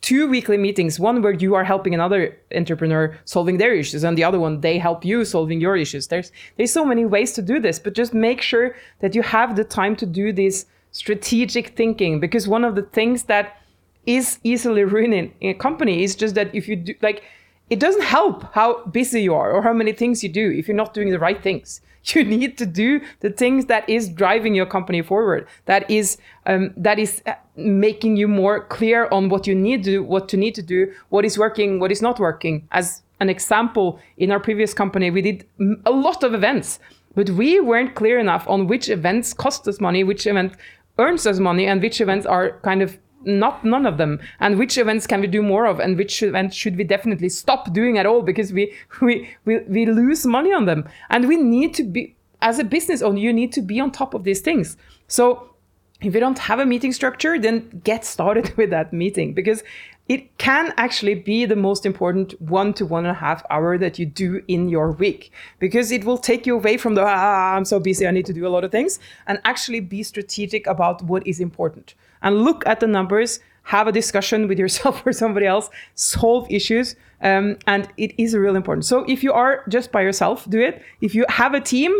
two 0.00 0.28
weekly 0.28 0.56
meetings, 0.56 0.98
one 0.98 1.22
where 1.22 1.32
you 1.32 1.54
are 1.54 1.64
helping 1.64 1.94
another 1.94 2.36
entrepreneur 2.54 3.16
solving 3.24 3.58
their 3.58 3.74
issues 3.74 4.04
and 4.04 4.16
the 4.16 4.24
other 4.24 4.40
one 4.40 4.60
they 4.60 4.78
help 4.78 5.04
you 5.04 5.24
solving 5.24 5.60
your 5.60 5.76
issues. 5.76 6.06
There's 6.08 6.32
there's 6.56 6.72
so 6.72 6.84
many 6.84 7.04
ways 7.04 7.32
to 7.32 7.42
do 7.42 7.60
this, 7.60 7.78
but 7.78 7.94
just 7.94 8.14
make 8.14 8.40
sure 8.40 8.76
that 9.00 9.14
you 9.14 9.22
have 9.22 9.56
the 9.56 9.64
time 9.64 9.96
to 9.96 10.06
do 10.06 10.32
this 10.32 10.66
strategic 10.92 11.76
thinking 11.76 12.20
because 12.20 12.48
one 12.48 12.64
of 12.64 12.74
the 12.74 12.82
things 12.82 13.24
that 13.24 13.60
is 14.06 14.38
easily 14.42 14.84
ruining 14.84 15.34
a 15.42 15.52
company 15.54 16.02
is 16.02 16.16
just 16.16 16.34
that 16.34 16.54
if 16.54 16.66
you 16.66 16.76
do 16.76 16.94
like 17.02 17.22
it 17.70 17.80
doesn't 17.80 18.02
help 18.02 18.52
how 18.54 18.84
busy 18.86 19.22
you 19.22 19.34
are 19.34 19.52
or 19.52 19.62
how 19.62 19.72
many 19.72 19.92
things 19.92 20.22
you 20.22 20.28
do 20.28 20.50
if 20.50 20.68
you're 20.68 20.76
not 20.76 20.94
doing 20.94 21.10
the 21.10 21.18
right 21.18 21.42
things. 21.42 21.80
You 22.14 22.24
need 22.24 22.56
to 22.58 22.64
do 22.64 23.02
the 23.20 23.28
things 23.28 23.66
that 23.66 23.86
is 23.86 24.08
driving 24.08 24.54
your 24.54 24.64
company 24.64 25.02
forward 25.02 25.46
that 25.66 25.90
is 25.90 26.16
um, 26.46 26.72
that 26.76 26.98
is 26.98 27.22
uh, 27.26 27.34
making 27.56 28.16
you 28.16 28.28
more 28.28 28.64
clear 28.64 29.08
on 29.12 29.28
what 29.28 29.46
you 29.46 29.54
need 29.54 29.84
to 29.84 29.90
do 29.90 30.02
what 30.02 30.32
you 30.32 30.38
need 30.38 30.54
to 30.54 30.62
do 30.62 30.90
what 31.10 31.26
is 31.26 31.36
working 31.36 31.80
what 31.80 31.92
is 31.92 32.00
not 32.00 32.18
working. 32.18 32.66
As 32.72 33.02
an 33.20 33.28
example 33.28 34.00
in 34.16 34.30
our 34.30 34.40
previous 34.40 34.72
company 34.72 35.10
we 35.10 35.20
did 35.20 35.44
a 35.84 35.90
lot 35.90 36.22
of 36.22 36.32
events 36.32 36.80
but 37.14 37.28
we 37.30 37.60
weren't 37.60 37.94
clear 37.94 38.18
enough 38.18 38.48
on 38.48 38.68
which 38.68 38.88
events 38.88 39.34
cost 39.34 39.68
us 39.68 39.78
money 39.78 40.02
which 40.02 40.26
event 40.26 40.54
earns 40.98 41.26
us 41.26 41.38
money 41.38 41.66
and 41.66 41.82
which 41.82 42.00
events 42.00 42.24
are 42.24 42.58
kind 42.62 42.80
of 42.80 42.98
not 43.28 43.64
none 43.64 43.86
of 43.86 43.98
them. 43.98 44.18
And 44.40 44.58
which 44.58 44.78
events 44.78 45.06
can 45.06 45.20
we 45.20 45.26
do 45.26 45.42
more 45.42 45.66
of? 45.66 45.78
And 45.78 45.96
which 45.96 46.22
events 46.22 46.56
should 46.56 46.76
we 46.76 46.84
definitely 46.84 47.28
stop 47.28 47.72
doing 47.72 47.98
at 47.98 48.06
all? 48.06 48.22
Because 48.22 48.52
we 48.52 48.74
we 49.00 49.28
we, 49.44 49.58
we 49.68 49.86
lose 49.86 50.26
money 50.26 50.52
on 50.52 50.64
them. 50.64 50.88
And 51.10 51.28
we 51.28 51.36
need 51.36 51.74
to 51.74 51.84
be 51.84 52.16
as 52.40 52.58
a 52.58 52.64
business 52.64 53.02
owner 53.02 53.18
you 53.18 53.32
need 53.32 53.52
to 53.52 53.62
be 53.62 53.80
on 53.80 53.90
top 53.90 54.14
of 54.14 54.24
these 54.24 54.40
things. 54.40 54.76
So 55.06 55.54
if 56.00 56.14
you 56.14 56.20
don't 56.20 56.38
have 56.38 56.60
a 56.60 56.66
meeting 56.66 56.92
structure 56.92 57.38
then 57.38 57.80
get 57.84 58.04
started 58.04 58.52
with 58.56 58.70
that 58.70 58.92
meeting. 58.92 59.34
Because 59.34 59.62
it 60.08 60.38
can 60.38 60.72
actually 60.78 61.14
be 61.14 61.44
the 61.44 61.56
most 61.56 61.84
important 61.84 62.40
one 62.40 62.72
to 62.72 62.86
one 62.86 63.04
and 63.04 63.14
a 63.14 63.20
half 63.20 63.44
hour 63.50 63.76
that 63.76 63.98
you 63.98 64.06
do 64.06 64.42
in 64.48 64.70
your 64.70 64.92
week. 64.92 65.30
Because 65.58 65.92
it 65.92 66.04
will 66.04 66.16
take 66.16 66.46
you 66.46 66.54
away 66.54 66.78
from 66.78 66.94
the 66.94 67.04
ah, 67.04 67.54
i'm 67.54 67.66
so 67.66 67.78
busy 67.78 68.06
i 68.06 68.10
need 68.10 68.26
to 68.26 68.32
do 68.32 68.46
a 68.46 68.54
lot 68.56 68.64
of 68.64 68.70
things 68.70 68.98
and 69.26 69.38
actually 69.44 69.80
be 69.80 70.02
strategic 70.02 70.66
about 70.66 71.02
what 71.02 71.26
is 71.26 71.40
important 71.40 71.94
and 72.22 72.42
look 72.44 72.66
at 72.66 72.80
the 72.80 72.86
numbers 72.86 73.40
have 73.64 73.86
a 73.86 73.92
discussion 73.92 74.48
with 74.48 74.58
yourself 74.58 75.02
or 75.06 75.12
somebody 75.12 75.46
else 75.46 75.68
solve 75.94 76.46
issues 76.50 76.96
um, 77.20 77.58
and 77.66 77.88
it 77.96 78.14
is 78.16 78.34
really 78.34 78.56
important. 78.56 78.84
So 78.84 79.04
if 79.08 79.24
you 79.24 79.32
are 79.32 79.64
just 79.68 79.90
by 79.90 80.02
yourself 80.02 80.48
do 80.48 80.60
it. 80.60 80.82
If 81.00 81.14
you 81.14 81.26
have 81.28 81.54
a 81.54 81.60
team 81.60 81.92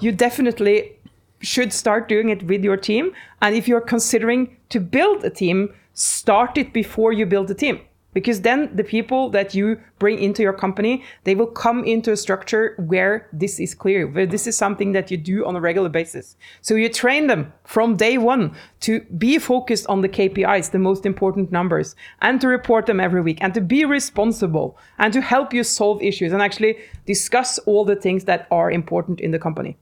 you 0.00 0.12
definitely 0.12 0.96
should 1.40 1.72
start 1.72 2.08
doing 2.08 2.30
it 2.30 2.42
with 2.44 2.64
your 2.64 2.76
team. 2.76 3.12
And 3.42 3.54
if 3.54 3.68
you're 3.68 3.80
considering 3.80 4.56
to 4.70 4.80
build 4.80 5.24
a 5.24 5.30
team 5.30 5.74
start 5.94 6.58
it 6.58 6.72
before 6.72 7.12
you 7.12 7.24
build 7.24 7.50
a 7.50 7.54
team 7.54 7.80
because 8.14 8.40
then 8.40 8.74
the 8.74 8.84
people 8.84 9.28
that 9.30 9.54
you 9.54 9.78
bring 9.98 10.18
into 10.18 10.42
your 10.42 10.52
company 10.52 11.04
they 11.24 11.34
will 11.34 11.46
come 11.46 11.84
into 11.84 12.12
a 12.12 12.16
structure 12.16 12.74
where 12.86 13.28
this 13.32 13.60
is 13.60 13.74
clear 13.74 14.06
where 14.06 14.26
this 14.26 14.46
is 14.46 14.56
something 14.56 14.92
that 14.92 15.10
you 15.10 15.16
do 15.16 15.44
on 15.44 15.56
a 15.56 15.60
regular 15.60 15.88
basis. 15.88 16.36
So 16.62 16.74
you 16.74 16.88
train 16.88 17.26
them 17.26 17.52
from 17.64 17.96
day 17.96 18.16
one 18.16 18.54
to 18.80 19.00
be 19.18 19.38
focused 19.38 19.86
on 19.88 20.00
the 20.00 20.08
kpis 20.08 20.70
the 20.70 20.78
most 20.78 21.04
important 21.04 21.52
numbers 21.52 21.94
and 22.22 22.40
to 22.40 22.48
report 22.48 22.86
them 22.86 23.00
every 23.00 23.20
week 23.20 23.38
and 23.40 23.52
to 23.54 23.60
be 23.60 23.84
responsible 23.84 24.78
and 24.98 25.12
to 25.12 25.20
help 25.20 25.52
you 25.52 25.62
solve 25.62 26.02
issues 26.02 26.32
and 26.32 26.40
actually 26.40 26.78
discuss 27.06 27.58
all 27.60 27.84
the 27.84 27.96
things 27.96 28.24
that 28.24 28.46
are 28.50 28.70
important 28.70 29.20
in 29.20 29.30
the 29.30 29.38
company. 29.38 29.76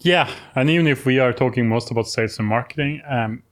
Yeah, 0.00 0.30
and 0.54 0.70
even 0.70 0.86
if 0.86 1.06
we 1.06 1.18
are 1.18 1.32
talking 1.32 1.68
most 1.68 1.90
about 1.90 2.06
sales 2.06 2.38
and 2.38 2.46
marketing, 2.46 3.02
um, 3.08 3.42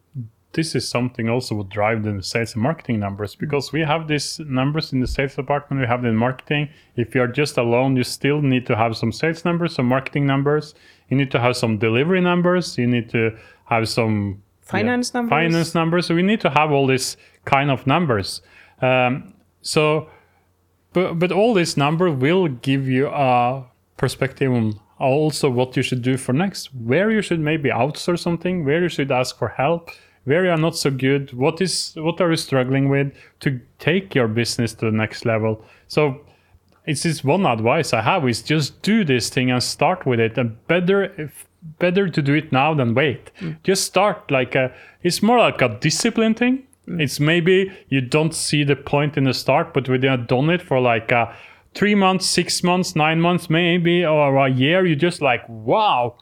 this 0.55 0.75
is 0.75 0.89
something 0.89 1.29
also 1.29 1.55
would 1.57 1.69
drive 1.69 2.03
the 2.03 2.23
sales 2.23 2.55
and 2.55 2.63
marketing 2.63 3.01
numbers 3.01 3.35
because 3.35 3.73
we 3.73 3.81
have 3.81 4.09
these 4.09 4.41
numbers 4.41 4.93
in 4.93 5.01
the 5.01 5.07
sales 5.07 5.35
department, 5.35 5.81
we 5.81 5.87
have 5.87 6.03
them 6.03 6.13
in 6.13 6.17
marketing. 6.17 6.69
If 6.97 7.15
you're 7.15 7.27
just 7.27 7.59
alone, 7.59 7.97
you 7.97 8.05
still 8.05 8.41
need 8.41 8.67
to 8.67 8.77
have 8.77 8.97
some 8.97 9.13
sales 9.13 9.45
numbers, 9.45 9.75
some 9.75 9.87
marketing 9.87 10.27
numbers. 10.27 10.75
You 11.09 11.17
need 11.17 11.31
to 11.33 11.41
have 11.41 11.57
some 11.57 11.79
delivery 11.79 12.21
numbers. 12.21 12.79
You 12.79 12.87
need 12.87 13.11
to 13.11 13.37
have 13.67 13.89
some 13.89 14.43
Finance 14.65 15.13
numbers. 15.13 15.31
Finance 15.31 15.75
numbers. 15.75 16.07
So 16.07 16.15
we 16.15 16.23
need 16.23 16.41
to 16.41 16.51
have 16.51 16.73
all 16.73 16.87
these 16.87 17.19
kind 17.45 17.71
of 17.71 17.87
numbers. 17.87 18.41
Um, 18.81 19.35
so, 19.61 20.09
but 20.95 21.19
but 21.19 21.31
all 21.31 21.53
these 21.53 21.77
number 21.77 22.11
will 22.11 22.49
give 22.49 22.89
you 22.89 23.09
a 23.09 23.67
perspective 23.99 24.51
on 24.51 24.81
also 24.99 25.51
what 25.51 25.77
you 25.77 25.83
should 25.83 26.01
do 26.01 26.17
for 26.17 26.33
next, 26.33 26.75
where 26.75 27.11
you 27.11 27.21
should 27.21 27.41
maybe 27.41 27.69
outsource 27.69 28.21
something, 28.21 28.65
where 28.65 28.83
you 28.83 28.89
should 28.89 29.13
ask 29.13 29.37
for 29.37 29.49
help, 29.49 29.91
where 30.25 30.45
you 30.45 30.51
are 30.51 30.57
not 30.57 30.77
so 30.77 30.91
good, 30.91 31.33
what 31.33 31.61
is 31.61 31.93
what 31.97 32.21
are 32.21 32.31
you 32.31 32.37
struggling 32.37 32.89
with 32.89 33.13
to 33.41 33.61
take 33.79 34.15
your 34.15 34.29
business 34.29 34.75
to 34.75 34.87
the 34.87 34.97
next 34.97 35.25
level. 35.25 35.65
So 35.89 36.21
it's 36.87 37.03
this 37.03 37.25
one 37.25 37.47
advice 37.47 37.93
I 37.93 38.03
have 38.03 38.29
is 38.29 38.43
just 38.43 38.83
do 38.83 39.05
this 39.05 39.29
thing 39.29 39.51
and 39.51 39.63
start 39.63 40.07
with 40.07 40.21
it. 40.21 40.39
And 40.39 40.67
better 40.67 41.05
if 41.21 41.47
better 41.79 42.09
to 42.09 42.23
do 42.23 42.35
it 42.35 42.53
now 42.53 42.75
than 42.75 42.95
wait. 42.95 43.31
Just 43.63 43.85
start 43.85 44.31
like 44.31 44.55
a 44.55 44.73
it's 45.03 45.23
more 45.23 45.39
like 45.39 45.63
a 45.63 45.69
discipline 45.81 46.35
thing. 46.35 46.67
It's 46.87 47.19
maybe 47.19 47.73
you 47.89 48.01
don't 48.03 48.35
see 48.35 48.65
the 48.65 48.77
point 48.77 49.17
in 49.17 49.25
the 49.25 49.33
start, 49.35 49.73
but 49.73 49.89
when 49.89 50.03
you 50.03 50.11
have 50.11 50.27
done 50.27 50.51
it 50.51 50.61
for 50.61 50.81
like 50.81 51.13
uh, 51.13 51.33
three 51.75 51.95
months, 51.95 52.27
six 52.27 52.63
months, 52.63 52.95
nine 52.95 53.21
months, 53.21 53.49
maybe, 53.49 54.05
or 54.05 54.37
a 54.37 54.51
year, 54.51 54.85
you 54.85 54.95
just 54.95 55.23
like, 55.23 55.49
wow, 55.49 56.17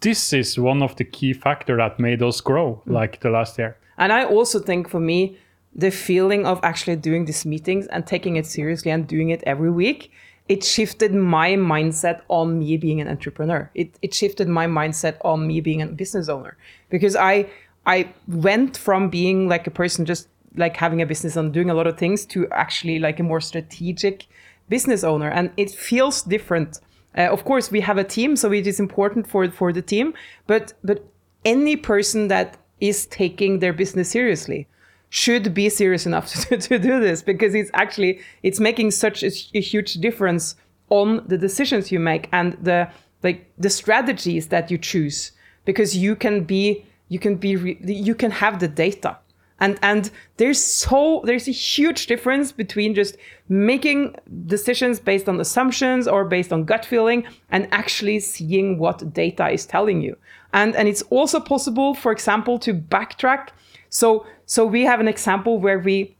this 0.00 0.32
is 0.32 0.58
one 0.58 0.82
of 0.82 0.96
the 0.96 1.04
key 1.04 1.32
factor 1.32 1.76
that 1.76 1.98
made 1.98 2.22
us 2.22 2.40
grow 2.40 2.82
mm. 2.86 2.92
like 2.92 3.20
the 3.20 3.30
last 3.30 3.58
year. 3.58 3.76
And 3.98 4.12
I 4.12 4.24
also 4.24 4.58
think 4.58 4.88
for 4.88 5.00
me, 5.00 5.38
the 5.74 5.90
feeling 5.90 6.46
of 6.46 6.60
actually 6.62 6.96
doing 6.96 7.24
these 7.24 7.46
meetings 7.46 7.86
and 7.86 8.06
taking 8.06 8.36
it 8.36 8.46
seriously 8.46 8.90
and 8.90 9.06
doing 9.06 9.30
it 9.30 9.42
every 9.46 9.70
week, 9.70 10.10
it 10.48 10.62
shifted 10.64 11.14
my 11.14 11.52
mindset 11.52 12.20
on 12.28 12.58
me 12.58 12.76
being 12.76 13.00
an 13.00 13.08
entrepreneur. 13.08 13.70
It, 13.74 13.96
it 14.02 14.12
shifted 14.12 14.48
my 14.48 14.66
mindset 14.66 15.16
on 15.24 15.46
me 15.46 15.60
being 15.60 15.80
a 15.82 15.86
business 15.86 16.28
owner 16.28 16.56
because 16.90 17.16
I 17.16 17.48
I 17.84 18.12
went 18.28 18.76
from 18.76 19.10
being 19.10 19.48
like 19.48 19.66
a 19.66 19.70
person 19.70 20.04
just 20.04 20.28
like 20.56 20.76
having 20.76 21.02
a 21.02 21.06
business 21.06 21.36
and 21.36 21.52
doing 21.52 21.70
a 21.70 21.74
lot 21.74 21.86
of 21.86 21.98
things 21.98 22.24
to 22.26 22.48
actually 22.50 22.98
like 22.98 23.18
a 23.18 23.22
more 23.22 23.40
strategic 23.40 24.26
business 24.68 25.02
owner, 25.04 25.30
and 25.30 25.50
it 25.56 25.70
feels 25.70 26.22
different. 26.22 26.78
Uh, 27.16 27.22
of 27.22 27.44
course, 27.44 27.70
we 27.70 27.80
have 27.80 27.98
a 27.98 28.04
team, 28.04 28.36
so 28.36 28.52
it 28.52 28.66
is 28.66 28.80
important 28.80 29.26
for 29.26 29.50
for 29.50 29.72
the 29.72 29.82
team. 29.82 30.14
But 30.46 30.72
but 30.82 31.04
any 31.44 31.76
person 31.76 32.28
that 32.28 32.56
is 32.80 33.06
taking 33.06 33.58
their 33.60 33.72
business 33.72 34.10
seriously 34.10 34.66
should 35.08 35.52
be 35.52 35.68
serious 35.68 36.06
enough 36.06 36.26
to, 36.48 36.56
to 36.56 36.78
do 36.78 36.98
this 37.00 37.22
because 37.22 37.54
it's 37.54 37.70
actually 37.74 38.20
it's 38.42 38.58
making 38.58 38.90
such 38.90 39.22
a, 39.22 39.30
a 39.54 39.60
huge 39.60 39.94
difference 39.94 40.56
on 40.88 41.22
the 41.28 41.38
decisions 41.38 41.92
you 41.92 42.00
make 42.00 42.28
and 42.32 42.54
the 42.62 42.88
like 43.22 43.50
the 43.58 43.70
strategies 43.70 44.48
that 44.48 44.70
you 44.70 44.78
choose 44.78 45.32
because 45.64 45.96
you 45.96 46.16
can 46.16 46.44
be 46.44 46.84
you 47.08 47.18
can 47.18 47.36
be 47.36 47.76
you 47.84 48.14
can 48.14 48.30
have 48.30 48.58
the 48.58 48.68
data 48.68 49.16
and 49.62 49.78
and 49.80 50.10
there's 50.38 50.62
so 50.62 51.22
there's 51.24 51.46
a 51.46 51.52
huge 51.52 52.08
difference 52.08 52.50
between 52.50 52.94
just 52.94 53.16
making 53.48 54.16
decisions 54.46 54.98
based 54.98 55.28
on 55.28 55.40
assumptions 55.40 56.08
or 56.08 56.24
based 56.24 56.52
on 56.52 56.64
gut 56.64 56.84
feeling 56.84 57.24
and 57.50 57.68
actually 57.70 58.18
seeing 58.18 58.78
what 58.78 59.12
data 59.12 59.48
is 59.50 59.64
telling 59.64 60.02
you. 60.02 60.16
And 60.52 60.74
and 60.74 60.88
it's 60.88 61.02
also 61.10 61.38
possible 61.38 61.94
for 61.94 62.10
example 62.10 62.58
to 62.58 62.74
backtrack. 62.74 63.50
So 63.88 64.26
so 64.46 64.66
we 64.66 64.82
have 64.82 64.98
an 64.98 65.08
example 65.08 65.60
where 65.60 65.78
we 65.78 66.16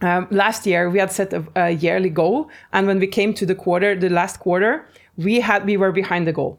um, 0.00 0.26
last 0.30 0.66
year 0.66 0.90
we 0.90 0.98
had 0.98 1.12
set 1.12 1.32
a, 1.32 1.44
a 1.54 1.70
yearly 1.70 2.10
goal. 2.10 2.50
And 2.72 2.88
when 2.88 2.98
we 2.98 3.06
came 3.06 3.34
to 3.34 3.46
the 3.46 3.54
quarter 3.54 3.94
the 3.94 4.10
last 4.10 4.40
quarter 4.40 4.84
we 5.16 5.38
had 5.38 5.64
we 5.64 5.76
were 5.76 5.92
behind 5.92 6.26
the 6.26 6.32
goal. 6.32 6.58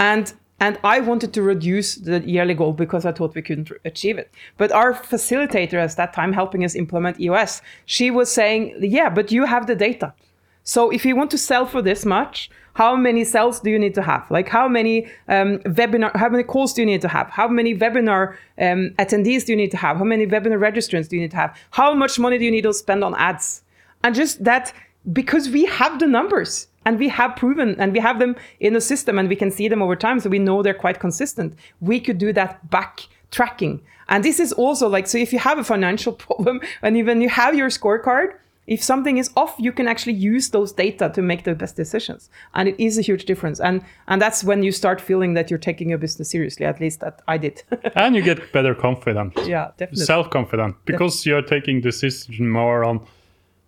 And 0.00 0.34
and 0.62 0.78
I 0.84 1.00
wanted 1.00 1.32
to 1.32 1.42
reduce 1.42 1.96
the 1.96 2.20
yearly 2.20 2.54
goal 2.54 2.72
because 2.72 3.04
I 3.04 3.10
thought 3.10 3.34
we 3.34 3.42
couldn't 3.42 3.72
achieve 3.84 4.16
it. 4.16 4.32
But 4.58 4.70
our 4.70 4.94
facilitator 4.94 5.74
at 5.74 5.96
that 5.96 6.12
time, 6.12 6.32
helping 6.32 6.64
us 6.64 6.76
implement 6.76 7.18
EOS, 7.18 7.62
she 7.84 8.12
was 8.12 8.30
saying, 8.30 8.76
Yeah, 8.78 9.10
but 9.10 9.32
you 9.32 9.44
have 9.44 9.66
the 9.66 9.74
data. 9.74 10.14
So 10.62 10.90
if 10.90 11.04
you 11.04 11.16
want 11.16 11.32
to 11.32 11.38
sell 11.38 11.66
for 11.66 11.82
this 11.82 12.06
much, 12.06 12.48
how 12.74 12.94
many 12.94 13.24
sales 13.24 13.58
do 13.58 13.70
you 13.70 13.78
need 13.78 13.94
to 13.94 14.02
have? 14.02 14.30
Like 14.30 14.48
how 14.48 14.68
many 14.68 15.06
um, 15.28 15.58
webinar, 15.80 16.14
how 16.14 16.28
many 16.28 16.44
calls 16.44 16.72
do 16.72 16.82
you 16.82 16.86
need 16.86 17.02
to 17.02 17.08
have? 17.08 17.28
How 17.28 17.48
many 17.48 17.76
webinar 17.76 18.36
um, 18.56 18.90
attendees 19.00 19.44
do 19.44 19.52
you 19.52 19.56
need 19.56 19.72
to 19.72 19.76
have? 19.78 19.96
How 19.96 20.04
many 20.04 20.28
webinar 20.28 20.60
registrants 20.60 21.08
do 21.08 21.16
you 21.16 21.22
need 21.22 21.32
to 21.32 21.38
have? 21.38 21.58
How 21.72 21.92
much 21.92 22.20
money 22.20 22.38
do 22.38 22.44
you 22.44 22.52
need 22.52 22.62
to 22.62 22.72
spend 22.72 23.02
on 23.02 23.16
ads? 23.16 23.64
And 24.04 24.14
just 24.14 24.44
that, 24.44 24.72
because 25.12 25.48
we 25.48 25.64
have 25.64 25.98
the 25.98 26.06
numbers 26.06 26.68
and 26.84 26.98
we 26.98 27.08
have 27.08 27.36
proven 27.36 27.80
and 27.80 27.92
we 27.92 28.00
have 28.00 28.18
them 28.18 28.36
in 28.60 28.72
the 28.72 28.80
system 28.80 29.18
and 29.18 29.28
we 29.28 29.36
can 29.36 29.50
see 29.50 29.68
them 29.68 29.82
over 29.82 29.96
time 29.96 30.20
so 30.20 30.30
we 30.30 30.38
know 30.38 30.62
they're 30.62 30.74
quite 30.74 31.00
consistent. 31.00 31.54
We 31.80 32.00
could 32.00 32.18
do 32.18 32.32
that 32.32 32.70
back 32.70 33.08
tracking 33.30 33.80
and 34.08 34.22
this 34.22 34.38
is 34.38 34.52
also 34.52 34.88
like 34.88 35.06
so 35.06 35.18
if 35.18 35.32
you 35.32 35.38
have 35.38 35.58
a 35.58 35.64
financial 35.64 36.12
problem 36.26 36.60
and 36.82 36.96
even 36.96 37.20
you 37.20 37.28
have 37.28 37.54
your 37.54 37.68
scorecard 37.68 38.34
if 38.66 38.82
something 38.82 39.18
is 39.18 39.30
off 39.36 39.56
you 39.58 39.72
can 39.72 39.88
actually 39.88 40.12
use 40.12 40.50
those 40.50 40.72
data 40.72 41.10
to 41.12 41.20
make 41.20 41.42
the 41.42 41.54
best 41.54 41.74
decisions. 41.74 42.30
And 42.54 42.68
it 42.68 42.76
is 42.78 42.96
a 42.96 43.02
huge 43.02 43.24
difference. 43.24 43.58
And 43.58 43.82
and 44.06 44.22
that's 44.22 44.44
when 44.44 44.62
you 44.62 44.70
start 44.70 45.00
feeling 45.00 45.34
that 45.34 45.50
you're 45.50 45.58
taking 45.58 45.88
your 45.88 45.98
business 45.98 46.30
seriously 46.30 46.64
at 46.66 46.80
least 46.80 47.00
that 47.00 47.22
i 47.26 47.38
did. 47.38 47.62
And 47.96 48.14
you 48.14 48.22
get 48.22 48.52
better 48.52 48.74
confident. 48.74 49.32
yeah 49.46 49.72
definitely. 49.78 50.04
Self-confident 50.04 50.76
because 50.84 51.26
you're 51.26 51.42
taking 51.42 51.80
decision 51.80 52.48
more 52.48 52.84
on 52.84 53.00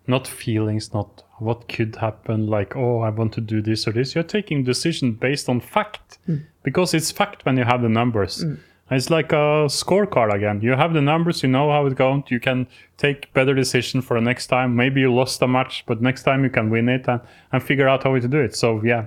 not 0.06 0.26
feelings, 0.28 0.92
not 0.92 1.23
what 1.38 1.68
could 1.68 1.96
happen, 1.96 2.46
like, 2.46 2.76
oh, 2.76 3.00
I 3.00 3.10
want 3.10 3.32
to 3.34 3.40
do 3.40 3.60
this 3.60 3.86
or 3.88 3.92
this. 3.92 4.14
You're 4.14 4.24
taking 4.24 4.64
decision 4.64 5.12
based 5.12 5.48
on 5.48 5.60
fact 5.60 6.18
mm. 6.28 6.44
because 6.62 6.94
it's 6.94 7.10
fact 7.10 7.44
when 7.44 7.56
you 7.56 7.64
have 7.64 7.82
the 7.82 7.88
numbers. 7.88 8.44
Mm. 8.44 8.58
It's 8.90 9.10
like 9.10 9.32
a 9.32 9.66
scorecard 9.66 10.32
again. 10.32 10.60
You 10.60 10.72
have 10.72 10.92
the 10.92 11.00
numbers, 11.00 11.42
you 11.42 11.48
know 11.48 11.70
how 11.70 11.86
it 11.86 11.96
goes. 11.96 12.24
You 12.28 12.38
can 12.38 12.66
take 12.98 13.32
better 13.32 13.54
decision 13.54 14.02
for 14.02 14.20
the 14.20 14.24
next 14.24 14.48
time. 14.48 14.76
Maybe 14.76 15.00
you 15.00 15.12
lost 15.12 15.40
a 15.42 15.48
match, 15.48 15.84
but 15.86 16.02
next 16.02 16.22
time 16.22 16.44
you 16.44 16.50
can 16.50 16.70
win 16.70 16.88
it 16.88 17.08
and, 17.08 17.20
and 17.50 17.62
figure 17.62 17.88
out 17.88 18.04
how 18.04 18.18
to 18.18 18.28
do 18.28 18.38
it. 18.38 18.54
So 18.54 18.82
yeah, 18.84 19.06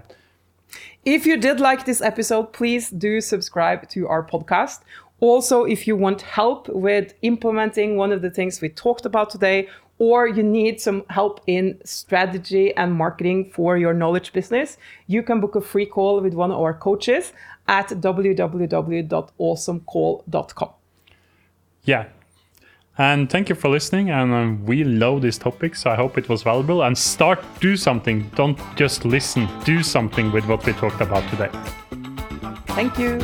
If 1.05 1.25
you 1.25 1.37
did 1.37 1.59
like 1.61 1.85
this 1.85 2.01
episode, 2.01 2.51
please 2.51 2.89
do 2.89 3.21
subscribe 3.21 3.87
to 3.89 4.07
our 4.09 4.25
podcast. 4.25 4.81
Also, 5.19 5.63
if 5.63 5.87
you 5.87 5.95
want 5.95 6.21
help 6.21 6.67
with 6.69 7.13
implementing 7.21 7.95
one 7.95 8.11
of 8.11 8.21
the 8.21 8.29
things 8.29 8.61
we 8.61 8.69
talked 8.69 9.05
about 9.05 9.29
today, 9.29 9.69
or 9.99 10.27
you 10.27 10.43
need 10.43 10.79
some 10.79 11.03
help 11.09 11.41
in 11.47 11.79
strategy 11.83 12.73
and 12.75 12.93
marketing 12.93 13.49
for 13.51 13.77
your 13.77 13.93
knowledge 13.93 14.33
business, 14.33 14.77
you 15.07 15.23
can 15.23 15.39
book 15.39 15.55
a 15.55 15.61
free 15.61 15.85
call 15.85 16.19
with 16.21 16.33
one 16.33 16.51
of 16.51 16.59
our 16.59 16.73
coaches 16.73 17.31
at 17.67 17.89
www.awesomecall.com. 17.89 20.69
yeah. 21.83 22.05
And 22.99 23.29
thank 23.29 23.47
you 23.47 23.53
for 23.53 23.69
listening. 23.69 24.09
And 24.09 24.33
um, 24.33 24.65
we 24.65 24.83
love 24.83 25.21
this 25.21 25.37
topic, 25.37 25.75
so 25.75 25.91
I 25.91 25.95
hope 25.95 26.17
it 26.17 26.29
was 26.29 26.41
valuable. 26.41 26.81
And 26.81 26.97
start 26.97 27.39
do 27.59 27.77
something. 27.77 28.27
Don't 28.35 28.59
just 28.75 29.05
listen. 29.05 29.47
Do 29.63 29.83
something 29.83 30.31
with 30.31 30.47
what 30.47 30.65
we 30.65 30.73
talked 30.73 31.01
about 31.01 31.21
today. 31.29 31.51
Thank 32.69 32.97
you. 32.97 33.19